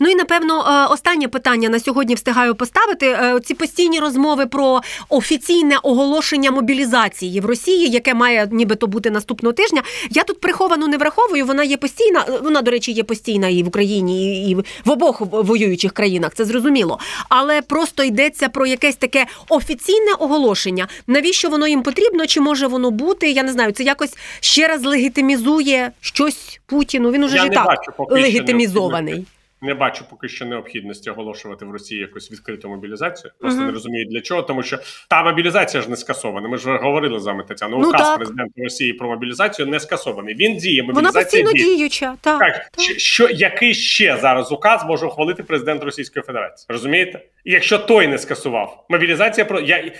Ну 0.00 0.08
і 0.08 0.14
напевно 0.14 0.66
е, 0.68 0.92
останнє 0.92 1.28
питання 1.28 1.68
на 1.68 1.80
сьогодні 1.80 2.14
встигаю 2.14 2.54
поставити. 2.54 3.06
Е, 3.06 3.40
ці 3.44 3.54
постійні 3.54 4.00
розмови 4.00 4.46
про 4.46 4.80
офіційне 5.08 5.78
оголошення 5.82 6.50
мобілізації 6.50 7.40
в 7.40 7.46
Росії, 7.46 7.88
яке 7.88 8.14
має 8.14 8.48
нібито 8.52 8.86
бути 8.86 9.10
наступного 9.10 9.52
тижня. 9.52 9.82
Я 10.10 10.24
тут 10.24 10.40
приховано 10.40 10.86
не 10.88 10.96
враховую. 10.96 11.46
Вона 11.46 11.64
є 11.64 11.76
постійна. 11.76 12.24
Вона, 12.42 12.62
до 12.62 12.70
речі, 12.70 12.92
є 12.92 13.04
постійна 13.04 13.48
і 13.48 13.62
в 13.62 13.68
Україні, 13.68 14.50
і 14.50 14.54
в 14.84 14.90
обох 14.90 15.20
воюючих 15.20 15.92
країнах. 15.92 16.34
Це 16.34 16.44
зрозуміло. 16.44 16.98
Але 17.28 17.62
просто 17.62 18.02
йдеться 18.02 18.48
про 18.48 18.66
якесь 18.66 18.96
таке 18.96 19.26
офіційне 19.48 20.12
оголошення. 20.18 20.88
Навіщо 21.06 21.48
воно 21.48 21.68
їм 21.68 21.82
потрібно? 21.82 22.26
Чи 22.26 22.40
може 22.40 22.66
воно 22.66 22.90
бути? 22.90 23.30
Я 23.30 23.42
не 23.42 23.52
знаю. 23.52 23.72
Це 23.72 23.82
якось 23.82 24.14
ще 24.40 24.68
раз 24.68 24.84
легітимізує 24.84 25.90
щось 26.00 26.60
Путіну. 26.66 27.10
Він 27.10 27.24
уже 27.24 27.38
ж 27.38 27.46
і 27.46 27.50
так 27.50 27.78
легітимізований. 28.10 29.26
Не 29.62 29.74
бачу 29.74 30.04
поки 30.10 30.28
що 30.28 30.46
необхідності 30.46 31.10
оголошувати 31.10 31.64
в 31.64 31.70
Росії 31.70 32.00
якусь 32.00 32.32
відкриту 32.32 32.68
мобілізацію. 32.68 33.32
Просто 33.38 33.60
mm-hmm. 33.60 33.66
не 33.66 33.72
розумію 33.72 34.06
для 34.10 34.20
чого, 34.20 34.42
тому 34.42 34.62
що 34.62 34.78
та 35.08 35.22
мобілізація 35.22 35.82
ж 35.82 35.90
не 35.90 35.96
скасована. 35.96 36.48
Ми 36.48 36.58
ж 36.58 36.76
говорили 36.76 37.20
з 37.20 37.26
вами 37.26 37.44
Тетяна. 37.48 37.76
Ну, 37.76 37.88
Указ 37.88 38.00
так. 38.00 38.16
президента 38.16 38.62
Росії 38.62 38.92
про 38.92 39.08
мобілізацію 39.08 39.68
не 39.68 39.80
скасований. 39.80 40.34
Він 40.34 40.56
діє. 40.56 40.82
Мобілізація 40.82 41.42
Вона 41.42 41.52
постійно 41.52 41.76
діюча. 41.76 42.16
Так, 42.20 42.38
так. 42.38 42.70
так. 42.72 42.98
Що 42.98 43.28
який 43.28 43.74
ще 43.74 44.16
зараз 44.16 44.52
указ 44.52 44.84
може 44.86 45.06
ухвалити 45.06 45.42
президент 45.42 45.84
Російської 45.84 46.22
Федерації? 46.22 46.66
Розумієте? 46.68 47.20
Якщо 47.50 47.78
той 47.78 48.06
не 48.08 48.18
скасував 48.18 48.84
мобілізація, 48.88 49.44
про 49.44 49.60
я 49.60 49.92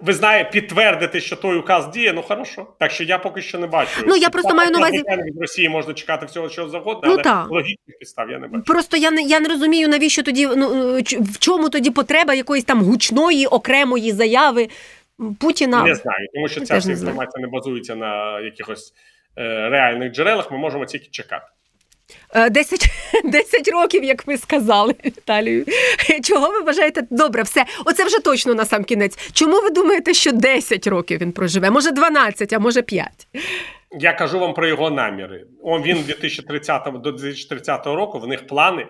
ви 0.00 0.12
знаєте, 0.12 0.50
підтвердити, 0.50 1.20
що 1.20 1.36
той 1.36 1.56
указ 1.56 1.88
діє. 1.88 2.12
Ну 2.12 2.22
хорошо. 2.22 2.66
Так 2.78 2.90
що 2.90 3.04
я 3.04 3.18
поки 3.18 3.42
що 3.42 3.58
не 3.58 3.66
бачу. 3.66 4.04
Ну 4.06 4.16
я 4.16 4.30
просто 4.30 4.54
маю 4.54 4.70
на 4.70 4.78
увазі 4.78 4.96
від 4.96 5.40
Росії 5.40 5.68
можна 5.68 5.94
чекати 5.94 6.26
всього, 6.26 6.48
що 6.48 6.68
завгодно, 6.68 7.00
ну, 7.04 7.12
але 7.12 7.22
та. 7.22 7.44
логічних 7.50 7.98
підстав 7.98 8.30
я 8.30 8.38
не 8.38 8.48
бачу. 8.48 8.64
Просто 8.64 8.96
я 8.96 9.10
не 9.10 9.22
я 9.22 9.40
не 9.40 9.48
розумію, 9.48 9.88
навіщо 9.88 10.22
тоді 10.22 10.46
ну 10.56 10.68
в 11.20 11.38
чому 11.38 11.68
тоді 11.68 11.90
потреба 11.90 12.34
якоїсь 12.34 12.64
там 12.64 12.82
гучної 12.82 13.46
окремої 13.46 14.12
заяви 14.12 14.68
Путіна. 15.40 15.82
Не 15.82 15.94
знаю, 15.94 16.28
тому 16.34 16.48
що 16.48 16.60
ця 16.60 16.78
вся 16.78 16.90
інформація 16.90 17.46
не 17.46 17.48
базується 17.48 17.94
на 17.94 18.40
якихось 18.40 18.92
е, 19.38 19.68
реальних 19.68 20.12
джерелах. 20.12 20.50
Ми 20.50 20.58
можемо 20.58 20.84
тільки 20.84 21.08
чекати. 21.10 21.46
10 22.50 22.90
е, 23.14 23.20
10 23.24 23.68
років, 23.72 24.04
як 24.04 24.26
ви 24.26 24.38
сказали, 24.38 24.94
Віталію. 25.04 25.64
Чого 26.24 26.50
ви 26.50 26.60
вважаєте? 26.60 27.02
Добре, 27.10 27.42
все. 27.42 27.64
Оце 27.84 28.04
вже 28.04 28.18
точно 28.18 28.54
на 28.54 28.64
сам 28.64 28.84
кінець. 28.84 29.18
Чому 29.32 29.60
ви 29.60 29.70
думаєте, 29.70 30.14
що 30.14 30.32
10 30.32 30.86
років 30.86 31.20
він 31.20 31.32
проживе? 31.32 31.70
Може 31.70 31.90
12, 31.90 32.52
а 32.52 32.58
може 32.58 32.82
5? 32.82 33.08
Я 34.00 34.12
кажу 34.12 34.38
вам 34.38 34.54
про 34.54 34.68
його 34.68 34.90
наміри. 34.90 35.44
Він 35.64 36.02
2030 36.02 36.82
до 37.02 37.12
2030 37.12 37.86
року 37.86 38.18
в 38.18 38.26
них 38.26 38.46
плани 38.46 38.86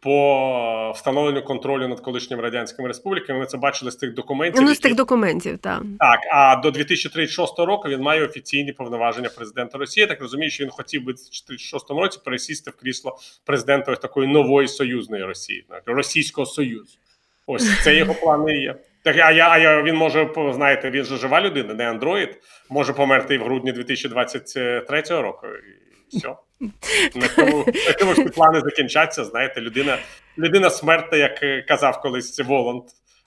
по 0.00 0.92
встановленню 0.94 1.42
контролю 1.42 1.88
над 1.88 2.00
колишніми 2.00 2.42
радянськими 2.42 2.88
республіками. 2.88 3.38
Ми 3.38 3.46
це 3.46 3.58
бачили 3.58 3.90
з 3.90 3.96
тих 3.96 4.14
документів. 4.14 4.62
Ну, 4.62 4.74
з 4.74 4.78
тих 4.78 4.94
документів, 4.94 5.58
так. 5.58 5.82
Так, 5.98 6.18
а 6.32 6.56
до 6.56 6.70
2036 6.70 7.58
року 7.58 7.88
він 7.88 8.00
має 8.00 8.24
офіційні 8.24 8.72
повноваження 8.72 9.28
президента 9.28 9.78
Росії. 9.78 10.02
Я 10.02 10.06
Так 10.06 10.20
розумію, 10.20 10.50
що 10.50 10.64
він 10.64 10.70
хотів 10.70 11.04
би 11.04 11.12
в 11.12 11.16
2036 11.16 11.90
році 11.90 12.18
пересісти 12.24 12.70
в 12.70 12.76
крісло 12.76 13.18
президента 13.44 13.92
ось 13.92 13.98
такої 13.98 14.28
нової 14.28 14.68
союзної 14.68 15.24
Росії, 15.24 15.64
Російського 15.86 16.46
Союзу. 16.46 16.98
Ось 17.46 17.82
це 17.82 17.96
його 17.96 18.14
плани 18.22 18.52
є. 18.52 18.74
Так, 19.02 19.16
а 19.18 19.30
я, 19.30 19.48
а 19.50 19.58
я 19.58 19.82
він 19.82 19.96
може 19.96 20.30
знаєте, 20.54 20.90
він 20.90 21.04
же 21.04 21.16
жива 21.16 21.40
людина, 21.40 21.74
не 21.74 21.90
андроїд, 21.90 22.38
може 22.70 22.92
померти 22.92 23.34
і 23.34 23.38
в 23.38 23.42
грудні 23.42 23.72
2023 23.72 25.02
року. 25.08 25.46
Все. 26.08 26.36
На 27.14 27.28
цьому, 27.28 27.66
на 27.86 27.92
цьому 27.92 28.14
ж 28.14 28.24
плани 28.24 28.60
закінчаться. 28.60 29.24
Знаєте, 29.24 29.60
людина 29.60 29.98
людина 30.38 30.70
смертна, 30.70 31.18
як 31.18 31.66
казав 31.66 32.00
колись 32.00 32.40
Воланд 32.40 32.82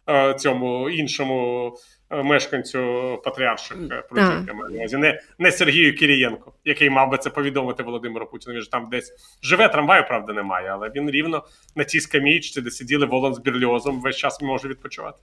е, 0.09 0.33
цьому 0.33 0.89
іншому 0.89 1.67
е, 1.67 1.71
мешканцю 2.11 2.81
патріарших 3.23 3.77
е, 3.91 4.03
пружинка. 4.09 4.53
на 4.53 4.77
увазі. 4.77 4.97
Не, 4.97 5.19
не 5.39 5.51
Сергію 5.51 5.95
Кірієнку, 5.95 6.53
який 6.65 6.89
мав 6.89 7.09
би 7.11 7.17
це 7.17 7.29
повідомити 7.29 7.83
Володимиру 7.83 8.25
Путіну. 8.25 8.55
Він 8.55 8.61
ж 8.61 8.71
там 8.71 8.87
десь 8.91 9.13
живе 9.43 9.67
трамваю, 9.67 10.07
правда, 10.07 10.33
немає, 10.33 10.69
але 10.71 10.91
він 10.95 11.09
рівно 11.11 11.43
на 11.75 11.83
цій 11.83 11.99
скамієчці, 11.99 12.61
де 12.61 12.71
сиділи 12.71 13.05
Волон 13.05 13.33
з 13.33 13.39
Бірльозом, 13.39 14.01
весь 14.01 14.15
час 14.17 14.41
може 14.41 14.67
відпочивати. 14.67 15.17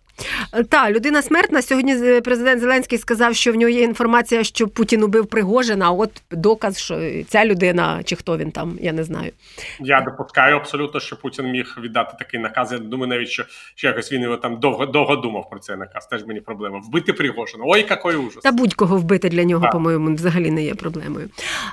Та 0.70 0.91
людина 0.91 1.22
смертна. 1.22 1.62
Сьогодні 1.62 1.97
з- 1.97 2.20
президент 2.20 2.61
Зеленський 2.61 2.99
сказав, 2.99 3.34
що 3.37 3.53
в 3.53 3.57
нього 3.57 3.70
є 3.70 3.82
інформація, 3.82 4.45
що 4.45 4.68
Путін 4.68 5.03
убив 5.03 5.26
Пригожина. 5.26 5.87
а 5.87 5.91
От 5.91 6.22
доказ, 6.30 6.78
що 6.78 7.01
ця 7.28 7.45
людина 7.45 8.01
чи 8.05 8.16
хто 8.16 8.37
він 8.39 8.51
там, 8.51 8.78
я 8.80 8.93
не 8.93 9.05
знаю. 9.05 9.32
Я 9.80 10.01
допускаю 10.01 10.57
абсолютно, 10.57 11.01
що 11.01 11.16
Путін 11.16 11.47
міг 11.51 11.76
віддати 11.82 12.14
такий 12.18 12.41
наказ. 12.41 12.72
Я 12.72 12.78
думаю, 12.78 13.09
навіть 13.09 13.28
що, 13.28 13.45
що 13.74 13.87
якось 13.89 14.12
він 14.12 14.22
його 14.22 14.37
там 14.37 14.61
довго 14.61 14.87
довго 14.87 15.16
думав 15.16 15.51
про 15.51 15.59
цей 15.59 15.76
наказ. 15.76 16.07
Теж 16.07 16.26
мені 16.26 16.41
проблема. 16.41 16.76
Вбити 16.85 17.12
Пригожина. 17.12 17.64
Ой, 17.66 17.87
який 17.91 18.16
ужас. 18.16 18.43
Та 18.43 18.53
будь-кого 18.53 18.97
вбити 18.97 19.29
для 19.29 19.45
нього, 19.45 19.68
по-моєму, 19.72 20.14
взагалі 20.14 20.51
не 20.51 20.64
є 20.64 20.74
проблемою. 20.74 21.29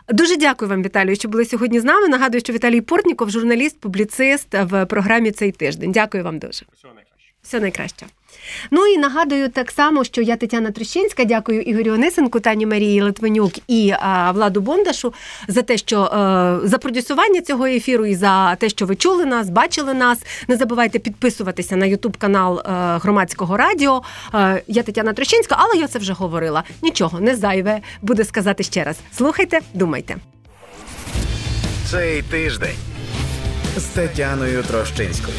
Дуже 0.09 0.37
дякую 0.37 0.69
вам, 0.69 0.83
Віталію, 0.83 1.15
що 1.15 1.29
були 1.29 1.45
сьогодні 1.45 1.79
з 1.79 1.83
нами. 1.83 2.07
Нагадую, 2.07 2.41
що 2.41 2.53
Віталій 2.53 2.81
Портніков, 2.81 3.29
журналіст, 3.29 3.79
публіцист 3.79 4.47
в 4.53 4.85
програмі 4.85 5.31
цей 5.31 5.51
тиждень. 5.51 5.91
Дякую 5.91 6.23
вам 6.23 6.39
дуже. 6.39 6.65
Всього 6.77 6.93
найкраще. 6.93 7.33
Все 7.41 7.59
найкраще. 7.59 8.05
Ну 8.71 8.87
і 8.87 8.97
нагадую 8.97 9.49
так 9.49 9.71
само, 9.71 10.03
що 10.03 10.21
я 10.21 10.35
Тетяна 10.35 10.71
Трещинська, 10.71 11.23
дякую 11.23 11.61
Ігорю 11.61 11.91
Онисенку, 11.91 12.39
Тані 12.39 12.65
Марії 12.65 13.01
Литвинюк 13.01 13.53
і 13.67 13.93
а, 13.99 14.31
Владу 14.31 14.61
Бондашу 14.61 15.13
за 15.47 15.61
те, 15.61 15.77
що 15.77 16.03
е, 16.03 16.67
за 16.67 16.77
продюсування 16.77 17.41
цього 17.41 17.65
ефіру 17.65 18.05
і 18.05 18.15
за 18.15 18.55
те, 18.55 18.69
що 18.69 18.85
ви 18.85 18.95
чули 18.95 19.25
нас, 19.25 19.49
бачили 19.49 19.93
нас. 19.93 20.19
Не 20.47 20.57
забувайте 20.57 20.99
підписуватися 20.99 21.75
на 21.75 21.85
Ютуб 21.85 22.17
канал 22.17 22.59
е, 22.59 22.63
громадського 22.97 23.57
радіо. 23.57 24.01
Е, 24.33 24.61
я 24.67 24.83
Тетяна 24.83 25.13
Трещинська, 25.13 25.55
але 25.59 25.81
я 25.81 25.87
це 25.87 25.99
вже 25.99 26.13
говорила. 26.13 26.63
Нічого, 26.81 27.19
не 27.19 27.35
зайве 27.35 27.81
буде 28.01 28.23
сказати 28.23 28.63
ще 28.63 28.83
раз. 28.83 28.97
Слухайте, 29.17 29.59
думайте. 29.73 30.15
Цей 31.91 32.21
тиждень 32.21 32.75
з 33.77 33.83
Тетяною 33.83 34.63
Трощинською. 34.63 35.37